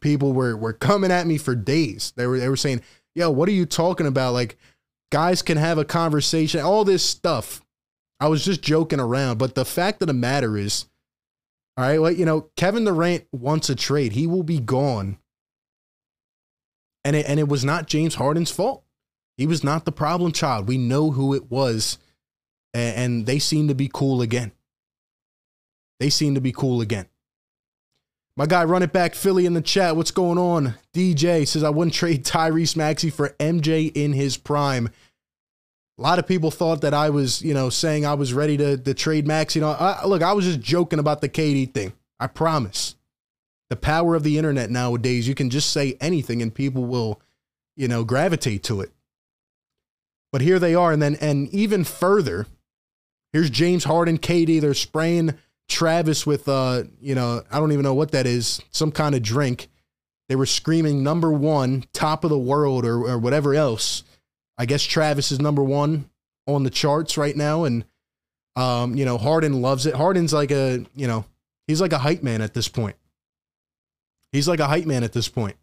People 0.00 0.32
were, 0.32 0.56
were 0.56 0.72
coming 0.72 1.12
at 1.12 1.26
me 1.26 1.38
for 1.38 1.54
days. 1.54 2.12
They 2.16 2.26
were, 2.26 2.38
they 2.38 2.48
were 2.48 2.56
saying, 2.56 2.82
yo, 3.14 3.30
what 3.30 3.48
are 3.48 3.52
you 3.52 3.64
talking 3.64 4.06
about? 4.06 4.32
Like, 4.32 4.58
guys 5.12 5.40
can 5.40 5.56
have 5.56 5.78
a 5.78 5.84
conversation, 5.84 6.60
all 6.60 6.84
this 6.84 7.04
stuff. 7.04 7.62
I 8.18 8.28
was 8.28 8.44
just 8.44 8.62
joking 8.62 9.00
around. 9.00 9.38
But 9.38 9.54
the 9.54 9.64
fact 9.64 10.02
of 10.02 10.08
the 10.08 10.14
matter 10.14 10.56
is, 10.56 10.86
all 11.76 11.84
right, 11.84 12.00
well, 12.00 12.10
you 12.10 12.24
know, 12.24 12.50
Kevin 12.56 12.84
Durant 12.84 13.26
wants 13.32 13.70
a 13.70 13.76
trade. 13.76 14.12
He 14.12 14.26
will 14.26 14.42
be 14.42 14.58
gone. 14.58 15.18
And 17.04 17.16
it, 17.16 17.26
and 17.26 17.40
it 17.40 17.48
was 17.48 17.64
not 17.64 17.86
James 17.86 18.16
Harden's 18.16 18.50
fault. 18.50 18.84
He 19.36 19.46
was 19.46 19.64
not 19.64 19.84
the 19.84 19.92
problem 19.92 20.32
child. 20.32 20.68
We 20.68 20.76
know 20.76 21.10
who 21.10 21.34
it 21.34 21.50
was. 21.50 21.98
And, 22.74 22.96
and 22.96 23.26
they 23.26 23.38
seem 23.38 23.68
to 23.68 23.74
be 23.74 23.90
cool 23.92 24.20
again. 24.20 24.52
They 25.98 26.10
seem 26.10 26.34
to 26.34 26.40
be 26.40 26.52
cool 26.52 26.80
again. 26.80 27.06
My 28.36 28.46
guy, 28.46 28.64
run 28.64 28.82
it 28.82 28.92
back 28.92 29.14
Philly 29.14 29.44
in 29.44 29.54
the 29.54 29.60
chat. 29.60 29.96
What's 29.96 30.12
going 30.12 30.38
on? 30.38 30.74
DJ 30.94 31.46
says, 31.46 31.62
I 31.62 31.70
wouldn't 31.70 31.94
trade 31.94 32.24
Tyrese 32.24 32.76
Maxey 32.76 33.10
for 33.10 33.30
MJ 33.40 33.92
in 33.94 34.12
his 34.12 34.36
prime. 34.36 34.88
A 35.98 36.02
lot 36.02 36.18
of 36.18 36.26
people 36.26 36.50
thought 36.50 36.80
that 36.80 36.94
I 36.94 37.10
was, 37.10 37.42
you 37.42 37.52
know, 37.52 37.68
saying 37.68 38.06
I 38.06 38.14
was 38.14 38.32
ready 38.32 38.56
to, 38.56 38.78
to 38.78 38.94
trade 38.94 39.26
Maxey. 39.26 39.58
You 39.58 39.66
know, 39.66 39.72
I, 39.72 40.06
look, 40.06 40.22
I 40.22 40.32
was 40.32 40.46
just 40.46 40.60
joking 40.60 40.98
about 40.98 41.20
the 41.20 41.28
KD 41.28 41.74
thing. 41.74 41.92
I 42.18 42.26
promise. 42.26 42.94
The 43.70 43.76
power 43.76 44.14
of 44.14 44.22
the 44.22 44.36
internet 44.36 44.70
nowadays, 44.70 45.26
you 45.26 45.34
can 45.34 45.48
just 45.48 45.70
say 45.70 45.96
anything 46.00 46.42
and 46.42 46.54
people 46.54 46.84
will, 46.84 47.20
you 47.76 47.88
know, 47.88 48.04
gravitate 48.04 48.62
to 48.64 48.80
it. 48.80 48.90
But 50.32 50.42
here 50.42 50.58
they 50.58 50.74
are. 50.74 50.92
And 50.92 51.00
then, 51.00 51.16
and 51.20 51.48
even 51.48 51.84
further, 51.84 52.46
here's 53.32 53.48
James 53.48 53.84
Harden, 53.84 54.18
KD. 54.18 54.60
They're 54.60 54.74
spraying 54.74 55.34
Travis 55.68 56.26
with 56.26 56.48
uh, 56.48 56.82
you 57.00 57.14
know, 57.14 57.42
I 57.50 57.58
don't 57.58 57.72
even 57.72 57.84
know 57.84 57.94
what 57.94 58.10
that 58.10 58.26
is, 58.26 58.60
some 58.70 58.92
kind 58.92 59.14
of 59.14 59.22
drink. 59.22 59.68
They 60.28 60.36
were 60.36 60.46
screaming 60.46 61.02
number 61.02 61.32
one, 61.32 61.84
top 61.92 62.22
of 62.24 62.30
the 62.30 62.38
world, 62.38 62.84
or, 62.84 63.08
or 63.08 63.18
whatever 63.18 63.54
else. 63.54 64.04
I 64.58 64.66
guess 64.66 64.82
Travis 64.82 65.32
is 65.32 65.40
number 65.40 65.62
one 65.64 66.10
on 66.46 66.64
the 66.64 66.70
charts 66.70 67.16
right 67.16 67.34
now, 67.34 67.64
and 67.64 67.84
um, 68.56 68.94
you 68.96 69.04
know, 69.04 69.16
Harden 69.16 69.62
loves 69.62 69.86
it. 69.86 69.94
Harden's 69.94 70.32
like 70.32 70.50
a, 70.50 70.84
you 70.94 71.06
know, 71.06 71.24
he's 71.66 71.80
like 71.80 71.92
a 71.92 71.98
hype 71.98 72.22
man 72.22 72.42
at 72.42 72.52
this 72.52 72.68
point. 72.68 72.96
He's 74.32 74.48
like 74.48 74.60
a 74.60 74.66
hype 74.66 74.86
man 74.86 75.04
at 75.04 75.12
this 75.12 75.28
point. 75.28 75.56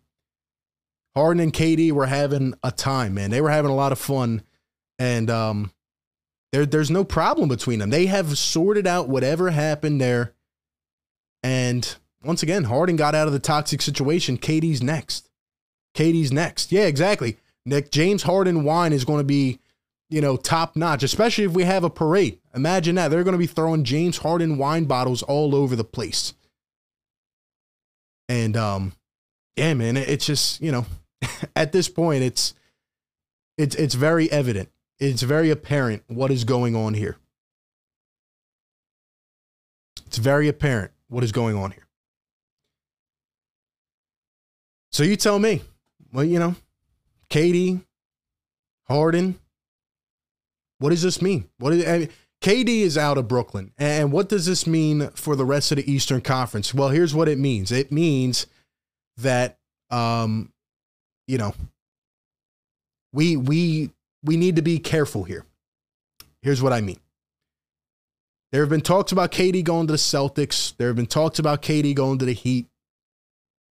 Harden 1.15 1.41
and 1.41 1.53
KD 1.53 1.91
were 1.91 2.05
having 2.05 2.53
a 2.63 2.71
time, 2.71 3.13
man. 3.13 3.31
They 3.31 3.41
were 3.41 3.49
having 3.49 3.71
a 3.71 3.75
lot 3.75 3.91
of 3.91 3.99
fun, 3.99 4.43
and 4.99 5.29
um, 5.29 5.71
there, 6.51 6.65
there's 6.65 6.91
no 6.91 7.03
problem 7.03 7.49
between 7.49 7.79
them. 7.79 7.89
They 7.89 8.05
have 8.05 8.37
sorted 8.37 8.87
out 8.87 9.09
whatever 9.09 9.49
happened 9.49 9.99
there. 9.99 10.33
And 11.43 11.95
once 12.23 12.43
again, 12.43 12.65
Harden 12.65 12.95
got 12.95 13.15
out 13.15 13.27
of 13.27 13.33
the 13.33 13.39
toxic 13.39 13.81
situation. 13.81 14.37
KD's 14.37 14.81
next. 14.81 15.29
KD's 15.95 16.31
next. 16.31 16.71
Yeah, 16.71 16.85
exactly. 16.85 17.37
Nick 17.65 17.91
James 17.91 18.23
Harden 18.23 18.63
wine 18.63 18.93
is 18.93 19.05
going 19.05 19.19
to 19.19 19.25
be, 19.25 19.59
you 20.09 20.21
know, 20.21 20.37
top 20.37 20.75
notch, 20.75 21.03
especially 21.03 21.43
if 21.43 21.51
we 21.51 21.63
have 21.63 21.83
a 21.83 21.89
parade. 21.89 22.39
Imagine 22.55 22.95
that. 22.95 23.09
They're 23.09 23.23
going 23.23 23.33
to 23.33 23.39
be 23.39 23.47
throwing 23.47 23.83
James 23.83 24.19
Harden 24.19 24.57
wine 24.57 24.85
bottles 24.85 25.23
all 25.23 25.53
over 25.55 25.75
the 25.75 25.83
place. 25.83 26.33
And 28.29 28.55
um 28.57 28.93
yeah, 29.55 29.73
man, 29.73 29.97
it's 29.97 30.25
just, 30.25 30.61
you 30.61 30.71
know, 30.71 30.85
at 31.55 31.71
this 31.71 31.89
point 31.89 32.23
it's 32.23 32.53
it's 33.57 33.75
it's 33.75 33.95
very 33.95 34.31
evident 34.31 34.69
it's 34.99 35.21
very 35.21 35.49
apparent 35.49 36.03
what 36.07 36.31
is 36.31 36.43
going 36.43 36.75
on 36.75 36.93
here. 36.93 37.17
It's 40.05 40.17
very 40.17 40.47
apparent 40.47 40.91
what 41.07 41.23
is 41.23 41.31
going 41.31 41.55
on 41.55 41.71
here. 41.71 41.85
So 44.91 45.03
you 45.03 45.15
tell 45.15 45.37
me, 45.37 45.61
well, 46.11 46.23
you 46.23 46.39
know, 46.39 46.55
KD, 47.29 47.83
Harden, 48.87 49.37
what 50.79 50.89
does 50.89 51.01
this 51.01 51.21
mean? 51.21 51.49
What 51.59 51.73
is, 51.73 51.87
I 51.87 51.97
mean, 51.99 52.09
KD 52.41 52.81
is 52.81 52.97
out 52.97 53.17
of 53.17 53.27
Brooklyn. 53.27 53.71
And 53.77 54.11
what 54.11 54.29
does 54.29 54.45
this 54.45 54.67
mean 54.67 55.09
for 55.11 55.35
the 55.35 55.45
rest 55.45 55.71
of 55.71 55.77
the 55.77 55.91
Eastern 55.91 56.21
Conference? 56.21 56.73
Well, 56.73 56.89
here's 56.89 57.15
what 57.15 57.27
it 57.27 57.39
means. 57.39 57.71
It 57.71 57.91
means 57.91 58.47
that 59.17 59.57
um, 59.89 60.51
you 61.27 61.37
know, 61.37 61.53
we 63.13 63.37
we 63.37 63.91
we 64.23 64.37
need 64.37 64.55
to 64.55 64.61
be 64.61 64.79
careful 64.79 65.23
here. 65.23 65.45
Here's 66.41 66.61
what 66.61 66.73
I 66.73 66.81
mean. 66.81 66.99
There 68.51 68.61
have 68.61 68.69
been 68.69 68.81
talks 68.81 69.11
about 69.11 69.31
KD 69.31 69.63
going 69.63 69.87
to 69.87 69.93
the 69.93 69.97
Celtics. 69.97 70.75
There 70.77 70.87
have 70.87 70.95
been 70.95 71.05
talks 71.05 71.39
about 71.39 71.61
KD 71.61 71.93
going 71.93 72.17
to 72.19 72.25
the 72.25 72.33
Heat. 72.33 72.67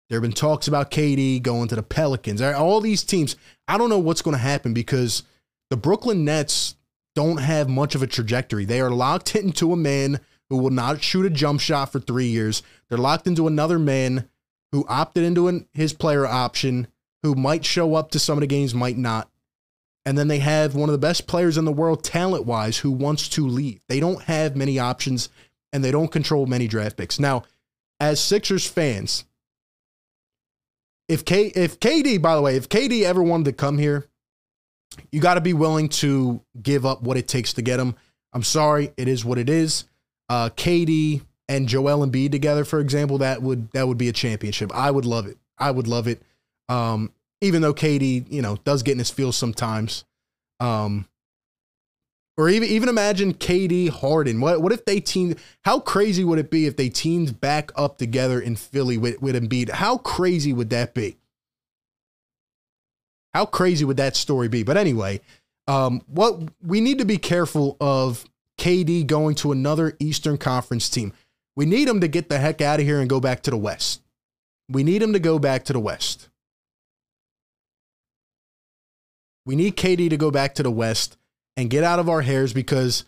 There 0.09 0.17
have 0.17 0.23
been 0.23 0.33
talks 0.33 0.67
about 0.69 0.91
KD 0.91 1.43
going 1.43 1.69
to 1.69 1.77
the 1.77 1.83
Pelicans. 1.83 2.41
All 2.41 2.81
these 2.81 3.05
teams, 3.05 3.37
I 3.69 3.79
don't 3.79 3.91
know 3.91 3.99
what's 3.99 4.23
going 4.23 4.37
to 4.37 4.43
happen 4.43 4.73
because 4.73 5.23
the 5.71 5.77
Brooklyn 5.77 6.25
Nets 6.25 6.77
don't 7.15 7.39
have 7.39 7.69
much 7.69 7.95
of 7.95 8.03
a 8.03 8.07
trajectory. 8.07 8.65
They 8.65 8.81
are 8.81 8.91
locked 8.91 9.35
into 9.37 9.73
a 9.73 9.77
man 9.77 10.21
who 10.49 10.59
will 10.59 10.71
not 10.71 11.03
shoot 11.03 11.27
a 11.27 11.31
jump 11.31 11.61
shot 11.61 11.93
for 11.93 12.01
three 12.01 12.27
years. 12.27 12.63
They're 12.89 12.99
locked 12.99 13.27
into 13.27 13.47
another 13.47 13.79
man 13.79 14.29
who 14.71 14.87
opted 14.89 15.25
into 15.25 15.49
an, 15.49 15.67
his 15.73 15.93
player 15.93 16.27
option, 16.27 16.89
who 17.23 17.35
might 17.35 17.65
show 17.65 17.95
up 17.95 18.11
to 18.11 18.19
some 18.19 18.39
of 18.39 18.41
the 18.41 18.47
games, 18.47 18.75
might 18.75 18.99
not. 18.99 19.31
And 20.05 20.19
then 20.19 20.29
they 20.29 20.41
have 20.41 20.75
one 20.75 20.89
of 20.89 20.93
the 20.93 20.99
best 20.99 21.27
players 21.27 21.57
in 21.57 21.65
the 21.65 21.73
world, 21.73 22.03
talent 22.03 22.45
wise, 22.45 22.79
who 22.79 22.91
wants 22.91 23.29
to 23.31 23.47
leave. 23.47 23.81
They 23.89 24.01
don't 24.01 24.23
have 24.23 24.57
many 24.57 24.79
options 24.79 25.29
and 25.73 25.83
they 25.83 25.91
don't 25.91 26.11
control 26.11 26.47
many 26.47 26.67
draft 26.67 26.97
picks. 26.97 27.21
Now, 27.21 27.45
as 28.01 28.21
Sixers 28.21 28.67
fans, 28.67 29.25
if 31.09 31.25
K 31.25 31.47
if 31.55 31.79
KD, 31.79 32.21
by 32.21 32.35
the 32.35 32.43
way, 32.43 32.57
if 32.57 32.69
KD 32.69 33.03
ever 33.03 33.23
wanted 33.23 33.45
to 33.45 33.53
come 33.53 33.79
here, 33.79 34.07
you 35.11 35.21
got 35.21 35.35
to 35.35 35.41
be 35.41 35.53
willing 35.53 35.89
to 35.89 36.41
give 36.61 36.87
up 36.87 37.03
what 37.03 37.17
it 37.17 37.29
takes 37.29 37.53
to 37.55 37.63
get 37.63 37.81
him. 37.81 37.95
I'm 38.33 38.43
sorry, 38.43 38.93
it 38.97 39.09
is 39.09 39.25
what 39.25 39.39
it 39.39 39.49
is. 39.49 39.85
Uh, 40.29 40.49
KD 40.51 41.23
and 41.49 41.69
Joel 41.69 42.07
Embiid 42.07 42.33
together, 42.33 42.65
for 42.65 42.81
example, 42.81 43.19
that 43.19 43.43
would 43.43 43.71
that 43.73 43.87
would 43.87 43.99
be 43.99 44.09
a 44.09 44.13
championship. 44.13 44.75
I 44.75 44.91
would 44.91 45.05
love 45.05 45.27
it. 45.27 45.37
I 45.59 45.71
would 45.71 45.87
love 45.87 46.09
it. 46.09 46.23
Um, 46.69 47.13
even 47.41 47.61
though 47.61 47.75
KD, 47.75 48.31
you 48.31 48.41
know, 48.41 48.57
does 48.65 48.83
get 48.83 48.93
in 48.93 48.99
his 48.99 49.11
feels 49.11 49.37
sometimes. 49.37 50.05
Um, 50.61 51.07
or 52.39 52.49
even 52.49 52.69
even 52.69 52.89
imagine 52.89 53.35
KD 53.35 53.91
Harden. 53.91 54.41
What 54.41 54.63
what 54.63 54.73
if 54.73 54.85
they 54.85 55.01
teamed? 55.01 55.39
How 55.65 55.79
crazy 55.81 56.25
would 56.25 56.39
it 56.39 56.51
be 56.51 56.67
if 56.67 56.77
they 56.77 56.89
teamed 56.89 57.41
back 57.41 57.71
up 57.77 57.99
together 57.99 58.41
in 58.41 58.57
Philly 58.57 58.97
with, 58.97 59.21
with 59.21 59.35
Embiid? 59.35 59.71
How 59.71 59.99
crazy 59.99 60.53
would 60.53 60.71
that 60.71 60.95
be? 60.95 61.19
How 63.35 63.47
crazy 63.47 63.85
would 63.85 63.97
that 63.97 64.17
story 64.17 64.49
be? 64.49 64.63
But 64.63 64.77
anyway, 64.77 65.21
um, 65.67 66.03
what 66.07 66.41
we 66.63 66.81
need 66.81 66.99
to 66.99 67.05
be 67.05 67.17
careful 67.17 67.77
of 67.81 68.25
KD 68.59 69.07
going 69.07 69.35
to 69.37 69.53
another 69.53 69.97
Eastern 69.99 70.39
Conference 70.39 70.89
team. 70.89 71.13
We 71.57 71.67
need 71.67 71.89
him 71.89 72.01
to 72.01 72.09
get 72.09 72.29
the 72.29 72.39
heck 72.39 72.61
out 72.61 72.81
of 72.81 72.87
here 72.87 73.01
and 73.01 73.09
go 73.09 73.21
back 73.21 73.43
to 73.43 73.51
the 73.51 73.57
West. 73.57 74.03
We 74.69 74.85
need 74.85 75.03
him 75.03 75.13
to 75.13 75.19
go 75.19 75.39
back 75.39 75.65
to 75.65 75.73
the 75.73 75.81
West. 75.81 76.29
We 79.45 79.57
need 79.57 79.77
KD 79.77 80.09
to 80.11 80.17
go 80.17 80.31
back 80.31 80.55
to 80.55 80.63
the 80.63 80.71
West 80.71 81.17
and 81.57 81.69
get 81.69 81.85
out 81.85 81.99
of 81.99 82.09
our 82.09 82.23
hairs 82.23 82.53
because 82.53 83.05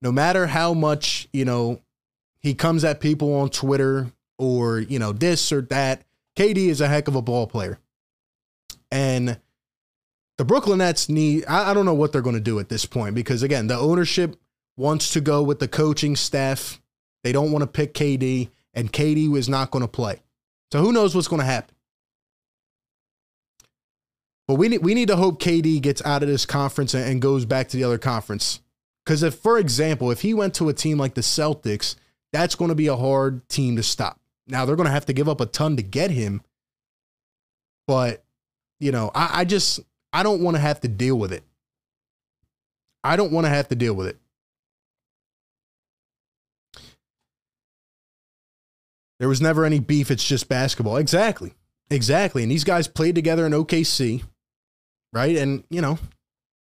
no 0.00 0.10
matter 0.10 0.46
how 0.46 0.74
much, 0.74 1.28
you 1.32 1.44
know, 1.44 1.80
he 2.40 2.54
comes 2.54 2.84
at 2.84 3.00
people 3.00 3.34
on 3.34 3.50
Twitter 3.50 4.10
or, 4.38 4.78
you 4.78 4.98
know, 4.98 5.12
this 5.12 5.52
or 5.52 5.62
that, 5.62 6.04
KD 6.36 6.68
is 6.68 6.80
a 6.80 6.88
heck 6.88 7.08
of 7.08 7.14
a 7.14 7.22
ball 7.22 7.46
player. 7.46 7.78
And 8.90 9.38
the 10.36 10.44
Brooklyn 10.44 10.78
Nets 10.78 11.08
need, 11.08 11.44
I, 11.46 11.70
I 11.70 11.74
don't 11.74 11.84
know 11.84 11.94
what 11.94 12.12
they're 12.12 12.22
going 12.22 12.34
to 12.34 12.40
do 12.40 12.58
at 12.58 12.68
this 12.68 12.86
point 12.86 13.14
because, 13.14 13.42
again, 13.42 13.66
the 13.66 13.78
ownership 13.78 14.36
wants 14.76 15.10
to 15.10 15.20
go 15.20 15.42
with 15.42 15.60
the 15.60 15.68
coaching 15.68 16.16
staff. 16.16 16.80
They 17.22 17.32
don't 17.32 17.52
want 17.52 17.62
to 17.62 17.66
pick 17.66 17.94
KD, 17.94 18.50
and 18.74 18.92
KD 18.92 19.34
is 19.36 19.48
not 19.48 19.70
going 19.70 19.82
to 19.82 19.88
play. 19.88 20.20
So 20.72 20.80
who 20.80 20.92
knows 20.92 21.14
what's 21.14 21.28
going 21.28 21.40
to 21.40 21.46
happen? 21.46 21.74
But 24.46 24.56
we 24.56 24.68
need 24.68 24.82
we 24.82 24.94
need 24.94 25.08
to 25.08 25.16
hope 25.16 25.40
KD 25.40 25.80
gets 25.80 26.04
out 26.04 26.22
of 26.22 26.28
this 26.28 26.44
conference 26.44 26.92
and, 26.92 27.08
and 27.08 27.22
goes 27.22 27.44
back 27.46 27.68
to 27.68 27.76
the 27.76 27.84
other 27.84 27.96
conference. 27.96 28.60
Because 29.04 29.22
if, 29.22 29.36
for 29.36 29.58
example, 29.58 30.10
if 30.10 30.20
he 30.20 30.34
went 30.34 30.54
to 30.54 30.68
a 30.68 30.74
team 30.74 30.98
like 30.98 31.14
the 31.14 31.20
Celtics, 31.20 31.96
that's 32.32 32.54
going 32.54 32.70
to 32.70 32.74
be 32.74 32.88
a 32.88 32.96
hard 32.96 33.48
team 33.48 33.76
to 33.76 33.82
stop. 33.82 34.20
Now 34.46 34.64
they're 34.64 34.76
going 34.76 34.86
to 34.86 34.92
have 34.92 35.06
to 35.06 35.12
give 35.12 35.28
up 35.28 35.40
a 35.40 35.46
ton 35.46 35.76
to 35.76 35.82
get 35.82 36.10
him, 36.10 36.42
but 37.86 38.24
you 38.80 38.92
know, 38.92 39.10
I, 39.14 39.40
I 39.40 39.44
just 39.44 39.80
I 40.14 40.22
don't 40.22 40.40
want 40.40 40.56
to 40.56 40.60
have 40.60 40.80
to 40.80 40.88
deal 40.88 41.16
with 41.16 41.32
it. 41.32 41.42
I 43.02 43.16
don't 43.16 43.32
want 43.32 43.44
to 43.44 43.50
have 43.50 43.68
to 43.68 43.74
deal 43.74 43.92
with 43.92 44.06
it. 44.06 44.16
There 49.18 49.28
was 49.28 49.42
never 49.42 49.66
any 49.66 49.78
beef. 49.78 50.10
It's 50.10 50.24
just 50.24 50.48
basketball. 50.48 50.96
Exactly. 50.96 51.52
Exactly. 51.90 52.42
And 52.42 52.50
these 52.50 52.64
guys 52.64 52.88
played 52.88 53.14
together 53.14 53.44
in 53.44 53.52
OKC 53.52 54.24
right? 55.14 55.36
And 55.36 55.64
you 55.70 55.80
know, 55.80 55.98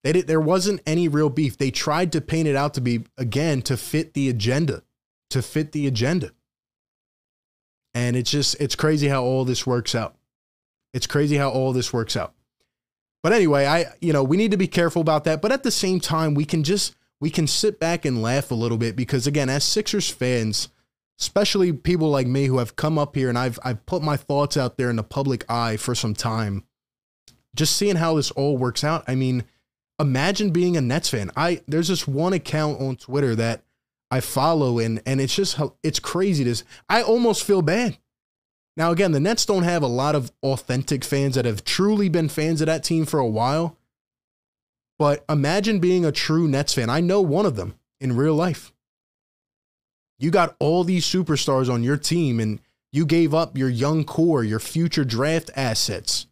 they 0.04 0.14
did, 0.14 0.28
there 0.28 0.40
wasn't 0.40 0.82
any 0.86 1.10
real 1.10 1.30
beef. 1.30 1.58
They 1.58 1.72
tried 1.72 2.14
to 2.14 2.22
paint 2.22 2.48
it 2.48 2.56
out 2.56 2.76
to 2.76 2.82
be 2.82 3.04
again 3.18 3.62
to 3.64 3.76
fit 3.76 4.14
the 4.14 4.30
agenda, 4.30 4.84
to 5.32 5.42
fit 5.42 5.74
the 5.74 5.88
agenda. 5.88 6.32
And 7.94 8.16
it's 8.16 8.32
just 8.32 8.56
it's 8.62 8.76
crazy 8.76 9.10
how 9.10 9.24
all 9.24 9.44
this 9.44 9.68
works 9.68 9.94
out. 9.94 10.16
It's 10.94 11.08
crazy 11.08 11.36
how 11.36 11.50
all 11.50 11.74
this 11.74 11.92
works 11.92 12.16
out. 12.16 12.34
But 13.24 13.34
anyway, 13.34 13.66
I 13.66 13.86
you 14.02 14.14
know, 14.14 14.24
we 14.24 14.38
need 14.38 14.52
to 14.52 14.58
be 14.58 14.68
careful 14.68 15.02
about 15.02 15.24
that, 15.24 15.42
but 15.42 15.52
at 15.52 15.64
the 15.64 15.72
same 15.72 16.00
time 16.00 16.36
we 16.36 16.46
can 16.46 16.64
just 16.64 16.96
we 17.20 17.30
can 17.30 17.48
sit 17.48 17.80
back 17.80 18.06
and 18.06 18.22
laugh 18.22 18.52
a 18.52 18.56
little 18.56 18.78
bit 18.78 18.96
because 18.96 19.26
again, 19.26 19.50
as 19.50 19.64
Sixers 19.64 20.10
fans, 20.10 20.70
especially 21.20 21.72
people 21.72 22.10
like 22.10 22.28
me 22.28 22.46
who 22.46 22.58
have 22.58 22.76
come 22.76 23.00
up 23.00 23.16
here 23.16 23.30
and 23.30 23.38
I've 23.38 23.58
I've 23.64 23.86
put 23.86 24.04
my 24.04 24.18
thoughts 24.18 24.58
out 24.58 24.78
there 24.78 24.90
in 24.90 24.98
the 24.98 25.04
public 25.04 25.50
eye 25.50 25.78
for 25.78 25.96
some 25.96 26.14
time 26.14 26.66
just 27.56 27.76
seeing 27.76 27.98
how 27.98 28.16
this 28.16 28.32
all 28.32 28.58
works 28.58 28.84
out. 28.84 29.04
I 29.08 29.16
mean, 29.16 29.44
imagine 30.00 30.52
being 30.52 30.76
a 30.78 30.82
Nets 30.82 31.10
fan. 31.10 31.32
I 31.36 31.62
there's 31.68 31.88
this 31.88 32.08
one 32.08 32.34
account 32.34 32.82
on 32.82 32.96
Twitter 32.96 33.36
that 33.36 33.64
I 34.12 34.20
follow 34.20 34.80
and 34.80 35.02
and 35.06 35.22
it's 35.22 35.36
just 35.36 35.60
it's 35.82 36.00
crazy. 36.00 36.44
This 36.44 36.64
I 36.90 37.02
almost 37.02 37.44
feel 37.44 37.62
bad. 37.62 37.98
Now 38.76 38.92
again, 38.92 39.12
the 39.12 39.20
Nets 39.20 39.46
don't 39.46 39.64
have 39.64 39.84
a 39.84 39.88
lot 39.88 40.16
of 40.16 40.32
authentic 40.42 41.04
fans 41.04 41.36
that 41.36 41.46
have 41.46 41.64
truly 41.64 42.10
been 42.10 42.30
fans 42.30 42.62
of 42.62 42.68
that 42.68 42.84
team 42.84 43.06
for 43.06 43.20
a 43.20 43.28
while. 43.28 43.78
But 44.98 45.24
imagine 45.30 45.80
being 45.80 46.06
a 46.06 46.12
true 46.12 46.48
Nets 46.48 46.74
fan. 46.74 46.90
I 46.90 47.00
know 47.00 47.22
one 47.22 47.46
of 47.46 47.56
them 47.56 47.76
in 48.00 48.16
real 48.16 48.36
life. 48.36 48.72
You 50.18 50.32
got 50.32 50.56
all 50.60 50.84
these 50.84 51.06
superstars 51.06 51.72
on 51.72 51.84
your 51.84 51.98
team 51.98 52.40
and 52.40 52.60
you 52.92 53.06
gave 53.06 53.34
up 53.34 53.58
your 53.58 53.70
young 53.70 54.04
core, 54.04 54.44
your 54.44 54.60
future 54.60 55.04
draft 55.04 55.50
assets 55.56 56.28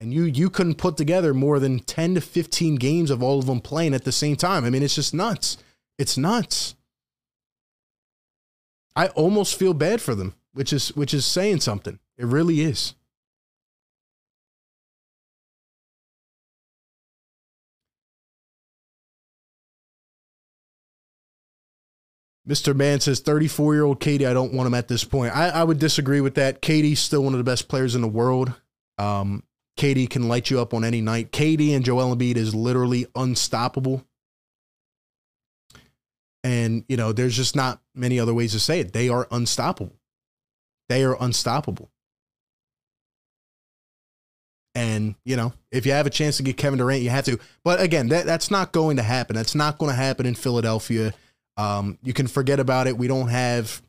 and 0.00 0.14
you 0.14 0.24
you 0.24 0.48
couldn't 0.48 0.76
put 0.76 0.96
together 0.96 1.34
more 1.34 1.58
than 1.58 1.80
10 1.80 2.14
to 2.14 2.20
15 2.20 2.76
games 2.76 3.10
of 3.10 3.22
all 3.22 3.38
of 3.38 3.46
them 3.46 3.60
playing 3.60 3.94
at 3.94 4.04
the 4.04 4.12
same 4.12 4.36
time. 4.36 4.64
I 4.64 4.70
mean, 4.70 4.82
it's 4.82 4.94
just 4.94 5.14
nuts. 5.14 5.58
It's 5.98 6.16
nuts. 6.16 6.74
I 8.96 9.08
almost 9.08 9.58
feel 9.58 9.74
bad 9.74 10.00
for 10.00 10.14
them, 10.14 10.34
which 10.52 10.72
is 10.72 10.88
which 10.96 11.14
is 11.14 11.24
saying 11.24 11.60
something. 11.60 11.98
It 12.18 12.26
really 12.26 12.60
is. 12.60 12.94
Mr. 22.50 22.74
Man 22.74 22.98
says 22.98 23.20
34 23.20 23.74
year 23.74 23.84
old 23.84 24.00
KD, 24.00 24.28
I 24.28 24.32
don't 24.32 24.52
want 24.52 24.66
him 24.66 24.74
at 24.74 24.88
this 24.88 25.04
point. 25.04 25.36
I, 25.36 25.50
I 25.50 25.64
would 25.64 25.78
disagree 25.78 26.20
with 26.20 26.34
that. 26.34 26.60
KD's 26.60 26.98
still 26.98 27.22
one 27.22 27.32
of 27.32 27.38
the 27.38 27.44
best 27.44 27.68
players 27.68 27.94
in 27.94 28.02
the 28.02 28.08
world. 28.08 28.52
Um, 28.98 29.44
KD 29.78 30.10
can 30.10 30.26
light 30.26 30.50
you 30.50 30.60
up 30.60 30.74
on 30.74 30.84
any 30.84 31.00
night. 31.00 31.30
KD 31.30 31.76
and 31.76 31.84
Joel 31.84 32.14
Embiid 32.14 32.36
is 32.36 32.54
literally 32.54 33.06
unstoppable. 33.14 34.04
And, 36.42 36.84
you 36.88 36.96
know, 36.96 37.12
there's 37.12 37.36
just 37.36 37.54
not 37.54 37.80
many 37.94 38.18
other 38.18 38.34
ways 38.34 38.52
to 38.52 38.60
say 38.60 38.80
it. 38.80 38.92
They 38.92 39.08
are 39.08 39.28
unstoppable. 39.30 39.99
They 40.90 41.04
are 41.04 41.16
unstoppable. 41.22 41.88
And, 44.74 45.14
you 45.24 45.36
know, 45.36 45.52
if 45.70 45.86
you 45.86 45.92
have 45.92 46.06
a 46.06 46.10
chance 46.10 46.38
to 46.38 46.42
get 46.42 46.56
Kevin 46.56 46.80
Durant, 46.80 47.02
you 47.02 47.10
have 47.10 47.24
to. 47.26 47.38
But 47.62 47.80
again, 47.80 48.08
that, 48.08 48.26
that's 48.26 48.50
not 48.50 48.72
going 48.72 48.96
to 48.96 49.04
happen. 49.04 49.36
That's 49.36 49.54
not 49.54 49.78
going 49.78 49.90
to 49.90 49.96
happen 49.96 50.26
in 50.26 50.34
Philadelphia. 50.34 51.14
Um, 51.56 51.96
you 52.02 52.12
can 52.12 52.26
forget 52.26 52.58
about 52.58 52.88
it. 52.88 52.98
We 52.98 53.06
don't 53.06 53.28
have 53.28 53.80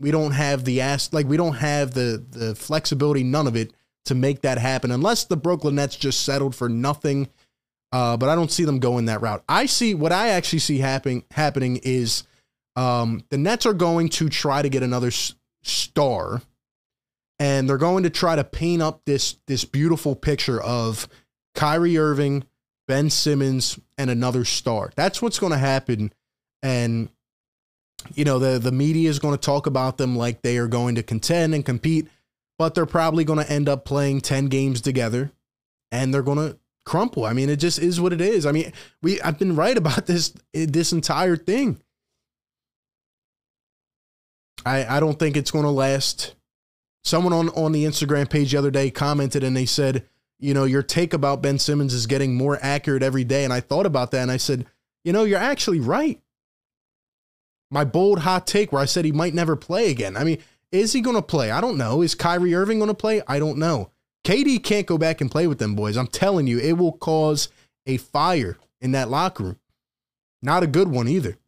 we 0.00 0.10
don't 0.10 0.32
have 0.32 0.64
the 0.64 0.80
ass 0.80 1.12
like 1.12 1.26
we 1.26 1.36
don't 1.36 1.54
have 1.54 1.92
the 1.92 2.24
the 2.28 2.56
flexibility, 2.56 3.22
none 3.22 3.46
of 3.46 3.54
it 3.54 3.72
to 4.06 4.16
make 4.16 4.42
that 4.42 4.58
happen 4.58 4.90
unless 4.90 5.24
the 5.24 5.36
Brooklyn 5.36 5.76
Nets 5.76 5.94
just 5.94 6.24
settled 6.24 6.56
for 6.56 6.68
nothing. 6.68 7.28
Uh, 7.92 8.16
but 8.16 8.28
I 8.28 8.34
don't 8.34 8.50
see 8.50 8.64
them 8.64 8.80
going 8.80 9.04
that 9.04 9.22
route. 9.22 9.44
I 9.48 9.66
see 9.66 9.94
what 9.94 10.10
I 10.10 10.30
actually 10.30 10.58
see 10.58 10.78
happening 10.78 11.22
happening 11.30 11.80
is 11.84 12.24
um, 12.74 13.22
the 13.30 13.38
Nets 13.38 13.64
are 13.64 13.74
going 13.74 14.08
to 14.10 14.28
try 14.28 14.60
to 14.62 14.68
get 14.68 14.82
another 14.82 15.08
s- 15.08 15.34
star, 15.62 16.42
and 17.38 17.68
they're 17.68 17.76
going 17.78 18.04
to 18.04 18.10
try 18.10 18.36
to 18.36 18.44
paint 18.44 18.82
up 18.82 19.02
this 19.04 19.36
this 19.46 19.64
beautiful 19.64 20.14
picture 20.14 20.60
of 20.60 21.08
Kyrie 21.54 21.98
Irving, 21.98 22.44
Ben 22.86 23.10
Simmons, 23.10 23.78
and 23.96 24.10
another 24.10 24.44
star. 24.44 24.92
That's 24.96 25.22
what's 25.22 25.38
going 25.38 25.52
to 25.52 25.58
happen, 25.58 26.12
and 26.62 27.08
you 28.14 28.24
know 28.24 28.38
the 28.38 28.58
the 28.58 28.72
media 28.72 29.10
is 29.10 29.18
going 29.18 29.34
to 29.34 29.40
talk 29.40 29.66
about 29.66 29.98
them 29.98 30.16
like 30.16 30.42
they 30.42 30.58
are 30.58 30.68
going 30.68 30.94
to 30.94 31.02
contend 31.02 31.54
and 31.54 31.64
compete 31.64 32.08
but 32.58 32.74
they're 32.74 32.86
probably 32.86 33.24
going 33.24 33.38
to 33.38 33.50
end 33.50 33.68
up 33.68 33.84
playing 33.84 34.20
10 34.20 34.46
games 34.46 34.80
together 34.80 35.30
and 35.92 36.12
they're 36.12 36.22
going 36.22 36.38
to 36.38 36.58
crumple. 36.84 37.24
I 37.24 37.32
mean, 37.32 37.48
it 37.48 37.56
just 37.56 37.78
is 37.78 38.00
what 38.00 38.12
it 38.12 38.20
is. 38.20 38.44
I 38.44 38.52
mean, 38.52 38.72
we 39.00 39.20
I've 39.20 39.38
been 39.38 39.56
right 39.56 39.76
about 39.76 40.06
this 40.06 40.34
this 40.52 40.92
entire 40.92 41.36
thing. 41.36 41.80
I 44.66 44.96
I 44.96 45.00
don't 45.00 45.18
think 45.18 45.36
it's 45.36 45.52
going 45.52 45.64
to 45.64 45.70
last. 45.70 46.34
Someone 47.04 47.32
on 47.32 47.48
on 47.50 47.72
the 47.72 47.84
Instagram 47.84 48.28
page 48.28 48.52
the 48.52 48.58
other 48.58 48.70
day 48.70 48.90
commented 48.90 49.42
and 49.44 49.56
they 49.56 49.66
said, 49.66 50.04
you 50.38 50.54
know, 50.54 50.64
your 50.64 50.82
take 50.82 51.12
about 51.14 51.42
Ben 51.42 51.58
Simmons 51.58 51.94
is 51.94 52.06
getting 52.06 52.36
more 52.36 52.58
accurate 52.60 53.02
every 53.02 53.24
day 53.24 53.44
and 53.44 53.52
I 53.52 53.60
thought 53.60 53.86
about 53.86 54.10
that 54.12 54.22
and 54.22 54.30
I 54.30 54.36
said, 54.36 54.66
you 55.04 55.12
know, 55.12 55.24
you're 55.24 55.38
actually 55.38 55.80
right. 55.80 56.20
My 57.70 57.84
bold 57.84 58.20
hot 58.20 58.46
take 58.46 58.72
where 58.72 58.82
I 58.82 58.86
said 58.86 59.04
he 59.04 59.12
might 59.12 59.34
never 59.34 59.56
play 59.56 59.90
again. 59.90 60.16
I 60.16 60.24
mean, 60.24 60.38
is 60.72 60.92
he 60.92 61.00
going 61.00 61.16
to 61.16 61.22
play? 61.22 61.50
I 61.50 61.60
don't 61.60 61.78
know. 61.78 62.02
Is 62.02 62.14
Kyrie 62.14 62.54
Irving 62.54 62.78
going 62.78 62.88
to 62.88 62.94
play? 62.94 63.22
I 63.26 63.38
don't 63.38 63.58
know. 63.58 63.90
KD 64.24 64.62
can't 64.62 64.86
go 64.86 64.98
back 64.98 65.20
and 65.20 65.30
play 65.30 65.46
with 65.46 65.58
them 65.58 65.74
boys. 65.74 65.96
I'm 65.96 66.06
telling 66.06 66.46
you, 66.46 66.58
it 66.58 66.72
will 66.72 66.92
cause 66.92 67.48
a 67.86 67.96
fire 67.96 68.58
in 68.80 68.92
that 68.92 69.08
locker 69.08 69.44
room. 69.44 69.58
Not 70.42 70.62
a 70.62 70.66
good 70.66 70.88
one 70.88 71.08
either. 71.08 71.38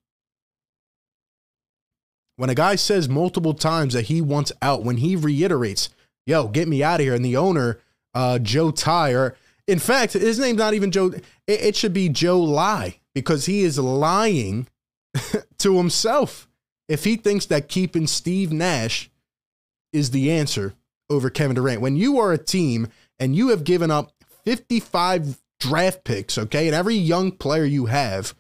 When 2.41 2.49
a 2.49 2.55
guy 2.55 2.77
says 2.77 3.07
multiple 3.07 3.53
times 3.53 3.93
that 3.93 4.07
he 4.07 4.23
wants 4.23 4.51
out, 4.63 4.83
when 4.83 4.97
he 4.97 5.15
reiterates, 5.15 5.91
yo, 6.25 6.49
get 6.49 6.69
me 6.69 6.83
out 6.83 6.99
of 6.99 7.05
here, 7.05 7.15
and 7.15 7.23
the 7.23 7.37
owner, 7.37 7.81
uh, 8.15 8.39
Joe 8.39 8.71
Tsai, 8.71 9.11
or 9.11 9.37
In 9.69 9.79
fact, 9.79 10.15
his 10.15 10.39
name's 10.39 10.57
not 10.57 10.73
even 10.73 10.91
Joe. 10.91 11.09
It, 11.09 11.61
it 11.61 11.77
should 11.77 11.93
be 11.93 12.09
Joe 12.09 12.41
Lie 12.41 12.97
because 13.15 13.45
he 13.45 13.61
is 13.61 13.79
lying 13.79 14.69
to 15.59 15.77
himself 15.77 16.49
if 16.89 17.05
he 17.05 17.17
thinks 17.17 17.45
that 17.45 17.69
keeping 17.69 18.07
Steve 18.07 18.53
Nash 18.53 19.11
is 19.93 20.11
the 20.11 20.33
answer 20.33 20.73
over 21.11 21.29
Kevin 21.29 21.57
Durant. 21.57 21.83
When 21.83 21.97
you 21.97 22.19
are 22.21 22.33
a 22.33 22.39
team 22.39 22.89
and 23.19 23.37
you 23.37 23.49
have 23.49 23.65
given 23.65 23.91
up 23.91 24.15
55 24.47 25.43
draft 25.59 26.05
picks, 26.05 26.39
okay, 26.39 26.69
and 26.69 26.75
every 26.75 26.95
young 26.95 27.33
player 27.33 27.67
you 27.67 27.85
have 27.85 28.35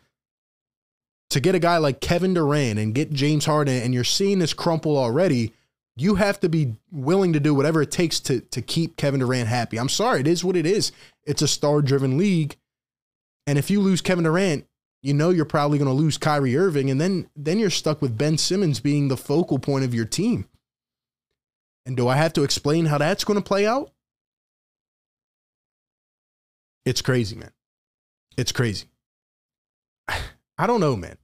to 1.31 1.41
get 1.41 1.55
a 1.55 1.61
guy 1.61 1.79
like 1.79 2.01
Kevin 2.01 2.35
Durant 2.35 2.79
and 2.79 2.95
get 2.95 3.13
James 3.13 3.47
Harden, 3.47 3.83
and 3.83 3.95
you're 3.95 4.05
seeing 4.05 4.41
this 4.41 4.53
crumple 4.53 4.99
already, 4.99 5.55
you 5.97 6.17
have 6.17 6.41
to 6.41 6.49
be 6.49 6.77
willing 6.91 7.33
to 7.33 7.41
do 7.41 7.55
whatever 7.55 7.83
it 7.83 7.91
takes 7.91 8.21
to, 8.21 8.41
to 8.41 8.61
keep 8.61 8.97
Kevin 8.97 9.21
Durant 9.21 9.49
happy. 9.49 9.79
I'm 9.79 9.89
sorry, 9.89 10.21
it 10.21 10.27
is 10.27 10.45
what 10.45 10.57
it 10.57 10.67
is. 10.67 10.93
It's 11.25 11.43
a 11.43 11.49
star 11.49 11.83
driven 11.83 12.19
league. 12.19 12.57
And 13.47 13.59
if 13.59 13.71
you 13.71 13.81
lose 13.81 14.01
Kevin 14.01 14.25
Durant, 14.25 14.67
you 15.03 15.15
know 15.15 15.31
you're 15.31 15.45
probably 15.45 15.79
going 15.79 15.89
to 15.89 15.95
lose 15.95 16.19
Kyrie 16.19 16.57
Irving, 16.57 16.91
and 16.91 17.01
then 17.01 17.31
then 17.35 17.59
you're 17.59 17.71
stuck 17.71 18.03
with 18.03 18.19
Ben 18.19 18.37
Simmons 18.37 18.81
being 18.81 19.09
the 19.09 19.17
focal 19.17 19.59
point 19.59 19.85
of 19.85 19.95
your 19.95 20.05
team. 20.05 20.47
And 21.87 21.97
do 21.97 22.07
I 22.07 22.17
have 22.17 22.35
to 22.35 22.43
explain 22.43 22.87
how 22.87 22.99
that's 22.99 23.25
going 23.25 23.39
to 23.39 23.45
play 23.45 23.67
out? 23.67 23.93
It's 26.85 27.03
crazy, 27.03 27.37
man. 27.37 27.53
It's 28.37 28.53
crazy. 28.53 28.87
I 30.61 30.67
don't 30.67 30.81
know, 30.81 30.95
man. 30.95 31.17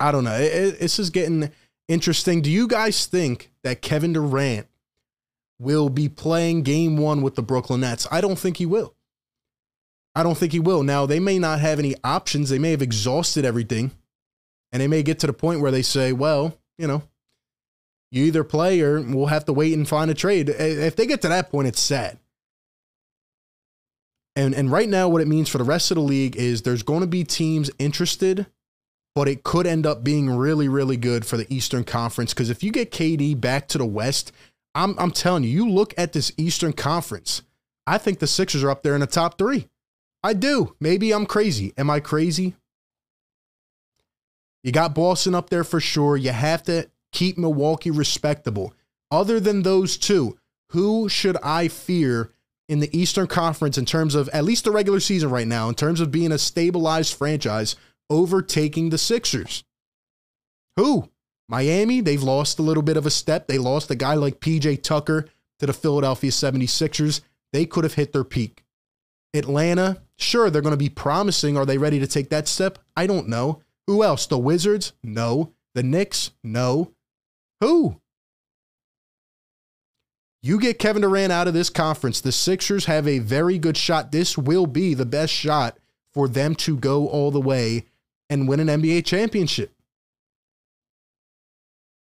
I 0.00 0.10
don't 0.12 0.24
know. 0.24 0.34
It, 0.34 0.52
it, 0.52 0.80
this 0.80 0.98
is 0.98 1.10
getting 1.10 1.50
interesting. 1.88 2.40
Do 2.40 2.50
you 2.50 2.66
guys 2.66 3.04
think 3.04 3.50
that 3.64 3.82
Kevin 3.82 4.14
Durant 4.14 4.66
will 5.58 5.90
be 5.90 6.08
playing 6.08 6.62
game 6.62 6.96
one 6.96 7.20
with 7.20 7.34
the 7.34 7.42
Brooklyn 7.42 7.80
Nets? 7.80 8.06
I 8.10 8.22
don't 8.22 8.38
think 8.38 8.56
he 8.56 8.64
will. 8.64 8.94
I 10.14 10.22
don't 10.22 10.38
think 10.38 10.52
he 10.52 10.58
will. 10.58 10.82
Now, 10.82 11.04
they 11.04 11.20
may 11.20 11.38
not 11.38 11.60
have 11.60 11.78
any 11.78 11.94
options. 12.02 12.48
They 12.48 12.58
may 12.58 12.70
have 12.70 12.80
exhausted 12.80 13.44
everything. 13.44 13.90
And 14.72 14.80
they 14.80 14.88
may 14.88 15.02
get 15.02 15.18
to 15.18 15.26
the 15.26 15.34
point 15.34 15.60
where 15.60 15.70
they 15.70 15.82
say, 15.82 16.14
well, 16.14 16.56
you 16.78 16.86
know, 16.86 17.02
you 18.10 18.24
either 18.24 18.42
play 18.42 18.80
or 18.80 19.02
we'll 19.02 19.26
have 19.26 19.44
to 19.44 19.52
wait 19.52 19.74
and 19.74 19.86
find 19.86 20.10
a 20.10 20.14
trade. 20.14 20.48
If 20.48 20.96
they 20.96 21.06
get 21.06 21.20
to 21.22 21.28
that 21.28 21.50
point, 21.50 21.68
it's 21.68 21.80
sad. 21.80 22.18
And, 24.40 24.54
and 24.54 24.72
right 24.72 24.88
now, 24.88 25.06
what 25.06 25.20
it 25.20 25.28
means 25.28 25.50
for 25.50 25.58
the 25.58 25.64
rest 25.64 25.90
of 25.90 25.96
the 25.96 26.00
league 26.00 26.34
is 26.34 26.62
there's 26.62 26.82
going 26.82 27.02
to 27.02 27.06
be 27.06 27.24
teams 27.24 27.70
interested, 27.78 28.46
but 29.14 29.28
it 29.28 29.42
could 29.42 29.66
end 29.66 29.84
up 29.84 30.02
being 30.02 30.30
really, 30.30 30.66
really 30.66 30.96
good 30.96 31.26
for 31.26 31.36
the 31.36 31.46
Eastern 31.54 31.84
Conference. 31.84 32.32
Because 32.32 32.48
if 32.48 32.62
you 32.62 32.72
get 32.72 32.90
KD 32.90 33.38
back 33.38 33.68
to 33.68 33.76
the 33.76 33.84
West, 33.84 34.32
I'm, 34.74 34.98
I'm 34.98 35.10
telling 35.10 35.44
you, 35.44 35.50
you 35.50 35.68
look 35.68 35.92
at 35.98 36.14
this 36.14 36.32
Eastern 36.38 36.72
Conference, 36.72 37.42
I 37.86 37.98
think 37.98 38.18
the 38.18 38.26
Sixers 38.26 38.64
are 38.64 38.70
up 38.70 38.82
there 38.82 38.94
in 38.94 39.02
the 39.02 39.06
top 39.06 39.36
three. 39.36 39.68
I 40.24 40.32
do. 40.32 40.74
Maybe 40.80 41.12
I'm 41.12 41.26
crazy. 41.26 41.74
Am 41.76 41.90
I 41.90 42.00
crazy? 42.00 42.54
You 44.64 44.72
got 44.72 44.94
Boston 44.94 45.34
up 45.34 45.50
there 45.50 45.64
for 45.64 45.80
sure. 45.80 46.16
You 46.16 46.30
have 46.30 46.62
to 46.62 46.88
keep 47.12 47.36
Milwaukee 47.36 47.90
respectable. 47.90 48.72
Other 49.10 49.38
than 49.38 49.64
those 49.64 49.98
two, 49.98 50.38
who 50.70 51.10
should 51.10 51.36
I 51.42 51.68
fear 51.68 52.32
in 52.70 52.78
the 52.78 52.96
Eastern 52.96 53.26
Conference 53.26 53.76
in 53.76 53.84
terms 53.84 54.14
of 54.14 54.28
at 54.28 54.44
least 54.44 54.64
the 54.64 54.70
regular 54.70 55.00
season 55.00 55.28
right 55.28 55.46
now, 55.46 55.68
in 55.68 55.74
terms 55.74 56.00
of 56.00 56.12
being 56.12 56.30
a 56.30 56.38
stabilized 56.38 57.14
franchise, 57.14 57.74
overtaking 58.08 58.90
the 58.90 58.96
Sixers? 58.96 59.64
Who? 60.76 61.10
Miami, 61.48 62.00
they've 62.00 62.22
lost 62.22 62.60
a 62.60 62.62
little 62.62 62.84
bit 62.84 62.96
of 62.96 63.06
a 63.06 63.10
step. 63.10 63.48
They 63.48 63.58
lost 63.58 63.90
a 63.90 63.96
guy 63.96 64.14
like 64.14 64.38
PJ 64.38 64.84
Tucker 64.84 65.26
to 65.58 65.66
the 65.66 65.72
Philadelphia 65.72 66.30
76ers. 66.30 67.22
They 67.52 67.66
could 67.66 67.82
have 67.82 67.94
hit 67.94 68.12
their 68.12 68.22
peak. 68.22 68.62
Atlanta, 69.34 70.00
sure, 70.16 70.48
they're 70.48 70.62
going 70.62 70.72
to 70.72 70.76
be 70.76 70.88
promising. 70.88 71.56
Are 71.56 71.66
they 71.66 71.76
ready 71.76 71.98
to 71.98 72.06
take 72.06 72.30
that 72.30 72.46
step? 72.46 72.78
I 72.96 73.08
don't 73.08 73.28
know. 73.28 73.62
Who 73.88 74.04
else? 74.04 74.26
The 74.26 74.38
Wizards? 74.38 74.92
No. 75.02 75.52
The 75.74 75.82
Knicks? 75.82 76.30
No. 76.44 76.92
Who? 77.60 77.99
You 80.42 80.58
get 80.58 80.78
Kevin 80.78 81.02
Durant 81.02 81.32
out 81.32 81.48
of 81.48 81.54
this 81.54 81.68
conference. 81.68 82.20
The 82.20 82.32
Sixers 82.32 82.86
have 82.86 83.06
a 83.06 83.18
very 83.18 83.58
good 83.58 83.76
shot. 83.76 84.10
This 84.10 84.38
will 84.38 84.66
be 84.66 84.94
the 84.94 85.04
best 85.04 85.32
shot 85.32 85.78
for 86.12 86.28
them 86.28 86.54
to 86.56 86.76
go 86.76 87.08
all 87.08 87.30
the 87.30 87.40
way 87.40 87.84
and 88.30 88.48
win 88.48 88.60
an 88.60 88.68
NBA 88.68 89.04
championship. 89.04 89.72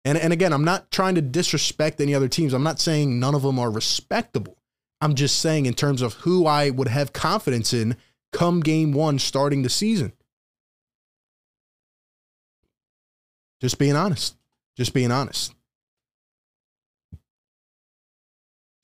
And, 0.04 0.18
and 0.18 0.32
again, 0.32 0.52
I'm 0.52 0.64
not 0.64 0.90
trying 0.90 1.14
to 1.14 1.22
disrespect 1.22 2.00
any 2.00 2.14
other 2.14 2.28
teams. 2.28 2.52
I'm 2.52 2.62
not 2.62 2.80
saying 2.80 3.18
none 3.18 3.34
of 3.34 3.42
them 3.42 3.58
are 3.58 3.70
respectable. 3.70 4.56
I'm 5.00 5.14
just 5.14 5.38
saying, 5.38 5.66
in 5.66 5.74
terms 5.74 6.02
of 6.02 6.14
who 6.14 6.46
I 6.46 6.70
would 6.70 6.88
have 6.88 7.12
confidence 7.12 7.72
in 7.72 7.96
come 8.32 8.60
game 8.60 8.92
one 8.92 9.18
starting 9.18 9.62
the 9.62 9.70
season. 9.70 10.12
Just 13.60 13.78
being 13.78 13.96
honest. 13.96 14.36
Just 14.76 14.94
being 14.94 15.10
honest. 15.10 15.54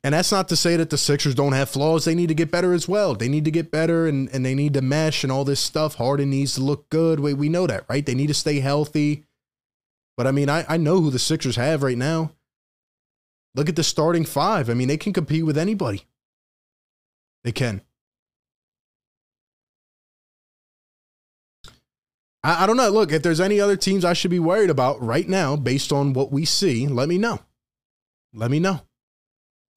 And 0.07 0.13
that's 0.13 0.31
not 0.31 0.49
to 0.51 0.57
say 0.57 0.77
that 0.77 0.91
the 0.91 0.99
Sixers 0.99 1.35
don't 1.35 1.53
have 1.55 1.69
flaws. 1.69 2.05
They 2.05 2.15
need 2.15 2.29
to 2.29 2.35
get 2.35 2.49
better 2.49 2.73
as 2.73 2.87
well. 2.87 3.17
They 3.17 3.29
need 3.29 3.45
to 3.45 3.51
get 3.51 3.73
better 3.73 4.07
and, 4.07 4.29
and 4.33 4.47
they 4.47 4.55
need 4.55 4.75
to 4.75 4.81
mesh 4.81 5.25
and 5.25 5.33
all 5.33 5.45
this 5.45 5.59
stuff. 5.59 5.97
Harden 5.97 6.31
needs 6.31 6.55
to 6.55 6.61
look 6.61 6.89
good. 6.91 7.19
We, 7.19 7.35
we 7.35 7.49
know 7.49 7.67
that, 7.67 7.87
right? 7.89 8.07
They 8.07 8.15
need 8.15 8.29
to 8.29 8.35
stay 8.35 8.61
healthy. 8.61 9.25
But 10.17 10.29
I 10.29 10.31
mean, 10.31 10.49
I, 10.49 10.65
I 10.69 10.77
know 10.77 11.01
who 11.01 11.11
the 11.11 11.19
Sixers 11.19 11.57
have 11.57 11.83
right 11.83 11.99
now. 11.99 12.31
Look 13.57 13.69
at 13.69 13.75
the 13.75 13.83
starting 13.83 14.25
five. 14.25 14.71
I 14.71 14.75
mean, 14.75 14.87
they 14.87 14.97
can 14.97 15.13
compete 15.13 15.45
with 15.45 15.59
anybody. 15.59 16.05
They 17.43 17.51
can. 17.51 17.81
I, 22.45 22.63
I 22.63 22.67
don't 22.69 22.77
know. 22.77 22.91
Look, 22.91 23.11
if 23.11 23.25
there's 23.25 23.41
any 23.41 23.59
other 23.59 23.77
teams 23.77 24.05
I 24.05 24.13
should 24.13 24.31
be 24.31 24.39
worried 24.39 24.71
about 24.71 25.03
right 25.03 25.29
now, 25.29 25.57
based 25.57 25.93
on 25.93 26.13
what 26.13 26.31
we 26.31 26.45
see, 26.45 26.87
let 26.87 27.09
me 27.09 27.19
know. 27.19 27.41
Let 28.33 28.53
me 28.53 28.61
know. 28.61 28.83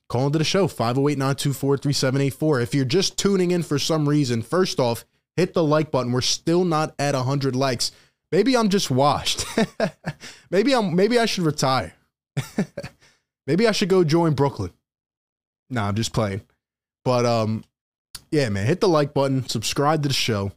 Call 0.09 0.25
into 0.25 0.39
the 0.39 0.43
show, 0.43 0.67
508 0.67 1.17
924 1.17 1.77
3784. 1.77 2.61
If 2.61 2.75
you're 2.75 2.85
just 2.85 3.17
tuning 3.17 3.51
in 3.51 3.63
for 3.63 3.77
some 3.77 4.09
reason, 4.09 4.41
first 4.41 4.79
off, 4.79 5.05
hit 5.35 5.53
the 5.53 5.63
like 5.63 5.91
button. 5.91 6.11
We're 6.11 6.21
still 6.21 6.65
not 6.65 6.95
at 6.99 7.15
100 7.15 7.55
likes. 7.55 7.91
Maybe 8.31 8.57
I'm 8.57 8.69
just 8.69 8.91
washed. 8.91 9.45
maybe 10.51 10.73
I'm 10.73 10.95
maybe 10.95 11.17
I 11.17 11.25
should 11.25 11.43
retire. 11.43 11.93
Maybe 13.47 13.67
I 13.67 13.71
should 13.71 13.89
go 13.89 14.03
join 14.03 14.33
Brooklyn. 14.33 14.69
Nah, 15.71 15.87
I'm 15.87 15.95
just 15.95 16.13
playing. 16.13 16.41
But 17.03 17.25
um, 17.25 17.63
yeah, 18.29 18.47
man, 18.49 18.67
hit 18.67 18.79
the 18.79 18.87
like 18.87 19.11
button, 19.11 19.49
subscribe 19.49 20.03
to 20.03 20.07
the 20.07 20.13
show, 20.13 20.51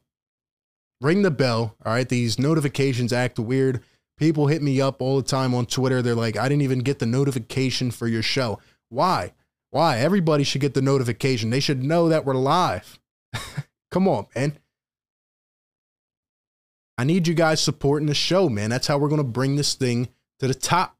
ring 1.01 1.23
the 1.23 1.31
bell. 1.31 1.75
All 1.87 1.93
right, 1.95 2.07
these 2.07 2.39
notifications 2.39 3.11
act 3.11 3.39
weird. 3.39 3.83
People 4.19 4.49
hit 4.49 4.61
me 4.61 4.79
up 4.79 5.01
all 5.01 5.17
the 5.17 5.27
time 5.27 5.55
on 5.55 5.65
Twitter. 5.65 6.03
They're 6.03 6.15
like, 6.15 6.37
I 6.37 6.51
didn't 6.51 6.63
even 6.63 6.81
get 6.81 6.99
the 6.99 7.07
notification 7.07 7.91
for 7.91 8.07
your 8.07 8.21
show. 8.21 8.59
Why? 8.91 9.33
Why? 9.73 10.01
Everybody 10.01 10.45
should 10.45 10.61
get 10.61 10.75
the 10.75 10.83
notification. 10.83 11.49
They 11.49 11.59
should 11.59 11.83
know 11.83 12.11
that 12.11 12.27
we're 12.27 12.35
live. 12.35 13.01
Come 13.91 14.07
on, 14.07 14.27
man. 14.37 14.59
I 16.99 17.05
need 17.05 17.27
you 17.27 17.33
guys 17.33 17.59
supporting 17.63 18.07
the 18.07 18.15
show, 18.15 18.51
man. 18.51 18.69
That's 18.69 18.87
how 18.87 18.99
we're 18.99 19.09
going 19.09 19.17
to 19.23 19.25
bring 19.25 19.57
this 19.57 19.75
thing 19.75 20.11
to 20.41 20.47
the 20.47 20.53
top. 20.53 20.99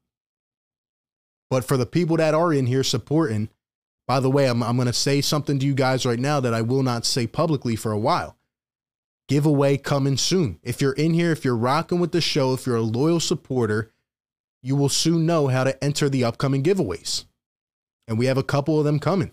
But 1.51 1.63
for 1.63 1.77
the 1.77 1.85
people 1.85 2.17
that 2.17 2.33
are 2.33 2.51
in 2.51 2.65
here 2.65 2.83
supporting, 2.83 3.49
by 4.07 4.19
the 4.19 4.31
way, 4.31 4.49
I'm, 4.49 4.63
I'm 4.63 4.75
going 4.75 4.87
to 4.87 4.93
say 4.93 5.21
something 5.21 5.59
to 5.59 5.65
you 5.67 5.75
guys 5.75 6.03
right 6.03 6.19
now 6.19 6.39
that 6.39 6.55
I 6.55 6.63
will 6.63 6.81
not 6.81 7.05
say 7.05 7.27
publicly 7.27 7.75
for 7.75 7.91
a 7.91 7.99
while. 7.99 8.37
Giveaway 9.27 9.77
coming 9.77 10.17
soon. 10.17 10.57
If 10.63 10.81
you're 10.81 10.93
in 10.93 11.13
here, 11.13 11.31
if 11.31 11.45
you're 11.45 11.55
rocking 11.55 11.99
with 11.99 12.11
the 12.11 12.21
show, 12.21 12.53
if 12.53 12.65
you're 12.65 12.77
a 12.77 12.81
loyal 12.81 13.19
supporter, 13.19 13.91
you 14.63 14.75
will 14.75 14.89
soon 14.89 15.27
know 15.27 15.47
how 15.47 15.63
to 15.63 15.81
enter 15.83 16.09
the 16.09 16.23
upcoming 16.23 16.63
giveaways. 16.63 17.25
And 18.07 18.17
we 18.17 18.25
have 18.25 18.37
a 18.37 18.43
couple 18.43 18.77
of 18.79 18.85
them 18.85 18.99
coming. 18.99 19.31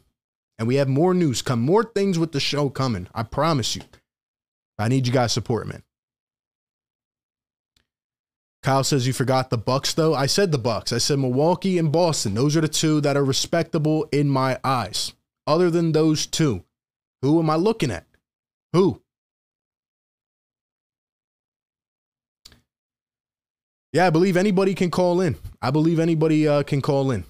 And 0.59 0.69
we 0.69 0.77
have 0.77 0.89
more 0.89 1.15
news 1.15 1.43
come, 1.43 1.61
more 1.61 1.85
things 1.85 2.19
with 2.19 2.33
the 2.33 2.41
show 2.41 2.69
coming. 2.69 3.09
I 3.15 3.23
promise 3.23 3.75
you. 3.77 3.83
I 4.79 4.89
need 4.89 5.07
you 5.07 5.13
guys' 5.13 5.33
support, 5.33 5.67
man. 5.67 5.83
Kyle 8.63 8.85
says 8.85 9.07
you 9.07 9.13
forgot 9.13 9.49
the 9.49 9.57
Bucks 9.59 9.95
though. 9.95 10.15
I 10.15 10.27
said 10.27 10.53
the 10.53 10.59
Bucks. 10.59 10.93
I 10.93 10.99
said 10.99 11.19
Milwaukee 11.19 11.79
and 11.79 11.91
Boston. 11.91 12.35
Those 12.35 12.57
are 12.57 12.61
the 12.61 12.69
two 12.69 13.01
that 13.01 13.17
are 13.17 13.25
respectable 13.25 14.07
in 14.13 14.29
my 14.29 14.59
eyes. 14.63 15.15
Other 15.47 15.71
than 15.71 15.93
those 15.93 16.27
two, 16.27 16.65
who 17.23 17.39
am 17.39 17.49
I 17.49 17.57
looking 17.57 17.91
at? 17.91 18.07
Who? 18.73 19.03
Yeah, 23.93 24.07
I 24.07 24.11
believe 24.11 24.37
anybody 24.37 24.75
can 24.75 24.91
call 24.91 25.21
in. 25.21 25.37
I 25.61 25.71
believe 25.71 25.99
anybody 25.99 26.47
uh, 26.47 26.63
can 26.63 26.81
call 26.81 27.11
in. 27.11 27.25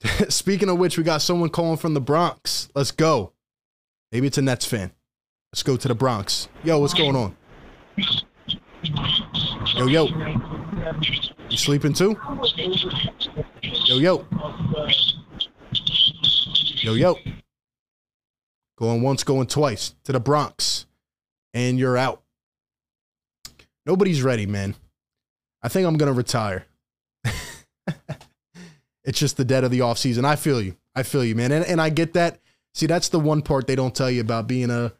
Speaking 0.28 0.68
of 0.68 0.78
which, 0.78 0.96
we 0.96 1.04
got 1.04 1.22
someone 1.22 1.50
calling 1.50 1.76
from 1.76 1.94
the 1.94 2.00
Bronx. 2.00 2.68
Let's 2.74 2.90
go. 2.90 3.32
Maybe 4.12 4.26
it's 4.26 4.38
a 4.38 4.42
Nets 4.42 4.64
fan. 4.64 4.92
Let's 5.52 5.62
go 5.62 5.76
to 5.76 5.88
the 5.88 5.94
Bronx. 5.94 6.48
Yo, 6.62 6.78
what's 6.78 6.94
going 6.94 7.16
on? 7.16 7.36
Yo, 9.74 9.86
yo. 9.86 10.06
You 11.50 11.56
sleeping 11.56 11.92
too? 11.92 12.16
Yo, 13.86 13.98
yo. 13.98 14.26
Yo, 16.82 16.94
yo. 16.94 17.16
Going 18.78 19.02
once, 19.02 19.24
going 19.24 19.46
twice 19.46 19.94
to 20.04 20.12
the 20.12 20.20
Bronx. 20.20 20.86
And 21.52 21.78
you're 21.78 21.96
out. 21.96 22.22
Nobody's 23.84 24.22
ready, 24.22 24.46
man. 24.46 24.74
I 25.62 25.68
think 25.68 25.86
I'm 25.86 25.96
going 25.96 26.12
to 26.12 26.16
retire. 26.16 26.66
It's 29.08 29.18
just 29.18 29.38
the 29.38 29.44
dead 29.44 29.64
of 29.64 29.70
the 29.70 29.78
offseason. 29.78 30.26
I 30.26 30.36
feel 30.36 30.60
you. 30.60 30.76
I 30.94 31.02
feel 31.02 31.24
you, 31.24 31.34
man. 31.34 31.50
And, 31.50 31.64
and 31.64 31.80
I 31.80 31.88
get 31.88 32.12
that. 32.12 32.40
See, 32.74 32.84
that's 32.84 33.08
the 33.08 33.18
one 33.18 33.40
part 33.40 33.66
they 33.66 33.74
don't 33.74 33.94
tell 33.94 34.10
you 34.10 34.20
about 34.20 34.46
being 34.46 34.68
a, 34.68 34.92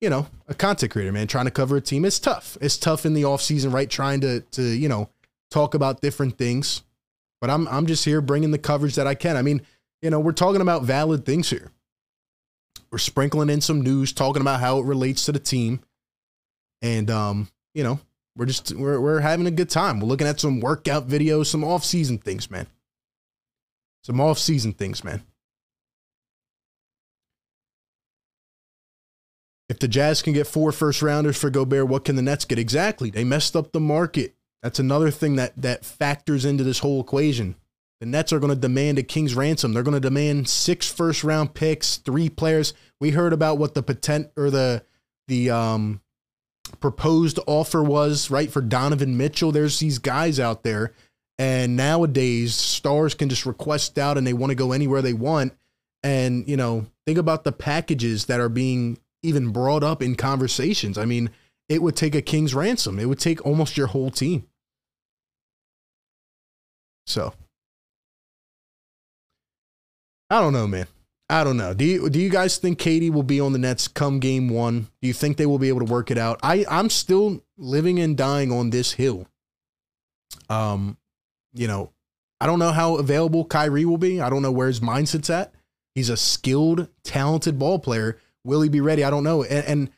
you 0.00 0.08
know, 0.08 0.28
a 0.48 0.54
content 0.54 0.90
creator, 0.90 1.12
man, 1.12 1.26
trying 1.26 1.44
to 1.44 1.50
cover 1.50 1.76
a 1.76 1.80
team. 1.82 2.06
It's 2.06 2.18
tough. 2.18 2.56
It's 2.62 2.78
tough 2.78 3.04
in 3.04 3.12
the 3.12 3.24
offseason, 3.24 3.70
right? 3.70 3.88
Trying 3.88 4.22
to, 4.22 4.40
to, 4.52 4.62
you 4.62 4.88
know, 4.88 5.10
talk 5.50 5.74
about 5.74 6.00
different 6.00 6.38
things. 6.38 6.84
But 7.38 7.50
I'm, 7.50 7.68
I'm 7.68 7.84
just 7.84 8.06
here 8.06 8.22
bringing 8.22 8.50
the 8.50 8.58
coverage 8.58 8.94
that 8.94 9.06
I 9.06 9.14
can. 9.14 9.36
I 9.36 9.42
mean, 9.42 9.60
you 10.00 10.08
know, 10.08 10.20
we're 10.20 10.32
talking 10.32 10.62
about 10.62 10.84
valid 10.84 11.26
things 11.26 11.50
here. 11.50 11.70
We're 12.90 12.96
sprinkling 12.96 13.50
in 13.50 13.60
some 13.60 13.82
news, 13.82 14.14
talking 14.14 14.40
about 14.40 14.60
how 14.60 14.78
it 14.78 14.86
relates 14.86 15.26
to 15.26 15.32
the 15.32 15.38
team. 15.38 15.80
And, 16.80 17.10
um, 17.10 17.48
you 17.74 17.84
know, 17.84 18.00
we're 18.36 18.46
just 18.46 18.72
we're 18.72 18.98
we're 18.98 19.20
having 19.20 19.46
a 19.46 19.50
good 19.50 19.68
time. 19.68 20.00
We're 20.00 20.08
looking 20.08 20.26
at 20.26 20.40
some 20.40 20.60
workout 20.60 21.08
videos, 21.08 21.46
some 21.46 21.62
off-season 21.62 22.18
things, 22.18 22.50
man. 22.50 22.66
Some 24.04 24.20
off-season 24.20 24.72
things, 24.72 25.04
man. 25.04 25.22
If 29.68 29.78
the 29.78 29.88
Jazz 29.88 30.20
can 30.20 30.32
get 30.32 30.48
four 30.48 30.72
first 30.72 31.00
rounders 31.00 31.38
for 31.38 31.48
Gobert, 31.48 31.86
what 31.86 32.04
can 32.04 32.16
the 32.16 32.22
Nets 32.22 32.44
get? 32.44 32.58
Exactly. 32.58 33.10
They 33.10 33.22
messed 33.22 33.54
up 33.54 33.70
the 33.70 33.80
market. 33.80 34.34
That's 34.62 34.80
another 34.80 35.10
thing 35.10 35.36
that 35.36 35.52
that 35.56 35.84
factors 35.84 36.44
into 36.44 36.64
this 36.64 36.80
whole 36.80 37.00
equation. 37.00 37.54
The 38.00 38.06
Nets 38.06 38.32
are 38.32 38.40
going 38.40 38.52
to 38.52 38.58
demand 38.58 38.98
a 38.98 39.02
king's 39.02 39.34
ransom. 39.34 39.72
They're 39.72 39.82
going 39.82 39.94
to 39.94 40.00
demand 40.00 40.48
six 40.48 40.90
first 40.90 41.22
round 41.22 41.54
picks, 41.54 41.98
three 41.98 42.28
players. 42.28 42.74
We 42.98 43.10
heard 43.10 43.32
about 43.32 43.58
what 43.58 43.74
the 43.74 43.82
potent 43.82 44.30
or 44.36 44.50
the 44.50 44.84
the 45.28 45.50
um 45.50 46.00
proposed 46.80 47.38
offer 47.46 47.82
was, 47.82 48.30
right, 48.30 48.50
for 48.50 48.60
Donovan 48.60 49.16
Mitchell. 49.16 49.52
There's 49.52 49.78
these 49.78 49.98
guys 49.98 50.40
out 50.40 50.62
there. 50.62 50.92
And 51.40 51.74
nowadays, 51.74 52.54
stars 52.54 53.14
can 53.14 53.30
just 53.30 53.46
request 53.46 53.98
out 53.98 54.18
and 54.18 54.26
they 54.26 54.34
want 54.34 54.50
to 54.50 54.54
go 54.54 54.72
anywhere 54.72 55.00
they 55.00 55.14
want. 55.14 55.54
And, 56.02 56.46
you 56.46 56.54
know, 56.54 56.84
think 57.06 57.16
about 57.16 57.44
the 57.44 57.52
packages 57.52 58.26
that 58.26 58.40
are 58.40 58.50
being 58.50 58.98
even 59.22 59.50
brought 59.50 59.82
up 59.82 60.02
in 60.02 60.16
conversations. 60.16 60.98
I 60.98 61.06
mean, 61.06 61.30
it 61.70 61.80
would 61.80 61.96
take 61.96 62.14
a 62.14 62.20
king's 62.20 62.54
ransom, 62.54 62.98
it 62.98 63.06
would 63.06 63.18
take 63.18 63.46
almost 63.46 63.78
your 63.78 63.86
whole 63.86 64.10
team. 64.10 64.46
So, 67.06 67.32
I 70.28 70.40
don't 70.40 70.52
know, 70.52 70.66
man. 70.66 70.88
I 71.30 71.42
don't 71.42 71.56
know. 71.56 71.72
Do 71.72 71.86
you 71.86 72.10
do 72.10 72.20
you 72.20 72.28
guys 72.28 72.58
think 72.58 72.78
KD 72.78 73.10
will 73.10 73.22
be 73.22 73.40
on 73.40 73.52
the 73.52 73.58
Nets 73.58 73.88
come 73.88 74.20
game 74.20 74.50
one? 74.50 74.88
Do 75.00 75.08
you 75.08 75.14
think 75.14 75.38
they 75.38 75.46
will 75.46 75.58
be 75.58 75.68
able 75.68 75.86
to 75.86 75.90
work 75.90 76.10
it 76.10 76.18
out? 76.18 76.38
I 76.42 76.66
I'm 76.68 76.90
still 76.90 77.42
living 77.56 77.98
and 77.98 78.14
dying 78.14 78.52
on 78.52 78.68
this 78.68 78.92
hill. 78.92 79.26
Um, 80.50 80.98
you 81.54 81.66
know, 81.66 81.92
I 82.40 82.46
don't 82.46 82.58
know 82.58 82.72
how 82.72 82.96
available 82.96 83.44
Kyrie 83.44 83.84
will 83.84 83.98
be. 83.98 84.20
I 84.20 84.30
don't 84.30 84.42
know 84.42 84.52
where 84.52 84.68
his 84.68 84.80
mindset's 84.80 85.30
at. 85.30 85.52
He's 85.94 86.08
a 86.08 86.16
skilled, 86.16 86.88
talented 87.02 87.58
ball 87.58 87.78
player. 87.78 88.18
Will 88.44 88.62
he 88.62 88.68
be 88.68 88.80
ready? 88.80 89.04
I 89.04 89.10
don't 89.10 89.24
know. 89.24 89.42
And, 89.42 89.66
and 89.66 89.90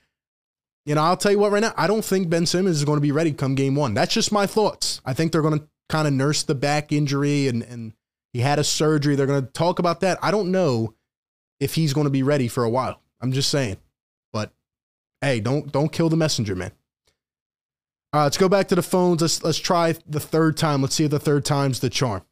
you 0.84 0.94
know, 0.94 1.02
I'll 1.02 1.16
tell 1.16 1.30
you 1.30 1.38
what 1.38 1.52
right 1.52 1.60
now, 1.60 1.74
I 1.76 1.86
don't 1.86 2.04
think 2.04 2.28
Ben 2.28 2.46
Simmons 2.46 2.76
is 2.76 2.84
going 2.84 2.96
to 2.96 3.02
be 3.02 3.12
ready 3.12 3.32
come 3.32 3.54
game 3.54 3.76
one. 3.76 3.94
That's 3.94 4.12
just 4.12 4.32
my 4.32 4.46
thoughts. 4.46 5.00
I 5.04 5.12
think 5.12 5.30
they're 5.30 5.42
going 5.42 5.60
to 5.60 5.68
kind 5.88 6.08
of 6.08 6.14
nurse 6.14 6.42
the 6.42 6.54
back 6.54 6.90
injury 6.90 7.48
and 7.48 7.62
and 7.62 7.92
he 8.32 8.40
had 8.40 8.58
a 8.58 8.64
surgery. 8.64 9.14
They're 9.14 9.26
going 9.26 9.44
to 9.44 9.52
talk 9.52 9.78
about 9.78 10.00
that. 10.00 10.18
I 10.22 10.30
don't 10.30 10.50
know 10.50 10.94
if 11.60 11.74
he's 11.74 11.92
going 11.92 12.06
to 12.06 12.10
be 12.10 12.22
ready 12.22 12.48
for 12.48 12.64
a 12.64 12.70
while. 12.70 13.00
I'm 13.20 13.32
just 13.32 13.50
saying. 13.50 13.76
But 14.32 14.52
hey, 15.20 15.40
don't 15.40 15.70
don't 15.70 15.92
kill 15.92 16.08
the 16.08 16.16
messenger, 16.16 16.56
man. 16.56 16.72
All 18.14 18.20
right, 18.20 18.24
let's 18.24 18.36
go 18.36 18.48
back 18.48 18.68
to 18.68 18.74
the 18.74 18.82
phones. 18.82 19.22
Let's 19.22 19.42
let's 19.42 19.58
try 19.58 19.94
the 20.06 20.20
third 20.20 20.58
time. 20.58 20.82
Let's 20.82 20.94
see 20.94 21.04
if 21.04 21.10
the 21.10 21.18
third 21.18 21.46
time's 21.46 21.80
the 21.80 21.88
charm. 21.88 22.22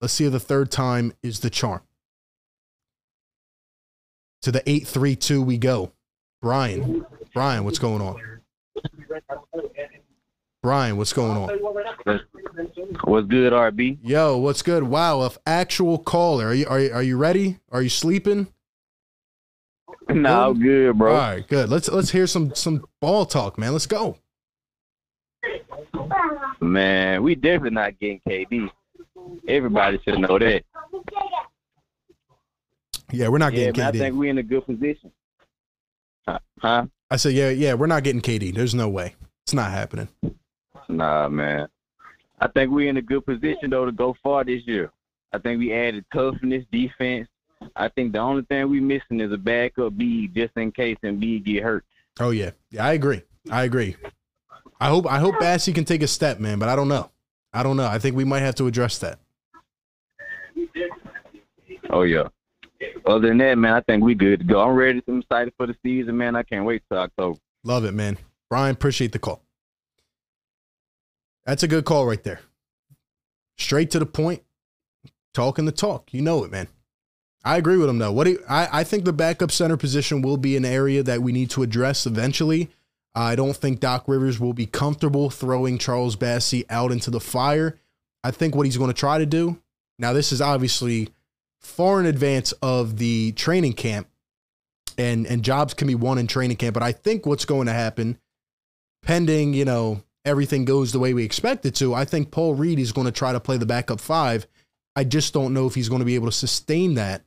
Let's 0.00 0.14
see 0.14 0.24
if 0.24 0.32
the 0.32 0.40
third 0.40 0.70
time 0.70 1.12
is 1.22 1.40
the 1.40 1.50
charm. 1.50 1.82
To 4.42 4.52
the 4.52 4.62
832 4.68 5.42
we 5.42 5.58
go. 5.58 5.92
Brian. 6.40 7.04
Brian, 7.34 7.64
what's 7.64 7.78
going 7.78 8.00
on? 8.00 8.16
Brian, 10.62 10.96
what's 10.96 11.12
going 11.12 11.36
on? 11.36 11.48
What's 13.04 13.26
good, 13.28 13.52
RB? 13.52 13.98
Yo, 14.02 14.38
what's 14.38 14.62
good? 14.62 14.84
Wow, 14.84 15.20
a 15.20 15.30
actual 15.46 15.98
caller. 15.98 16.46
Are 16.46 16.54
you 16.54 16.66
are 16.66 16.80
you, 16.80 16.92
are 16.92 17.02
you 17.02 17.16
ready? 17.18 17.58
Are 17.70 17.82
you 17.82 17.90
sleeping? 17.90 18.48
No, 20.08 20.54
good, 20.54 20.96
bro. 20.96 21.12
All 21.12 21.18
right, 21.18 21.46
good. 21.46 21.68
Let's 21.68 21.90
let's 21.90 22.10
hear 22.10 22.26
some 22.26 22.54
some 22.54 22.86
ball 23.00 23.26
talk, 23.26 23.58
man. 23.58 23.72
Let's 23.72 23.86
go. 23.86 24.16
Man, 26.60 27.22
we 27.22 27.34
definitely 27.34 27.70
not 27.70 27.98
getting 27.98 28.20
KD. 28.28 28.70
Everybody 29.48 30.00
should 30.04 30.18
know 30.18 30.38
that. 30.38 30.62
Yeah, 33.12 33.28
we're 33.28 33.38
not 33.38 33.52
Yeah, 33.52 33.66
getting 33.70 33.80
man, 33.82 33.88
I 33.88 33.98
think 33.98 34.16
we're 34.16 34.30
in 34.30 34.38
a 34.38 34.42
good 34.42 34.66
position. 34.66 35.12
Huh? 36.26 36.38
Huh? 36.58 36.86
I 37.10 37.16
said, 37.16 37.34
yeah, 37.34 37.50
yeah, 37.50 37.74
we're 37.74 37.86
not 37.86 38.02
getting 38.02 38.20
KD. 38.20 38.54
There's 38.54 38.74
no 38.74 38.88
way. 38.88 39.14
It's 39.44 39.54
not 39.54 39.70
happening. 39.70 40.08
Nah, 40.88 41.28
man. 41.28 41.68
I 42.40 42.48
think 42.48 42.70
we're 42.70 42.88
in 42.88 42.96
a 42.96 43.02
good 43.02 43.24
position 43.24 43.70
though 43.70 43.84
to 43.84 43.92
go 43.92 44.16
far 44.22 44.44
this 44.44 44.62
year. 44.66 44.90
I 45.32 45.38
think 45.38 45.58
we 45.58 45.72
added 45.72 46.04
toughness, 46.12 46.64
defense. 46.72 47.28
I 47.76 47.88
think 47.88 48.12
the 48.12 48.18
only 48.18 48.42
thing 48.42 48.68
we're 48.68 48.82
missing 48.82 49.20
is 49.20 49.32
a 49.32 49.38
backup 49.38 49.96
B 49.96 50.28
just 50.28 50.56
in 50.56 50.72
case 50.72 50.96
and 51.02 51.18
B 51.20 51.38
get 51.38 51.62
hurt. 51.62 51.84
Oh 52.20 52.30
yeah, 52.30 52.50
yeah, 52.70 52.86
I 52.86 52.92
agree. 52.92 53.22
I 53.50 53.64
agree. 53.64 53.96
I 54.80 54.88
hope 54.88 55.06
I 55.06 55.18
hope 55.18 55.36
Bassey 55.36 55.74
can 55.74 55.84
take 55.84 56.02
a 56.02 56.06
step, 56.06 56.40
man, 56.40 56.58
but 56.58 56.68
I 56.68 56.76
don't 56.76 56.88
know. 56.88 57.10
I 57.52 57.62
don't 57.62 57.76
know. 57.76 57.86
I 57.86 57.98
think 57.98 58.16
we 58.16 58.24
might 58.24 58.40
have 58.40 58.56
to 58.56 58.66
address 58.66 58.98
that. 58.98 59.18
Oh 61.90 62.02
yeah. 62.02 62.28
Other 63.06 63.28
than 63.28 63.38
that, 63.38 63.56
man, 63.56 63.74
I 63.74 63.80
think 63.82 64.02
we 64.02 64.14
good 64.14 64.40
to 64.40 64.44
go. 64.44 64.60
I'm 64.60 64.74
ready. 64.74 65.02
I'm 65.06 65.20
excited 65.20 65.52
for 65.56 65.66
the 65.66 65.76
season, 65.82 66.16
man. 66.16 66.36
I 66.36 66.42
can't 66.42 66.64
wait 66.64 66.82
till 66.88 66.98
October. 66.98 67.38
Love 67.62 67.84
it, 67.84 67.92
man. 67.92 68.18
Brian, 68.50 68.74
appreciate 68.74 69.12
the 69.12 69.18
call. 69.18 69.42
That's 71.46 71.62
a 71.62 71.68
good 71.68 71.84
call 71.84 72.06
right 72.06 72.22
there. 72.22 72.40
Straight 73.56 73.90
to 73.92 73.98
the 73.98 74.06
point, 74.06 74.42
talking 75.32 75.64
the 75.64 75.72
talk. 75.72 76.12
You 76.12 76.22
know 76.22 76.44
it, 76.44 76.50
man. 76.50 76.68
I 77.44 77.58
agree 77.58 77.76
with 77.76 77.88
him 77.88 77.98
though. 77.98 78.12
What 78.12 78.24
do 78.24 78.30
you, 78.30 78.44
I 78.48 78.80
I 78.80 78.84
think 78.84 79.04
the 79.04 79.12
backup 79.12 79.50
center 79.50 79.76
position 79.76 80.22
will 80.22 80.38
be 80.38 80.56
an 80.56 80.64
area 80.64 81.02
that 81.02 81.22
we 81.22 81.30
need 81.30 81.50
to 81.50 81.62
address 81.62 82.06
eventually. 82.06 82.70
I 83.14 83.36
don't 83.36 83.56
think 83.56 83.80
Doc 83.80 84.04
Rivers 84.08 84.40
will 84.40 84.54
be 84.54 84.66
comfortable 84.66 85.30
throwing 85.30 85.78
Charles 85.78 86.16
Bassey 86.16 86.64
out 86.68 86.90
into 86.90 87.10
the 87.10 87.20
fire. 87.20 87.78
I 88.24 88.30
think 88.30 88.54
what 88.56 88.66
he's 88.66 88.76
going 88.76 88.90
to 88.90 88.94
try 88.94 89.18
to 89.18 89.26
do. 89.26 89.60
Now, 89.98 90.12
this 90.12 90.32
is 90.32 90.40
obviously 90.40 91.10
far 91.60 92.00
in 92.00 92.06
advance 92.06 92.52
of 92.62 92.98
the 92.98 93.32
training 93.32 93.74
camp, 93.74 94.08
and 94.98 95.26
and 95.26 95.44
jobs 95.44 95.74
can 95.74 95.86
be 95.86 95.94
won 95.94 96.18
in 96.18 96.26
training 96.26 96.56
camp. 96.56 96.74
But 96.74 96.82
I 96.82 96.92
think 96.92 97.26
what's 97.26 97.44
going 97.44 97.66
to 97.66 97.72
happen, 97.72 98.18
pending 99.02 99.54
you 99.54 99.64
know 99.64 100.02
everything 100.24 100.64
goes 100.64 100.90
the 100.90 100.98
way 100.98 101.14
we 101.14 101.24
expect 101.24 101.66
it 101.66 101.74
to, 101.76 101.94
I 101.94 102.04
think 102.04 102.30
Paul 102.30 102.54
Reed 102.54 102.78
is 102.78 102.92
going 102.92 103.06
to 103.06 103.12
try 103.12 103.32
to 103.32 103.40
play 103.40 103.58
the 103.58 103.66
backup 103.66 104.00
five. 104.00 104.46
I 104.96 105.04
just 105.04 105.34
don't 105.34 105.54
know 105.54 105.66
if 105.66 105.74
he's 105.74 105.88
going 105.88 105.98
to 106.00 106.06
be 106.06 106.14
able 106.14 106.28
to 106.28 106.32
sustain 106.32 106.94
that, 106.94 107.22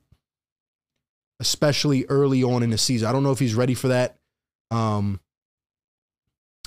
especially 1.40 2.04
early 2.06 2.42
on 2.42 2.62
in 2.62 2.70
the 2.70 2.78
season. 2.78 3.08
I 3.08 3.12
don't 3.12 3.22
know 3.22 3.30
if 3.30 3.38
he's 3.38 3.54
ready 3.54 3.74
for 3.74 3.88
that. 3.88 4.16
Um, 4.70 5.20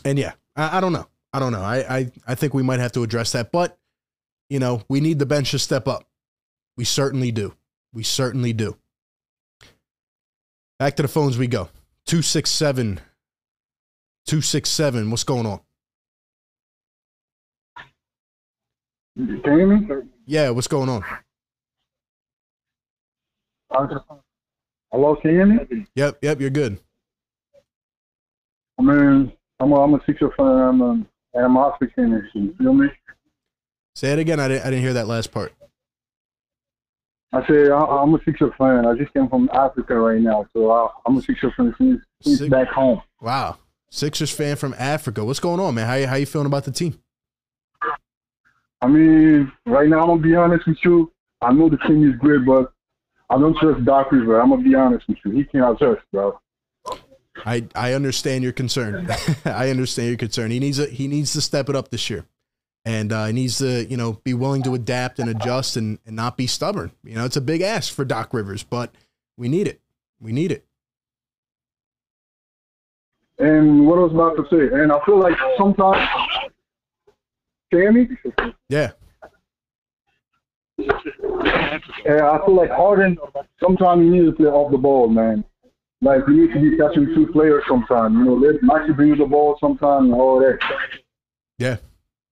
and 0.05 0.17
yeah, 0.17 0.33
I, 0.55 0.77
I 0.77 0.81
don't 0.81 0.93
know. 0.93 1.07
I 1.33 1.39
don't 1.39 1.51
know. 1.51 1.61
I, 1.61 1.97
I 1.97 2.11
I 2.27 2.35
think 2.35 2.53
we 2.53 2.63
might 2.63 2.79
have 2.79 2.91
to 2.93 3.03
address 3.03 3.31
that, 3.33 3.51
but 3.51 3.77
you 4.49 4.59
know, 4.59 4.83
we 4.89 4.99
need 4.99 5.19
the 5.19 5.25
bench 5.25 5.51
to 5.51 5.59
step 5.59 5.87
up. 5.87 6.07
We 6.77 6.83
certainly 6.83 7.31
do. 7.31 7.53
We 7.93 8.03
certainly 8.03 8.53
do. 8.53 8.77
Back 10.79 10.95
to 10.97 11.03
the 11.03 11.07
phones 11.07 11.37
we 11.37 11.47
go. 11.47 11.69
267 12.07 12.99
267. 14.25 15.11
What's 15.11 15.23
going 15.23 15.45
on? 15.45 15.59
Can 19.15 19.27
you 19.27 19.41
hear 19.43 19.67
me? 19.67 19.87
Yeah, 20.25 20.49
what's 20.51 20.67
going 20.67 20.89
on? 20.89 21.03
Hello, 24.91 25.15
can 25.15 25.31
you 25.31 25.37
hear 25.37 25.45
me? 25.45 25.85
Yep, 25.95 26.17
yep, 26.21 26.41
you're 26.41 26.49
good. 26.49 26.79
I 28.79 28.83
mean, 28.83 29.31
I'm 29.61 29.71
a, 29.71 29.75
I'm 29.83 29.93
a 29.93 29.99
Sixer 30.05 30.31
fan. 30.35 30.45
I'm 30.47 30.81
a, 30.81 30.91
and 31.33 31.45
I'm 31.45 31.55
African. 31.55 32.27
You 32.33 32.55
feel 32.57 32.73
me? 32.73 32.87
Say 33.95 34.11
it 34.11 34.19
again. 34.19 34.39
I 34.39 34.47
didn't, 34.47 34.65
I 34.65 34.69
didn't 34.71 34.81
hear 34.81 34.93
that 34.93 35.07
last 35.07 35.31
part. 35.31 35.53
I 37.31 37.47
say 37.47 37.69
I, 37.69 37.79
I'm 37.79 38.13
a 38.15 38.19
Sixer 38.25 38.51
fan. 38.57 38.85
I 38.85 38.95
just 38.95 39.13
came 39.13 39.29
from 39.29 39.49
Africa 39.53 39.95
right 39.95 40.19
now, 40.19 40.45
so 40.51 40.71
I, 40.71 40.87
I'm 41.05 41.17
a 41.17 41.21
Sixer 41.21 41.51
fan 41.55 41.75
since, 41.77 42.01
since 42.21 42.39
Six- 42.39 42.49
back 42.49 42.69
home. 42.69 43.01
Wow. 43.21 43.57
Sixers 43.91 44.31
fan 44.31 44.55
from 44.55 44.73
Africa. 44.77 45.23
What's 45.23 45.39
going 45.39 45.59
on, 45.59 45.75
man? 45.75 45.85
How 45.85 45.95
you, 45.95 46.07
how 46.07 46.15
you 46.15 46.25
feeling 46.25 46.47
about 46.47 46.63
the 46.63 46.71
team? 46.71 46.97
I 48.81 48.87
mean, 48.87 49.51
right 49.67 49.87
now, 49.87 49.99
I'm 50.01 50.07
gonna 50.07 50.21
be 50.21 50.35
honest 50.35 50.65
with 50.65 50.77
you. 50.83 51.11
I 51.41 51.53
know 51.53 51.69
the 51.69 51.77
team 51.77 52.09
is 52.09 52.15
great, 52.17 52.45
but 52.45 52.73
I 53.29 53.37
don't 53.37 53.55
trust 53.57 53.85
Doc 53.85 54.11
River. 54.11 54.41
I'm 54.41 54.49
gonna 54.49 54.63
be 54.63 54.73
honest 54.73 55.07
with 55.07 55.17
you. 55.23 55.31
He 55.31 55.43
can't 55.43 55.75
adjust, 55.75 56.01
bro. 56.11 56.39
I 57.45 57.67
I 57.75 57.93
understand 57.93 58.43
your 58.43 58.53
concern. 58.53 59.07
I 59.45 59.69
understand 59.69 60.09
your 60.09 60.17
concern. 60.17 60.51
He 60.51 60.59
needs 60.59 60.79
a, 60.79 60.87
he 60.87 61.07
needs 61.07 61.33
to 61.33 61.41
step 61.41 61.69
it 61.69 61.75
up 61.75 61.89
this 61.89 62.09
year, 62.09 62.25
and 62.85 63.11
uh, 63.11 63.25
he 63.25 63.33
needs 63.33 63.57
to 63.59 63.85
you 63.85 63.97
know 63.97 64.13
be 64.23 64.33
willing 64.33 64.63
to 64.63 64.75
adapt 64.75 65.19
and 65.19 65.29
adjust 65.29 65.77
and, 65.77 65.99
and 66.05 66.15
not 66.15 66.37
be 66.37 66.47
stubborn. 66.47 66.91
You 67.03 67.15
know, 67.15 67.25
it's 67.25 67.37
a 67.37 67.41
big 67.41 67.61
ask 67.61 67.93
for 67.93 68.05
Doc 68.05 68.33
Rivers, 68.33 68.63
but 68.63 68.93
we 69.37 69.49
need 69.49 69.67
it. 69.67 69.81
We 70.19 70.31
need 70.31 70.51
it. 70.51 70.65
And 73.39 73.87
what 73.87 73.97
I 73.97 74.01
was 74.01 74.13
about 74.13 74.35
to 74.35 74.45
say, 74.51 74.73
and 74.75 74.91
I 74.91 75.03
feel 75.03 75.19
like 75.19 75.35
sometimes, 75.57 76.07
Sammy, 77.73 78.07
Yeah, 78.69 78.91
Yeah, 82.05 82.31
I 82.31 82.45
feel 82.45 82.55
like 82.55 82.69
Harden. 82.71 83.17
Sometimes 83.59 84.03
you 84.03 84.11
need 84.11 84.25
to 84.25 84.31
play 84.31 84.47
off 84.47 84.71
the 84.71 84.77
ball, 84.77 85.07
man. 85.07 85.43
Like 86.01 86.21
you 86.27 86.47
need 86.47 86.53
to 86.53 86.59
be 86.59 86.77
catching 86.77 87.13
two 87.13 87.31
players 87.31 87.63
sometimes. 87.67 88.15
You 88.15 88.23
know, 88.25 88.33
let 88.33 88.61
Maxey 88.63 88.93
bring 88.93 89.15
the 89.17 89.25
ball 89.25 89.57
sometimes 89.59 90.05
and 90.05 90.13
all 90.13 90.39
that. 90.39 90.57
yeah, 91.59 91.77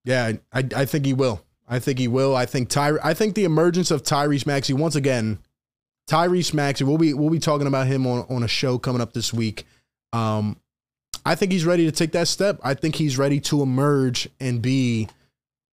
yeah. 0.05 0.33
I 0.51 0.63
I 0.75 0.85
think 0.85 1.05
he 1.05 1.13
will. 1.13 1.41
I 1.67 1.77
think 1.77 1.99
he 1.99 2.07
will. 2.07 2.35
I 2.35 2.47
think 2.47 2.69
Ty. 2.69 2.93
I 3.03 3.13
think 3.13 3.35
the 3.35 3.43
emergence 3.43 3.91
of 3.91 4.01
Tyrese 4.01 4.47
Maxey 4.47 4.73
once 4.73 4.95
again. 4.95 5.37
Tyrese 6.09 6.53
Maxey. 6.53 6.83
We'll 6.83 6.97
be 6.97 7.13
we'll 7.13 7.29
be 7.29 7.37
talking 7.37 7.67
about 7.67 7.85
him 7.85 8.07
on 8.07 8.25
on 8.27 8.41
a 8.41 8.47
show 8.47 8.79
coming 8.79 9.01
up 9.01 9.13
this 9.13 9.31
week. 9.31 9.65
Um, 10.13 10.57
I 11.23 11.35
think 11.35 11.51
he's 11.51 11.65
ready 11.65 11.85
to 11.85 11.91
take 11.91 12.13
that 12.13 12.27
step. 12.27 12.59
I 12.63 12.73
think 12.73 12.95
he's 12.95 13.19
ready 13.19 13.39
to 13.41 13.61
emerge 13.61 14.27
and 14.39 14.63
be, 14.63 15.07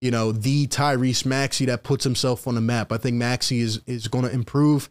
you 0.03 0.11
know, 0.11 0.33
the 0.33 0.67
Tyrese 0.67 1.25
Maxey 1.25 1.65
that 1.65 1.83
puts 1.83 2.05
himself 2.05 2.47
on 2.47 2.57
the 2.57 2.61
map. 2.61 2.93
I 2.93 2.99
think 2.99 3.17
Maxey 3.17 3.61
is 3.61 3.81
is 3.87 4.07
going 4.09 4.25
to 4.25 4.31
improve. 4.31 4.91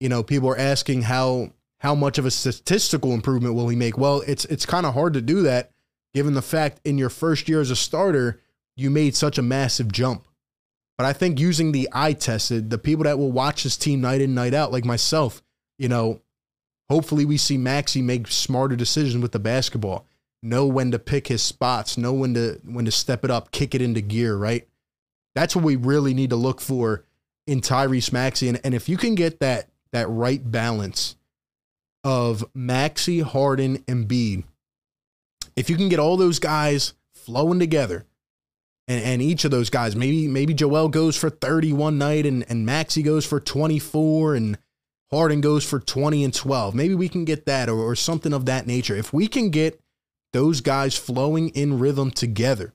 You 0.00 0.08
know, 0.08 0.24
people 0.24 0.48
are 0.48 0.58
asking 0.58 1.02
how 1.02 1.52
how 1.80 1.94
much 1.94 2.18
of 2.18 2.26
a 2.26 2.30
statistical 2.30 3.12
improvement 3.12 3.54
will 3.54 3.68
he 3.68 3.76
make? 3.76 3.98
Well, 3.98 4.22
it's 4.26 4.44
it's 4.46 4.66
kind 4.66 4.86
of 4.86 4.94
hard 4.94 5.14
to 5.14 5.20
do 5.20 5.42
that 5.42 5.72
given 6.16 6.32
the 6.32 6.40
fact 6.40 6.80
in 6.82 6.96
your 6.96 7.10
first 7.10 7.46
year 7.46 7.60
as 7.60 7.70
a 7.70 7.76
starter, 7.76 8.40
you 8.74 8.88
made 8.88 9.14
such 9.14 9.36
a 9.36 9.42
massive 9.42 9.92
jump. 9.92 10.26
But 10.96 11.04
I 11.04 11.12
think 11.12 11.38
using 11.38 11.72
the 11.72 11.90
eye 11.92 12.14
tested, 12.14 12.70
the 12.70 12.78
people 12.78 13.04
that 13.04 13.18
will 13.18 13.30
watch 13.30 13.64
this 13.64 13.76
team 13.76 14.00
night 14.00 14.22
in, 14.22 14.34
night 14.34 14.54
out, 14.54 14.72
like 14.72 14.86
myself, 14.86 15.42
you 15.78 15.90
know, 15.90 16.22
hopefully 16.88 17.26
we 17.26 17.36
see 17.36 17.58
Maxey 17.58 18.00
make 18.00 18.28
smarter 18.28 18.76
decisions 18.76 19.20
with 19.20 19.32
the 19.32 19.38
basketball. 19.38 20.06
Know 20.42 20.66
when 20.66 20.90
to 20.92 20.98
pick 20.98 21.26
his 21.26 21.42
spots, 21.42 21.98
know 21.98 22.14
when 22.14 22.32
to 22.32 22.62
when 22.64 22.86
to 22.86 22.90
step 22.90 23.22
it 23.22 23.30
up, 23.30 23.50
kick 23.50 23.74
it 23.74 23.82
into 23.82 24.00
gear, 24.00 24.38
right? 24.38 24.66
That's 25.34 25.54
what 25.54 25.66
we 25.66 25.76
really 25.76 26.14
need 26.14 26.30
to 26.30 26.36
look 26.36 26.62
for 26.62 27.04
in 27.46 27.60
Tyrese 27.60 28.10
Maxey. 28.10 28.48
And, 28.48 28.58
and 28.64 28.74
if 28.74 28.88
you 28.88 28.96
can 28.96 29.16
get 29.16 29.40
that 29.40 29.68
that 29.92 30.08
right 30.08 30.50
balance 30.50 31.15
of 32.06 32.44
Maxey, 32.54 33.18
Harden, 33.18 33.82
and 33.88 34.08
Embiid, 34.08 34.44
if 35.56 35.68
you 35.68 35.76
can 35.76 35.88
get 35.88 35.98
all 35.98 36.16
those 36.16 36.38
guys 36.38 36.94
flowing 37.12 37.58
together, 37.58 38.06
and, 38.86 39.02
and 39.02 39.22
each 39.22 39.44
of 39.44 39.50
those 39.50 39.70
guys, 39.70 39.96
maybe 39.96 40.28
maybe 40.28 40.54
Joel 40.54 40.88
goes 40.88 41.16
for 41.16 41.30
30 41.30 41.72
one 41.72 41.98
night 41.98 42.24
and, 42.24 42.48
and 42.48 42.64
Maxey 42.64 43.02
goes 43.02 43.26
for 43.26 43.40
24 43.40 44.36
and 44.36 44.56
Harden 45.10 45.40
goes 45.40 45.68
for 45.68 45.80
20 45.80 46.22
and 46.22 46.32
12. 46.32 46.76
Maybe 46.76 46.94
we 46.94 47.08
can 47.08 47.24
get 47.24 47.44
that 47.46 47.68
or, 47.68 47.80
or 47.80 47.96
something 47.96 48.32
of 48.32 48.46
that 48.46 48.68
nature. 48.68 48.94
If 48.94 49.12
we 49.12 49.26
can 49.26 49.50
get 49.50 49.80
those 50.32 50.60
guys 50.60 50.96
flowing 50.96 51.48
in 51.50 51.80
rhythm 51.80 52.12
together, 52.12 52.72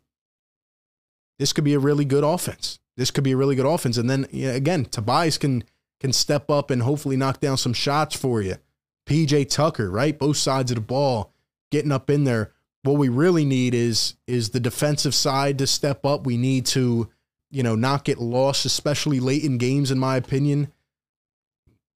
this 1.40 1.54
could 1.54 1.64
be 1.64 1.74
a 1.74 1.80
really 1.80 2.04
good 2.04 2.26
offense. 2.26 2.80
This 2.98 3.12
could 3.12 3.24
be 3.24 3.32
a 3.32 3.38
really 3.38 3.56
good 3.56 3.66
offense. 3.66 3.96
And 3.96 4.10
then 4.10 4.28
you 4.30 4.50
know, 4.50 4.56
again, 4.56 4.84
Tobias 4.84 5.38
can 5.38 5.64
can 6.02 6.12
step 6.12 6.50
up 6.50 6.70
and 6.70 6.82
hopefully 6.82 7.16
knock 7.16 7.40
down 7.40 7.56
some 7.56 7.74
shots 7.74 8.14
for 8.14 8.42
you. 8.42 8.58
PJ 9.06 9.49
Tucker, 9.49 9.89
right? 9.89 10.18
Both 10.18 10.38
sides 10.38 10.72
of 10.72 10.76
the 10.76 10.82
ball, 10.82 11.34
getting 11.72 11.91
up 11.91 12.10
in 12.10 12.24
there. 12.24 12.54
What 12.84 12.97
we 12.97 13.10
really 13.10 13.45
need 13.45 13.74
is 13.74 14.16
is 14.28 14.49
the 14.49 14.60
defensive 14.60 15.14
side 15.14 15.58
to 15.60 15.68
step 15.68 16.06
up. 16.06 16.26
We 16.26 16.38
need 16.38 16.66
to, 16.68 17.10
you 17.52 17.64
know, 17.64 17.76
not 17.76 18.06
get 18.06 18.20
lost, 18.20 18.66
especially 18.66 19.20
late 19.20 19.43
in 19.43 19.58
games, 19.58 19.91
in 19.91 19.99
my 19.99 20.18
opinion. 20.18 20.72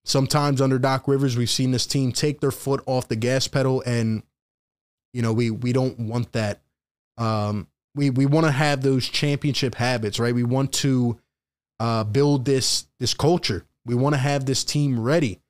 Sometimes 0.05 0.61
under 0.61 0.79
Doc 0.79 1.09
Rivers, 1.09 1.37
we've 1.37 1.49
seen 1.49 1.71
this 1.71 1.87
team 1.87 2.13
take 2.13 2.41
their 2.41 2.51
foot 2.51 2.83
off 2.85 3.09
the 3.09 3.17
gas 3.17 3.49
pedal, 3.49 3.83
and 3.87 4.23
you 5.15 5.23
know 5.23 5.33
we 5.33 5.51
we 5.51 5.73
don't 5.73 5.99
want 5.99 6.33
that. 6.33 6.61
Um, 7.17 7.69
we 7.95 8.11
we 8.11 8.27
want 8.27 8.45
to 8.45 8.53
have 8.53 8.83
those 8.83 9.09
championship 9.09 9.77
habits, 9.77 10.19
right? 10.19 10.35
We 10.35 10.45
want 10.45 10.73
to 10.75 11.19
uh, 11.81 12.05
build 12.05 12.45
this 12.45 12.87
this 13.01 13.15
culture. 13.15 13.65
We 13.87 13.95
want 13.95 14.15
to 14.15 14.21
have 14.21 14.45
this 14.47 14.65
team 14.65 15.01
ready. 15.01 15.41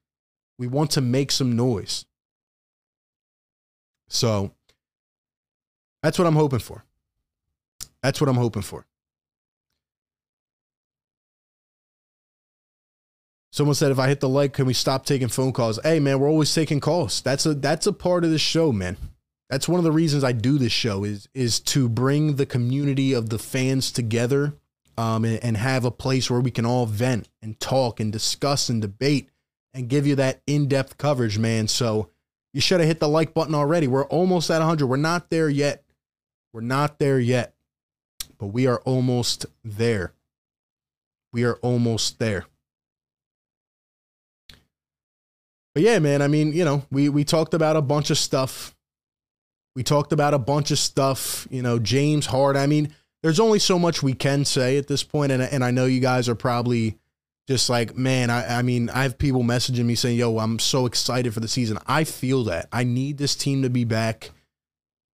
We 0.58 0.66
want 0.66 0.92
to 0.92 1.00
make 1.00 1.32
some 1.32 1.56
noise. 1.56 2.04
So 4.08 4.52
that's 6.02 6.18
what 6.18 6.26
I'm 6.26 6.36
hoping 6.36 6.60
for. 6.60 6.84
That's 8.02 8.20
what 8.20 8.28
I'm 8.28 8.36
hoping 8.36 8.62
for. 8.62 8.86
Someone 13.50 13.74
said 13.76 13.92
if 13.92 13.98
I 13.98 14.08
hit 14.08 14.18
the 14.18 14.28
like, 14.28 14.52
can 14.52 14.66
we 14.66 14.74
stop 14.74 15.06
taking 15.06 15.28
phone 15.28 15.52
calls? 15.52 15.78
Hey 15.82 16.00
man, 16.00 16.18
we're 16.18 16.28
always 16.28 16.52
taking 16.52 16.80
calls. 16.80 17.20
That's 17.22 17.46
a 17.46 17.54
that's 17.54 17.86
a 17.86 17.92
part 17.92 18.24
of 18.24 18.30
the 18.30 18.38
show, 18.38 18.72
man. 18.72 18.96
That's 19.48 19.68
one 19.68 19.78
of 19.78 19.84
the 19.84 19.92
reasons 19.92 20.24
I 20.24 20.32
do 20.32 20.58
this 20.58 20.72
show 20.72 21.04
is 21.04 21.28
is 21.34 21.60
to 21.60 21.88
bring 21.88 22.36
the 22.36 22.46
community 22.46 23.12
of 23.12 23.30
the 23.30 23.38
fans 23.38 23.92
together 23.92 24.54
um, 24.98 25.24
and, 25.24 25.42
and 25.42 25.56
have 25.56 25.84
a 25.84 25.90
place 25.90 26.28
where 26.28 26.40
we 26.40 26.50
can 26.50 26.66
all 26.66 26.86
vent 26.86 27.28
and 27.40 27.58
talk 27.60 28.00
and 28.00 28.12
discuss 28.12 28.68
and 28.68 28.82
debate 28.82 29.30
and 29.74 29.88
give 29.88 30.06
you 30.06 30.14
that 30.16 30.40
in-depth 30.46 30.96
coverage, 30.96 31.38
man. 31.38 31.68
So 31.68 32.08
you 32.52 32.60
should 32.60 32.80
have 32.80 32.88
hit 32.88 33.00
the 33.00 33.08
like 33.08 33.34
button 33.34 33.54
already. 33.54 33.88
We're 33.88 34.06
almost 34.06 34.50
at 34.50 34.60
100. 34.60 34.86
We're 34.86 34.96
not 34.96 35.28
there 35.28 35.48
yet. 35.48 35.84
We're 36.52 36.60
not 36.60 36.98
there 36.98 37.18
yet. 37.18 37.54
But 38.38 38.46
we 38.46 38.66
are 38.66 38.80
almost 38.80 39.46
there. 39.64 40.14
We 41.32 41.44
are 41.44 41.56
almost 41.56 42.20
there. 42.20 42.46
But 45.74 45.82
yeah, 45.82 45.98
man, 45.98 46.22
I 46.22 46.28
mean, 46.28 46.52
you 46.52 46.64
know, 46.64 46.84
we 46.92 47.08
we 47.08 47.24
talked 47.24 47.52
about 47.52 47.76
a 47.76 47.82
bunch 47.82 48.10
of 48.10 48.18
stuff. 48.18 48.76
We 49.74 49.82
talked 49.82 50.12
about 50.12 50.32
a 50.32 50.38
bunch 50.38 50.70
of 50.70 50.78
stuff, 50.78 51.48
you 51.50 51.62
know, 51.62 51.80
James 51.80 52.26
Hard. 52.26 52.56
I 52.56 52.68
mean, 52.68 52.94
there's 53.24 53.40
only 53.40 53.58
so 53.58 53.76
much 53.76 54.00
we 54.00 54.14
can 54.14 54.44
say 54.44 54.78
at 54.78 54.86
this 54.86 55.02
point, 55.02 55.32
and 55.32 55.42
and 55.42 55.64
I 55.64 55.72
know 55.72 55.86
you 55.86 55.98
guys 55.98 56.28
are 56.28 56.36
probably 56.36 56.96
just 57.46 57.68
like, 57.68 57.96
man, 57.96 58.30
I, 58.30 58.58
I 58.58 58.62
mean, 58.62 58.88
I 58.90 59.02
have 59.02 59.18
people 59.18 59.42
messaging 59.42 59.84
me 59.84 59.94
saying, 59.94 60.18
yo, 60.18 60.38
I'm 60.38 60.58
so 60.58 60.86
excited 60.86 61.34
for 61.34 61.40
the 61.40 61.48
season. 61.48 61.78
I 61.86 62.04
feel 62.04 62.44
that. 62.44 62.68
I 62.72 62.84
need 62.84 63.18
this 63.18 63.34
team 63.34 63.62
to 63.62 63.70
be 63.70 63.84
back, 63.84 64.30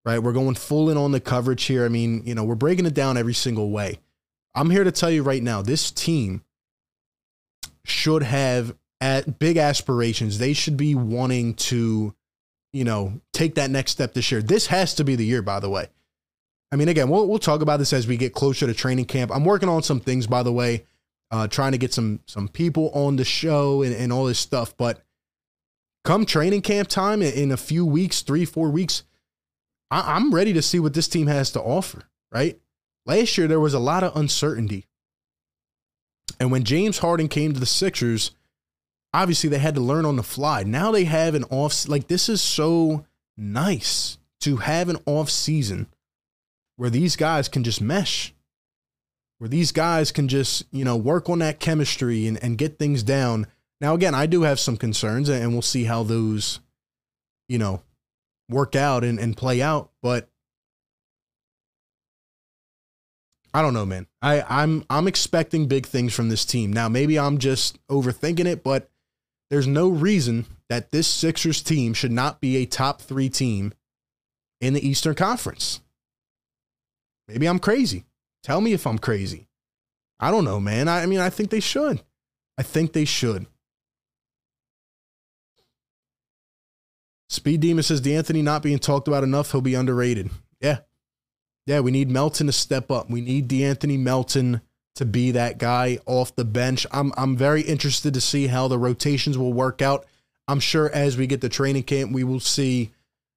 right? 0.05 0.19
We're 0.19 0.33
going 0.33 0.57
full 0.57 0.91
in 0.91 0.97
on 0.97 1.13
the 1.13 1.21
coverage 1.21 1.65
here. 1.65 1.85
I 1.85 1.89
mean, 1.89 2.23
you 2.25 2.35
know, 2.35 2.45
we're 2.45 2.57
breaking 2.57 2.87
it 2.87 2.95
down 2.95 3.17
every 3.17 3.35
single 3.35 3.71
way. 3.71 4.01
I'm 4.55 4.71
here 4.71 4.85
to 4.85 4.91
tell 4.91 5.11
you 5.11 5.23
right 5.23 5.43
now, 5.43 5.63
this 5.63 5.91
team 5.93 6.43
should 7.85 8.25
have 8.25 8.75
at 9.01 9.39
big 9.39 9.57
aspirations. 9.57 10.39
They 10.39 10.53
should 10.53 10.77
be 10.77 10.97
wanting 10.97 11.55
to, 11.55 12.13
you 12.73 12.85
know, 12.85 13.21
take 13.33 13.55
that 13.55 13.71
next 13.71 13.93
step 13.93 14.15
this 14.15 14.33
year. 14.33 14.43
This 14.43 14.67
has 14.67 14.95
to 14.95 15.05
be 15.05 15.15
the 15.15 15.25
year, 15.25 15.43
by 15.43 15.61
the 15.61 15.71
way. 15.71 15.89
I 16.73 16.77
mean, 16.77 16.89
again, 16.89 17.09
we'll, 17.09 17.29
we'll 17.29 17.39
talk 17.39 17.61
about 17.61 17.77
this 17.77 17.93
as 17.93 18.09
we 18.09 18.17
get 18.17 18.33
closer 18.33 18.67
to 18.67 18.75
training 18.75 19.05
camp. 19.05 19.31
I'm 19.33 19.45
working 19.45 19.69
on 19.69 19.85
some 19.85 20.01
things, 20.01 20.27
by 20.27 20.43
the 20.43 20.53
way 20.53 20.87
uh, 21.31 21.49
trying 21.49 21.73
to 21.73 21.79
get 21.79 21.93
some 21.93 22.21
some 22.27 22.49
people 22.49 22.91
on 22.95 23.17
the 23.17 23.25
show 23.25 23.83
and, 23.83 23.95
and 23.95 24.13
all 24.13 24.25
this 24.25 24.39
stuff. 24.39 24.77
But 24.77 25.03
come 26.05 26.27
training 26.27 26.63
camp 26.63 26.89
time 26.89 27.23
in, 27.23 27.51
a 27.51 27.57
few 27.57 27.85
weeks, 27.85 28.23
three 28.23 28.45
four 28.45 28.71
weeks, 28.71 29.03
I, 29.91 30.15
I'm 30.17 30.35
ready 30.35 30.53
to 30.53 30.63
see 30.63 30.79
what 30.79 30.95
this 30.95 31.09
team 31.09 31.27
has 31.27 31.51
to 31.53 31.61
offer. 31.61 32.05
Right? 32.31 32.59
Last 33.07 33.39
year 33.39 33.47
there 33.47 33.61
was 33.61 33.75
a 33.75 33.79
lot 33.79 34.05
of 34.05 34.17
uncertainty, 34.17 34.87
and 36.39 36.51
when 36.51 36.65
James 36.65 36.99
Harden 36.99 37.29
came 37.29 37.53
to 37.53 37.61
the 37.61 37.67
Sixers, 37.67 38.33
obviously 39.15 39.49
they 39.49 39.59
had 39.59 39.75
to 39.77 39.81
learn 39.81 40.05
on 40.05 40.17
the 40.17 40.23
fly. 40.23 40.63
Now 40.63 40.91
they 40.91 41.05
have 41.05 41.35
an 41.35 41.45
off 41.45 41.89
like 41.89 42.09
this 42.09 42.29
is 42.29 42.43
so 42.43 43.07
nice 43.37 44.19
to 44.41 44.57
have 44.59 44.89
an 44.89 44.99
off 45.07 45.31
season 45.31 45.87
where 46.77 46.91
these 46.91 47.17
guys 47.17 47.49
can 47.49 47.65
just 47.65 47.81
mesh 47.81 48.35
where 49.39 49.49
these 49.49 49.73
guys 49.73 50.13
can 50.13 50.29
just, 50.29 50.65
you 50.71 50.85
know, 50.85 50.97
work 50.97 51.29
on 51.29 51.41
that 51.41 51.61
chemistry 51.61 52.27
and, 52.27 52.43
and 52.43 52.59
get 52.59 52.79
things 52.79 53.03
down. 53.03 53.47
Now, 53.81 53.95
again, 53.95 54.15
I 54.15 54.27
do 54.27 54.43
have 54.43 54.59
some 54.59 54.77
concerns, 54.77 55.29
and 55.29 55.53
we'll 55.53 55.63
see 55.63 55.85
how 55.85 56.03
those, 56.03 56.61
you 57.49 57.59
know, 57.59 57.83
work 58.49 58.75
out 58.75 59.05
and, 59.05 59.19
and 59.19 59.37
play 59.37 59.61
out. 59.61 59.91
But 60.03 60.31
I 63.53 63.61
don't 63.61 63.75
know, 63.75 63.87
man. 63.87 64.07
I, 64.23 64.43
I'm 64.49 64.85
I'm 64.89 65.07
expecting 65.07 65.67
big 65.67 65.87
things 65.87 66.15
from 66.15 66.31
this 66.31 66.45
team. 66.45 66.73
Now, 66.73 66.89
maybe 66.89 67.19
I'm 67.19 67.37
just 67.37 67.79
overthinking 67.89 68.47
it, 68.47 68.65
but 68.65 68.91
there's 69.51 69.67
no 69.67 69.89
reason 69.89 70.47
that 70.71 70.91
this 70.91 71.07
Sixers 71.07 71.63
team 71.63 71.93
should 71.93 72.13
not 72.13 72.41
be 72.41 72.57
a 72.57 72.67
top 72.67 73.03
three 73.03 73.29
team 73.29 73.75
in 74.61 74.73
the 74.73 74.87
Eastern 74.87 75.15
Conference. 75.15 75.83
Maybe 77.29 77.47
I'm 77.47 77.59
crazy. 77.59 78.06
Tell 78.47 78.61
me 78.61 78.73
if 78.73 78.87
I'm 78.87 79.01
crazy. 79.01 79.49
I 80.21 80.31
don't 80.31 80.45
know, 80.45 80.61
man. 80.61 80.87
I, 80.87 81.03
I 81.03 81.07
mean, 81.07 81.19
I 81.19 81.31
think 81.31 81.51
they 81.51 81.59
should. 81.59 82.01
I 82.57 82.63
think 82.63 82.93
they 82.93 83.05
should. 83.05 83.47
Speed 87.29 87.59
Demon 87.59 87.83
says 87.83 88.01
D'Anthony 88.01 88.43
not 88.43 88.63
being 88.63 88.79
talked 88.79 89.09
about 89.09 89.25
enough. 89.25 89.51
He'll 89.51 89.63
be 89.63 89.75
underrated. 89.75 90.31
Yeah. 90.61 90.79
Yeah, 91.67 91.81
we 91.81 91.91
need 91.91 92.09
Melton 92.09 92.47
to 92.47 92.53
step 92.53 92.89
up. 92.89 93.11
We 93.11 93.21
need 93.21 93.49
D'Anthony 93.49 93.97
Melton 93.97 94.61
to 94.95 95.05
be 95.05 95.33
that 95.33 95.59
guy 95.59 95.99
off 96.07 96.37
the 96.37 96.45
bench. 96.45 96.87
I'm 96.93 97.13
I'm 97.17 97.37
very 97.37 97.63
interested 97.63 98.15
to 98.15 98.21
see 98.21 98.47
how 98.47 98.69
the 98.69 98.79
rotations 98.79 99.37
will 99.37 99.55
work 99.55 99.83
out. 99.83 100.07
I'm 100.47 100.61
sure 100.61 100.89
as 100.95 101.17
we 101.17 101.27
get 101.27 101.41
the 101.41 101.49
training 101.49 101.83
camp, 101.83 102.13
we 102.13 102.23
will 102.23 102.39
see 102.39 102.93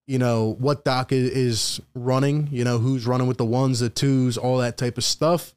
you 0.10 0.18
know, 0.18 0.56
what 0.58 0.84
Doc 0.84 1.12
is 1.12 1.80
running, 1.94 2.50
you 2.52 2.64
know, 2.64 2.80
who's 2.80 3.06
running 3.06 3.28
with 3.28 3.38
the 3.38 3.46
ones, 3.46 3.80
the 3.80 3.92
twos, 3.92 4.40
all 4.40 4.58
that 4.58 4.76
type 4.76 4.98
of 4.98 5.04
stuff. 5.04 5.54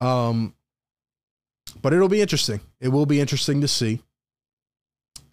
Um, 0.00 0.54
but 1.82 1.92
it'll 1.92 2.08
be 2.08 2.20
interesting. 2.20 2.60
It 2.80 2.90
will 2.90 3.06
be 3.06 3.20
interesting 3.20 3.60
to 3.62 3.66
see. 3.66 4.00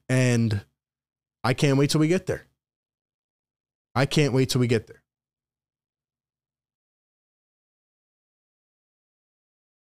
And 0.10 0.62
I 1.44 1.54
can't 1.54 1.78
wait 1.78 1.92
till 1.92 2.02
we 2.02 2.08
get 2.08 2.26
there. 2.26 2.48
I 3.94 4.08
can't 4.08 4.34
wait 4.34 4.50
till 4.50 4.62
we 4.62 4.68
get 4.68 4.88
there. 4.88 5.04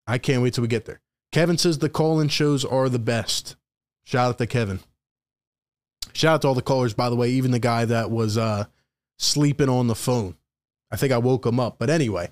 I 0.08 0.20
can't 0.20 0.42
wait 0.42 0.54
till 0.54 0.62
we 0.62 0.70
get 0.70 0.86
there. 0.86 1.02
Kevin 1.34 1.58
says 1.58 1.80
the 1.80 1.90
call 1.90 2.22
in 2.22 2.30
shows 2.30 2.64
are 2.64 2.88
the 2.88 2.98
best. 2.98 3.58
Shout 4.06 4.30
out 4.30 4.38
to 4.38 4.48
Kevin. 4.48 4.80
Shout 6.14 6.36
out 6.36 6.42
to 6.42 6.48
all 6.50 6.54
the 6.54 6.62
callers, 6.62 6.94
by 6.94 7.10
the 7.10 7.16
way, 7.16 7.30
even 7.32 7.52
the 7.52 7.60
guy 7.60 7.86
that 7.86 8.12
was 8.12 8.38
uh, 8.38 8.66
sleeping 9.18 9.70
on 9.70 9.88
the 9.88 9.96
phone. 9.96 10.36
I 10.92 10.96
think 10.96 11.14
I 11.14 11.18
woke 11.18 11.46
him 11.46 11.60
up. 11.60 11.78
But 11.80 11.90
anyway, 11.90 12.30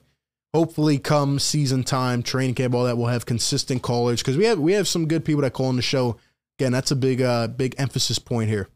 hopefully 0.54 0.98
come 0.98 1.40
season 1.40 1.84
time, 1.84 2.24
training 2.24 2.56
camp, 2.56 2.74
all 2.74 2.86
that, 2.86 2.98
we'll 2.98 3.08
have 3.08 3.26
consistent 3.26 3.82
callers 3.82 4.22
because 4.22 4.38
we 4.38 4.46
have 4.46 4.60
we 4.60 4.74
have 4.74 4.88
some 4.88 5.08
good 5.08 5.24
people 5.24 5.42
that 5.44 5.54
call 5.54 5.70
in 5.70 5.76
the 5.76 5.82
show. 5.82 6.18
Again, 6.60 6.72
that's 6.72 6.92
a 6.92 6.96
big 6.96 7.22
uh 7.22 7.48
big 7.48 7.76
emphasis 7.78 8.20
point 8.20 8.50
here. 8.50 8.68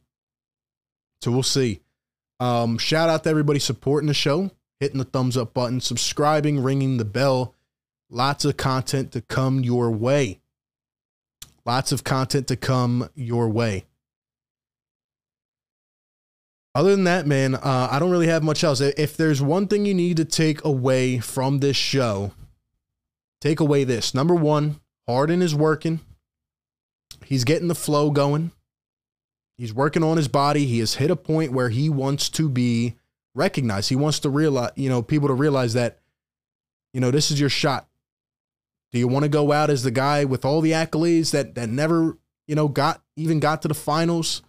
So 1.21 1.31
we'll 1.31 1.43
see. 1.43 1.81
Um, 2.39 2.77
shout 2.77 3.09
out 3.09 3.23
to 3.23 3.29
everybody 3.29 3.59
supporting 3.59 4.07
the 4.07 4.13
show, 4.13 4.51
hitting 4.79 4.97
the 4.97 5.03
thumbs 5.03 5.37
up 5.37 5.53
button, 5.53 5.79
subscribing, 5.79 6.61
ringing 6.61 6.97
the 6.97 7.05
bell. 7.05 7.55
Lots 8.09 8.45
of 8.45 8.57
content 8.57 9.11
to 9.13 9.21
come 9.21 9.63
your 9.63 9.91
way. 9.91 10.39
Lots 11.65 11.91
of 11.91 12.03
content 12.03 12.47
to 12.47 12.55
come 12.55 13.07
your 13.15 13.47
way. 13.47 13.85
Other 16.73 16.91
than 16.91 17.03
that, 17.03 17.27
man, 17.27 17.55
uh, 17.55 17.89
I 17.91 17.99
don't 17.99 18.11
really 18.11 18.27
have 18.27 18.43
much 18.43 18.63
else. 18.63 18.79
If 18.79 19.17
there's 19.17 19.41
one 19.41 19.67
thing 19.67 19.85
you 19.85 19.93
need 19.93 20.17
to 20.17 20.25
take 20.25 20.63
away 20.63 21.19
from 21.19 21.59
this 21.59 21.75
show, 21.75 22.31
take 23.41 23.59
away 23.59 23.83
this. 23.83 24.13
Number 24.13 24.35
one, 24.35 24.79
Harden 25.07 25.41
is 25.41 25.53
working. 25.53 25.99
He's 27.25 27.43
getting 27.43 27.67
the 27.67 27.75
flow 27.75 28.09
going. 28.09 28.51
He's 29.57 29.73
working 29.73 30.03
on 30.03 30.17
his 30.17 30.29
body. 30.29 30.65
He 30.65 30.79
has 30.79 30.95
hit 30.95 31.11
a 31.11 31.15
point 31.15 31.51
where 31.51 31.69
he 31.69 31.89
wants 31.89 32.29
to 32.29 32.49
be 32.49 32.95
recognized. 33.35 33.89
He 33.89 33.95
wants 33.95 34.19
to 34.19 34.29
realize, 34.29 34.71
you 34.75 34.89
know, 34.89 35.01
people 35.01 35.27
to 35.27 35.33
realize 35.33 35.73
that, 35.73 35.99
you 36.93 37.01
know, 37.01 37.11
this 37.11 37.31
is 37.31 37.39
your 37.39 37.49
shot. 37.49 37.87
Do 38.91 38.99
you 38.99 39.07
want 39.07 39.23
to 39.23 39.29
go 39.29 39.51
out 39.51 39.69
as 39.69 39.83
the 39.83 39.91
guy 39.91 40.25
with 40.25 40.45
all 40.45 40.61
the 40.61 40.71
accolades 40.71 41.31
that 41.31 41.55
that 41.55 41.69
never, 41.69 42.17
you 42.47 42.55
know, 42.55 42.67
got 42.67 43.01
even 43.15 43.39
got 43.39 43.61
to 43.61 43.67
the 43.67 43.73
finals? 43.73 44.41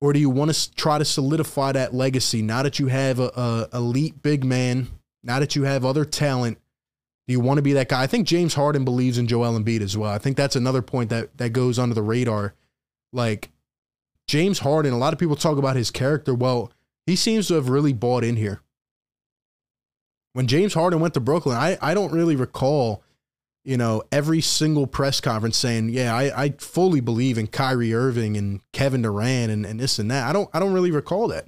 Or 0.00 0.12
do 0.12 0.18
you 0.18 0.30
want 0.30 0.52
to 0.52 0.74
try 0.74 0.98
to 0.98 1.04
solidify 1.04 1.72
that 1.72 1.92
legacy 1.92 2.40
now 2.40 2.62
that 2.62 2.78
you 2.78 2.86
have 2.86 3.20
a, 3.20 3.68
a 3.72 3.76
elite 3.76 4.22
big 4.22 4.44
man, 4.44 4.88
now 5.22 5.38
that 5.40 5.54
you 5.54 5.64
have 5.64 5.84
other 5.84 6.04
talent? 6.04 6.58
Do 7.28 7.32
you 7.32 7.40
want 7.40 7.58
to 7.58 7.62
be 7.62 7.74
that 7.74 7.88
guy? 7.88 8.02
I 8.02 8.06
think 8.06 8.26
James 8.26 8.54
Harden 8.54 8.84
believes 8.84 9.18
in 9.18 9.26
Joel 9.26 9.58
Embiid 9.58 9.82
as 9.82 9.96
well. 9.96 10.10
I 10.10 10.18
think 10.18 10.36
that's 10.36 10.56
another 10.56 10.82
point 10.82 11.10
that 11.10 11.36
that 11.36 11.50
goes 11.50 11.78
under 11.78 11.94
the 11.94 12.02
radar. 12.02 12.54
Like 13.12 13.50
James 14.26 14.60
Harden, 14.60 14.92
a 14.92 14.98
lot 14.98 15.12
of 15.12 15.18
people 15.18 15.36
talk 15.36 15.58
about 15.58 15.76
his 15.76 15.90
character. 15.90 16.34
Well, 16.34 16.72
he 17.06 17.14
seems 17.14 17.48
to 17.48 17.54
have 17.54 17.68
really 17.68 17.92
bought 17.92 18.24
in 18.24 18.36
here. 18.36 18.62
When 20.32 20.46
James 20.46 20.74
Harden 20.74 21.00
went 21.00 21.14
to 21.14 21.20
Brooklyn, 21.20 21.56
I, 21.56 21.76
I 21.82 21.92
don't 21.92 22.12
really 22.12 22.36
recall 22.36 23.02
you 23.64 23.76
know, 23.76 24.02
every 24.10 24.40
single 24.40 24.86
press 24.86 25.20
conference 25.20 25.56
saying, 25.56 25.90
"Yeah, 25.90 26.14
I, 26.14 26.44
I 26.44 26.50
fully 26.50 27.00
believe 27.00 27.36
in 27.36 27.46
Kyrie 27.46 27.94
Irving 27.94 28.36
and 28.36 28.60
Kevin 28.72 29.02
Durant 29.02 29.50
and, 29.50 29.66
and 29.66 29.78
this 29.78 29.98
and 29.98 30.10
that." 30.10 30.28
I 30.28 30.32
don't 30.32 30.48
I 30.52 30.58
don't 30.58 30.72
really 30.72 30.90
recall 30.90 31.28
that, 31.28 31.46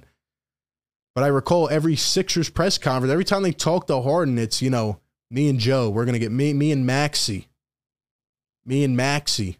but 1.15 1.23
I 1.23 1.27
recall 1.27 1.69
every 1.69 1.95
Sixers 1.95 2.49
press 2.49 2.77
conference. 2.77 3.11
Every 3.11 3.25
time 3.25 3.43
they 3.43 3.51
talk 3.51 3.87
to 3.87 4.01
Harden, 4.01 4.37
it's 4.37 4.61
you 4.61 4.69
know 4.69 4.99
me 5.31 5.49
and 5.49 5.59
Joe. 5.59 5.89
We're 5.89 6.05
gonna 6.05 6.19
get 6.19 6.31
me 6.31 6.53
me 6.53 6.71
and 6.71 6.85
Maxey, 6.85 7.47
me 8.65 8.83
and 8.83 8.95
Maxey, 8.95 9.57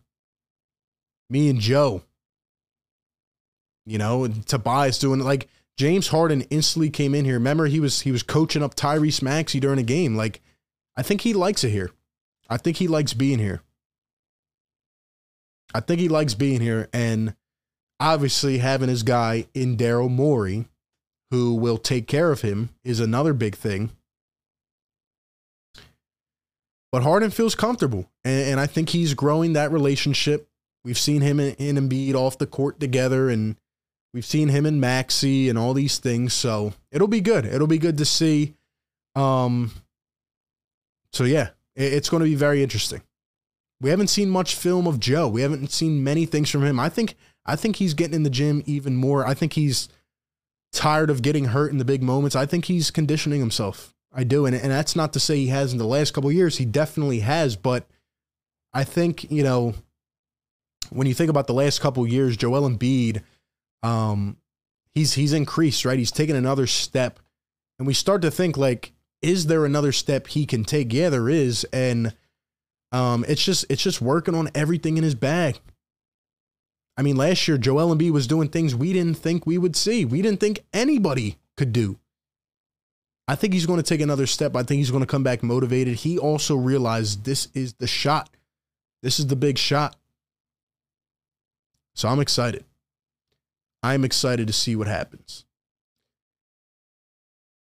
me 1.29 1.49
and 1.49 1.59
Joe. 1.59 2.03
You 3.85 3.97
know, 3.97 4.23
and 4.23 4.45
Tobias 4.47 4.99
doing 4.99 5.19
like 5.19 5.49
James 5.75 6.09
Harden 6.09 6.41
instantly 6.43 6.89
came 6.89 7.15
in 7.15 7.25
here. 7.25 7.33
Remember, 7.33 7.65
he 7.65 7.79
was 7.79 8.01
he 8.01 8.11
was 8.11 8.21
coaching 8.21 8.61
up 8.61 8.75
Tyrese 8.75 9.23
Maxey 9.23 9.59
during 9.59 9.79
a 9.79 9.83
game. 9.83 10.15
Like, 10.15 10.41
I 10.95 11.01
think 11.01 11.21
he 11.21 11.33
likes 11.33 11.63
it 11.63 11.71
here. 11.71 11.89
I 12.53 12.57
think 12.57 12.77
he 12.77 12.87
likes 12.87 13.13
being 13.13 13.39
here. 13.39 13.63
I 15.73 15.79
think 15.79 15.99
he 15.99 16.07
likes 16.07 16.35
being 16.35 16.61
here. 16.61 16.87
And 16.93 17.33
obviously, 17.99 18.59
having 18.59 18.89
his 18.89 19.01
guy 19.01 19.47
in 19.55 19.75
Daryl 19.75 20.07
Morey, 20.07 20.67
who 21.31 21.55
will 21.55 21.79
take 21.79 22.05
care 22.05 22.31
of 22.31 22.41
him, 22.41 22.69
is 22.83 22.99
another 22.99 23.33
big 23.33 23.55
thing. 23.55 23.89
But 26.91 27.01
Harden 27.01 27.31
feels 27.31 27.55
comfortable. 27.55 28.07
And, 28.23 28.51
and 28.51 28.59
I 28.59 28.67
think 28.67 28.89
he's 28.89 29.15
growing 29.15 29.53
that 29.53 29.71
relationship. 29.71 30.47
We've 30.85 30.95
seen 30.95 31.21
him 31.21 31.39
and, 31.39 31.55
and 31.57 31.79
Embiid 31.79 32.13
off 32.13 32.37
the 32.37 32.45
court 32.45 32.79
together, 32.79 33.31
and 33.31 33.55
we've 34.13 34.23
seen 34.23 34.49
him 34.49 34.67
and 34.67 34.79
Maxey 34.79 35.49
and 35.49 35.57
all 35.57 35.73
these 35.73 35.97
things. 35.97 36.35
So 36.35 36.73
it'll 36.91 37.07
be 37.07 37.21
good. 37.21 37.47
It'll 37.47 37.65
be 37.65 37.79
good 37.79 37.97
to 37.97 38.05
see. 38.05 38.53
Um, 39.15 39.71
so 41.13 41.23
yeah, 41.23 41.49
it's 41.75 42.09
going 42.09 42.21
to 42.21 42.29
be 42.29 42.35
very 42.35 42.63
interesting. 42.63 43.01
We 43.81 43.89
haven't 43.89 44.07
seen 44.07 44.29
much 44.29 44.55
film 44.55 44.87
of 44.87 44.99
Joe. 44.99 45.27
We 45.27 45.41
haven't 45.41 45.71
seen 45.71 46.03
many 46.03 46.25
things 46.25 46.49
from 46.49 46.63
him. 46.63 46.79
I 46.79 46.89
think 46.89 47.15
I 47.45 47.55
think 47.55 47.77
he's 47.77 47.93
getting 47.93 48.15
in 48.15 48.23
the 48.23 48.29
gym 48.29 48.63
even 48.65 48.95
more. 48.95 49.25
I 49.25 49.33
think 49.33 49.53
he's 49.53 49.89
tired 50.71 51.09
of 51.09 51.21
getting 51.21 51.45
hurt 51.45 51.71
in 51.71 51.77
the 51.77 51.85
big 51.85 52.01
moments. 52.01 52.35
I 52.35 52.45
think 52.45 52.65
he's 52.65 52.91
conditioning 52.91 53.39
himself. 53.39 53.93
I 54.13 54.23
do, 54.23 54.45
and 54.45 54.55
and 54.55 54.71
that's 54.71 54.95
not 54.95 55.13
to 55.13 55.19
say 55.19 55.37
he 55.37 55.47
has 55.47 55.71
in 55.71 55.79
the 55.79 55.87
last 55.87 56.13
couple 56.13 56.31
years. 56.31 56.57
He 56.57 56.65
definitely 56.65 57.19
has, 57.19 57.55
but 57.55 57.87
I 58.73 58.83
think 58.83 59.29
you 59.31 59.43
know 59.43 59.73
when 60.91 61.07
you 61.07 61.13
think 61.13 61.29
about 61.29 61.47
the 61.47 61.53
last 61.53 61.81
couple 61.81 62.05
years, 62.07 62.37
Joel 62.37 62.69
Embiid, 62.69 63.23
um, 63.81 64.37
he's 64.93 65.13
he's 65.13 65.33
increased, 65.33 65.83
right? 65.83 65.97
He's 65.97 66.11
taken 66.11 66.35
another 66.35 66.67
step, 66.67 67.19
and 67.79 67.87
we 67.87 67.93
start 67.93 68.21
to 68.21 68.31
think 68.31 68.55
like 68.55 68.93
is 69.23 69.47
there 69.47 69.65
another 69.65 69.91
step 69.91 70.27
he 70.27 70.45
can 70.45 70.63
take? 70.63 70.93
Yeah, 70.93 71.09
there 71.09 71.29
is, 71.29 71.63
and 71.73 72.13
um, 72.91 73.25
it's 73.27 73.43
just 73.43 73.65
it's 73.69 73.81
just 73.81 74.01
working 74.01 74.35
on 74.35 74.49
everything 74.53 74.97
in 74.97 75.03
his 75.03 75.15
bag. 75.15 75.59
I 76.95 77.01
mean, 77.01 77.15
last 77.15 77.47
year 77.47 77.57
Joel 77.57 77.95
Embiid 77.95 78.11
was 78.11 78.27
doing 78.27 78.49
things 78.49 78.75
we 78.75 78.93
didn't 78.93 79.17
think 79.17 79.47
we 79.47 79.57
would 79.57 79.75
see. 79.75 80.05
We 80.05 80.21
didn't 80.21 80.39
think 80.39 80.63
anybody 80.73 81.37
could 81.57 81.73
do. 81.73 81.97
I 83.27 83.35
think 83.35 83.53
he's 83.53 83.65
going 83.65 83.81
to 83.81 83.83
take 83.83 84.01
another 84.01 84.27
step. 84.27 84.55
I 84.55 84.63
think 84.63 84.79
he's 84.79 84.91
going 84.91 85.01
to 85.01 85.07
come 85.07 85.23
back 85.23 85.41
motivated. 85.41 85.95
He 85.95 86.19
also 86.19 86.55
realized 86.55 87.23
this 87.23 87.47
is 87.53 87.73
the 87.73 87.87
shot. 87.87 88.29
This 89.01 89.17
is 89.17 89.27
the 89.27 89.35
big 89.35 89.57
shot. 89.57 89.95
So 91.95 92.09
I'm 92.09 92.19
excited. 92.19 92.65
I'm 93.81 94.03
excited 94.03 94.47
to 94.47 94.53
see 94.53 94.75
what 94.75 94.87
happens. 94.87 95.45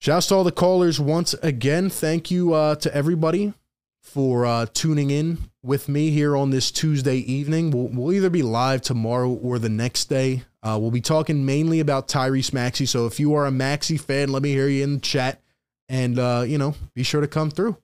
Shouts 0.02 0.26
to 0.26 0.34
all 0.34 0.42
the 0.42 0.50
callers 0.50 0.98
once 0.98 1.32
again. 1.44 1.88
Thank 1.88 2.28
you 2.28 2.54
uh, 2.54 2.74
to 2.74 2.92
everybody 2.92 3.54
for 4.02 4.44
uh, 4.44 4.66
tuning 4.74 5.12
in 5.12 5.38
with 5.62 5.88
me 5.88 6.10
here 6.10 6.36
on 6.36 6.50
this 6.50 6.72
Tuesday 6.72 7.18
evening. 7.18 7.70
We'll, 7.70 7.86
we'll 7.86 8.12
either 8.12 8.28
be 8.28 8.42
live 8.42 8.82
tomorrow 8.82 9.30
or 9.30 9.60
the 9.60 9.68
next 9.68 10.06
day. 10.06 10.42
Uh, 10.60 10.76
we'll 10.80 10.90
be 10.90 11.00
talking 11.00 11.46
mainly 11.46 11.78
about 11.78 12.08
Tyrese 12.08 12.52
Maxey. 12.52 12.84
So 12.84 13.06
if 13.06 13.20
you 13.20 13.34
are 13.34 13.46
a 13.46 13.52
Maxey 13.52 13.96
fan, 13.96 14.30
let 14.30 14.42
me 14.42 14.50
hear 14.50 14.66
you 14.66 14.82
in 14.82 14.94
the 14.94 15.00
chat, 15.00 15.40
and 15.88 16.18
uh, 16.18 16.42
you 16.48 16.58
know, 16.58 16.74
be 16.96 17.04
sure 17.04 17.20
to 17.20 17.28
come 17.28 17.52
through. 17.52 17.76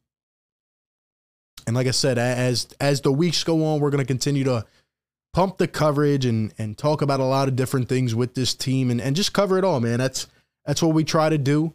And 1.69 1.77
like 1.77 1.87
I 1.87 1.93
said, 1.93 2.19
as 2.19 2.67
as 2.81 3.01
the 3.01 3.13
weeks 3.13 3.45
go 3.45 3.65
on, 3.65 3.79
we're 3.79 3.91
going 3.91 4.05
to 4.05 4.05
continue 4.05 4.43
to 4.43 4.67
pump 5.35 5.59
the 5.59 5.69
coverage 5.69 6.25
and 6.25 6.53
and 6.59 6.77
talk 6.77 7.01
about 7.01 7.21
a 7.21 7.25
lot 7.25 7.47
of 7.47 7.55
different 7.55 7.89
things 7.89 8.13
with 8.13 8.35
this 8.35 8.55
team 8.55 8.91
and 8.91 9.01
and 9.01 9.15
just 9.15 9.33
cover 9.33 9.57
it 9.57 9.63
all, 9.63 9.79
man. 9.79 9.99
That's 9.99 10.27
that's 10.67 10.83
what 10.83 10.95
we 10.95 11.05
try 11.05 11.29
to 11.29 11.39
do. 11.39 11.73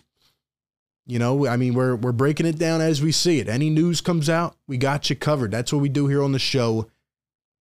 You 1.06 1.20
know, 1.20 1.48
I 1.48 1.58
mean, 1.58 1.74
we're 1.74 1.96
we're 1.96 2.14
breaking 2.14 2.46
it 2.46 2.58
down 2.58 2.80
as 2.80 3.02
we 3.02 3.12
see 3.12 3.40
it. 3.40 3.50
Any 3.50 3.70
news 3.70 4.00
comes 4.00 4.30
out, 4.30 4.56
we 4.68 4.78
got 4.78 5.10
you 5.10 5.16
covered. 5.16 5.52
That's 5.52 5.74
what 5.74 5.82
we 5.82 5.90
do 5.90 6.08
here 6.08 6.24
on 6.24 6.32
the 6.32 6.40
show. 6.40 6.90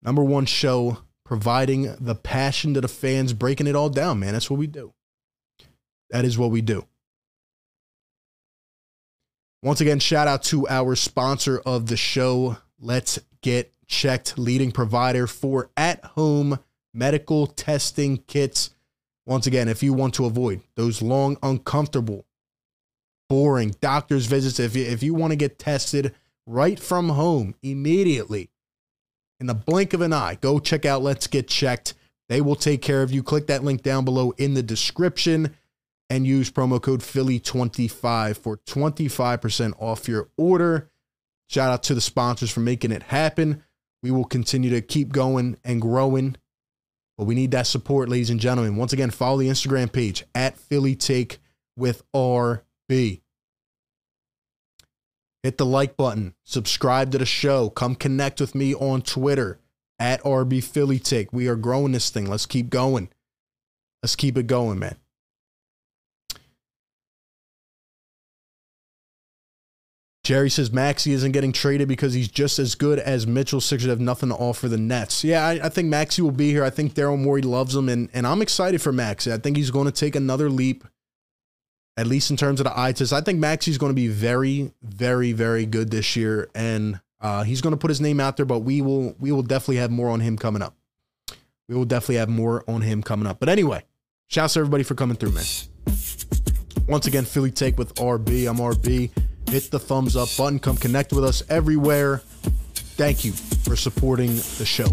Number 0.02 0.24
one 0.24 0.46
show, 0.46 1.00
providing 1.24 1.96
the 2.00 2.16
passion 2.16 2.74
to 2.74 2.82
the 2.82 2.88
fans, 2.88 3.34
breaking 3.34 3.68
it 3.68 3.76
all 3.76 3.90
down, 3.90 4.20
man. 4.20 4.34
That's 4.34 4.50
what 4.50 4.60
we 4.60 4.68
do. 4.68 4.94
That 6.10 6.26
is 6.26 6.38
what 6.38 6.52
we 6.52 6.62
do. 6.62 6.88
Once 9.62 9.82
again, 9.82 10.00
shout 10.00 10.28
out 10.28 10.44
to 10.44 10.68
our 10.68 10.96
sponsor 10.96 11.60
of 11.66 11.88
the 11.88 11.98
show, 11.98 12.58
Let's 12.80 13.20
Get 13.42 13.74
Checked, 13.88 14.38
leading 14.38 14.72
provider 14.72 15.28
for 15.28 15.70
at 15.76 16.04
home 16.04 16.60
medical 16.94 17.48
testing 17.48 18.18
kits 18.28 18.72
Once 19.26 19.46
again, 19.46 19.68
if 19.68 19.84
you 19.84 19.94
want 19.94 20.14
to 20.14 20.26
avoid 20.26 20.62
those 20.76 21.02
long, 21.02 21.38
uncomfortable, 21.44 22.26
boring 23.30 23.76
doctor's 23.82 24.26
visits, 24.26 24.60
if 24.60 24.76
you, 24.76 24.86
if 24.86 25.04
you 25.04 25.14
want 25.14 25.32
to 25.32 25.38
get 25.38 25.60
tested 25.60 26.16
right 26.46 26.80
from 26.80 27.10
home 27.10 27.56
immediately, 27.62 28.50
in 29.40 29.48
the 29.48 29.54
blink 29.54 29.94
of 29.94 30.02
an 30.02 30.14
eye, 30.14 30.38
go 30.40 30.60
check 30.60 30.86
out 30.86 31.04
Let's 31.04 31.28
Get 31.28 31.48
Checked. 31.48 31.94
They 32.30 32.42
will 32.42 32.56
take 32.56 32.82
care 32.82 33.04
of 33.04 33.12
you. 33.12 33.24
Click 33.24 33.48
that 33.48 33.64
link 33.64 33.84
down 33.84 34.04
below 34.04 34.32
in 34.32 34.54
the 34.54 34.64
description 34.64 35.56
and 36.10 36.26
use 36.26 36.50
promo 36.50 36.82
code 36.82 37.02
Philly25 37.02 38.38
for 38.38 38.58
25% 38.58 39.74
off 39.80 40.08
your 40.08 40.30
order. 40.38 40.90
Shout 41.50 41.72
out 41.72 41.84
to 41.84 41.96
the 41.96 42.02
sponsors 42.02 42.52
for 42.52 42.60
making 42.60 42.92
it 42.92 43.04
happen. 43.04 43.64
We 44.04 44.12
will 44.12 44.26
continue 44.26 44.70
to 44.72 44.82
keep 44.82 45.12
going 45.12 45.58
and 45.64 45.82
growing, 45.82 46.36
but 47.18 47.26
we 47.26 47.36
need 47.36 47.52
that 47.52 47.68
support, 47.68 48.10
ladies 48.10 48.30
and 48.30 48.40
gentlemen. 48.40 48.76
Once 48.76 48.94
again, 48.94 49.12
follow 49.12 49.38
the 49.38 49.50
Instagram 49.50 49.92
page 49.92 50.24
at 50.36 50.58
Philly 50.58 50.96
Take 50.96 51.40
with 51.76 52.04
RB. 52.90 53.22
Hit 55.44 55.58
the 55.58 55.66
like 55.66 55.96
button, 55.96 56.34
subscribe 56.44 57.12
to 57.12 57.18
the 57.18 57.26
show, 57.26 57.70
come 57.70 57.96
connect 57.96 58.42
with 58.42 58.56
me 58.56 58.74
on 58.76 59.02
Twitter 59.02 59.60
at 60.00 60.22
RB 60.24 60.64
Philly 60.64 61.00
Take. 61.00 61.32
We 61.32 61.48
are 61.48 61.56
growing 61.56 61.92
this 61.92 62.10
thing. 62.10 62.26
Let's 62.26 62.46
keep 62.46 62.70
going. 62.70 63.10
Let's 64.04 64.16
keep 64.16 64.38
it 64.38 64.48
going, 64.48 64.80
man. 64.80 64.98
Jerry 70.24 70.50
says 70.50 70.74
Maxey 70.74 71.14
isn't 71.14 71.32
getting 71.32 71.54
traded 71.54 71.88
because 71.88 72.14
he's 72.14 72.28
just 72.28 72.60
as 72.60 72.76
good 72.76 73.00
as 73.00 73.26
Mitchell. 73.26 73.62
Sixers 73.62 73.90
have 73.90 74.02
nothing 74.02 74.28
to 74.28 74.36
offer 74.36 74.68
the 74.68 74.78
Nets. 74.78 75.24
Yeah, 75.24 75.46
I, 75.46 75.52
I 75.64 75.70
think 75.70 75.88
Maxey 75.88 76.22
will 76.22 76.32
be 76.32 76.50
here. 76.50 76.66
I 76.66 76.70
think 76.70 76.94
Daryl 76.94 77.18
Morey 77.18 77.42
loves 77.42 77.74
him, 77.74 77.88
and, 77.88 78.10
and 78.14 78.28
I'm 78.28 78.42
excited 78.42 78.82
for 78.82 78.92
Maxey. 78.92 79.32
I 79.32 79.38
think 79.38 79.56
he's 79.56 79.72
going 79.72 79.86
to 79.86 79.92
take 79.92 80.18
another 80.18 80.50
leap, 80.50 80.84
at 81.98 82.08
least 82.08 82.30
in 82.32 82.38
terms 82.38 82.60
of 82.60 82.66
the 82.66 82.80
eye 82.80 82.92
test. 82.92 83.12
I 83.12 83.22
think 83.22 83.40
Maxey's 83.40 83.78
going 83.78 83.90
to 83.90 83.96
be 83.96 84.08
very, 84.08 84.72
very, 84.84 85.34
very 85.34 85.66
good 85.66 85.92
this 85.92 86.16
year, 86.16 86.50
and 86.56 87.00
uh, 87.20 87.44
he's 87.44 87.62
going 87.62 87.72
to 87.74 87.78
put 87.78 87.90
his 87.90 88.00
name 88.00 88.20
out 88.20 88.38
there. 88.38 88.46
But 88.46 88.60
we 88.60 88.82
will 88.82 89.16
we 89.20 89.32
will 89.32 89.44
definitely 89.44 89.78
have 89.78 89.92
more 89.92 90.10
on 90.10 90.20
him 90.20 90.38
coming 90.38 90.62
up. 90.62 90.76
We 91.68 91.76
will 91.76 91.86
definitely 91.86 92.16
have 92.16 92.30
more 92.30 92.64
on 92.70 92.82
him 92.82 93.04
coming 93.04 93.28
up. 93.28 93.40
But 93.40 93.50
anyway, 93.50 93.84
shouts 94.28 94.54
to 94.54 94.60
everybody 94.62 94.84
for 94.84 94.96
coming 94.96 95.18
through, 95.18 95.32
man. 95.32 95.46
Once 96.88 97.08
again, 97.08 97.26
Philly 97.26 97.52
Take 97.52 97.78
with 97.78 97.96
RB. 97.96 98.48
I'm 98.50 98.58
RB 98.58 99.12
hit 99.50 99.72
the 99.72 99.80
thumbs 99.80 100.16
up 100.16 100.30
button. 100.38 100.60
Come 100.60 100.78
connect 100.78 101.14
with 101.14 101.24
us 101.24 101.44
everywhere. 101.50 102.22
Thank 102.74 103.26
you 103.26 103.32
for 103.32 103.76
supporting 103.76 104.36
the 104.36 104.66
show. 104.66 104.88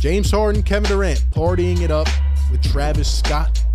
James 0.00 0.30
Harden, 0.30 0.62
Kevin 0.62 0.88
Durant 0.90 1.24
partying 1.30 1.80
it 1.80 1.90
up 1.90 2.08
with 2.50 2.62
Travis 2.62 3.18
Scott. 3.18 3.65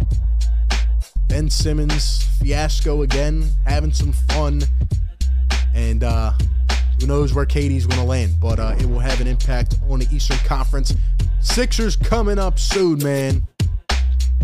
Ben 1.31 1.49
Simmons, 1.49 2.25
fiasco 2.41 3.03
again, 3.03 3.49
having 3.65 3.93
some 3.93 4.11
fun. 4.11 4.61
And 5.73 6.03
uh, 6.03 6.33
who 6.99 7.07
knows 7.07 7.33
where 7.33 7.45
KD's 7.45 7.87
going 7.87 8.01
to 8.01 8.05
land, 8.05 8.33
but 8.37 8.59
uh, 8.59 8.75
it 8.77 8.85
will 8.85 8.99
have 8.99 9.21
an 9.21 9.27
impact 9.27 9.77
on 9.89 9.99
the 9.99 10.07
Eastern 10.13 10.35
Conference. 10.39 10.93
Sixers 11.39 11.95
coming 11.95 12.37
up 12.37 12.59
soon, 12.59 13.01
man. 13.01 13.47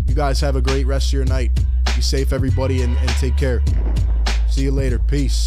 You 0.06 0.14
guys 0.14 0.40
have 0.40 0.56
a 0.56 0.62
great 0.62 0.86
rest 0.86 1.08
of 1.08 1.12
your 1.12 1.26
night. 1.26 1.50
Be 1.94 2.00
safe, 2.00 2.32
everybody, 2.32 2.80
and, 2.80 2.96
and 2.96 3.10
take 3.20 3.36
care. 3.36 3.62
See 4.48 4.62
you 4.62 4.70
later. 4.70 4.98
Peace. 4.98 5.46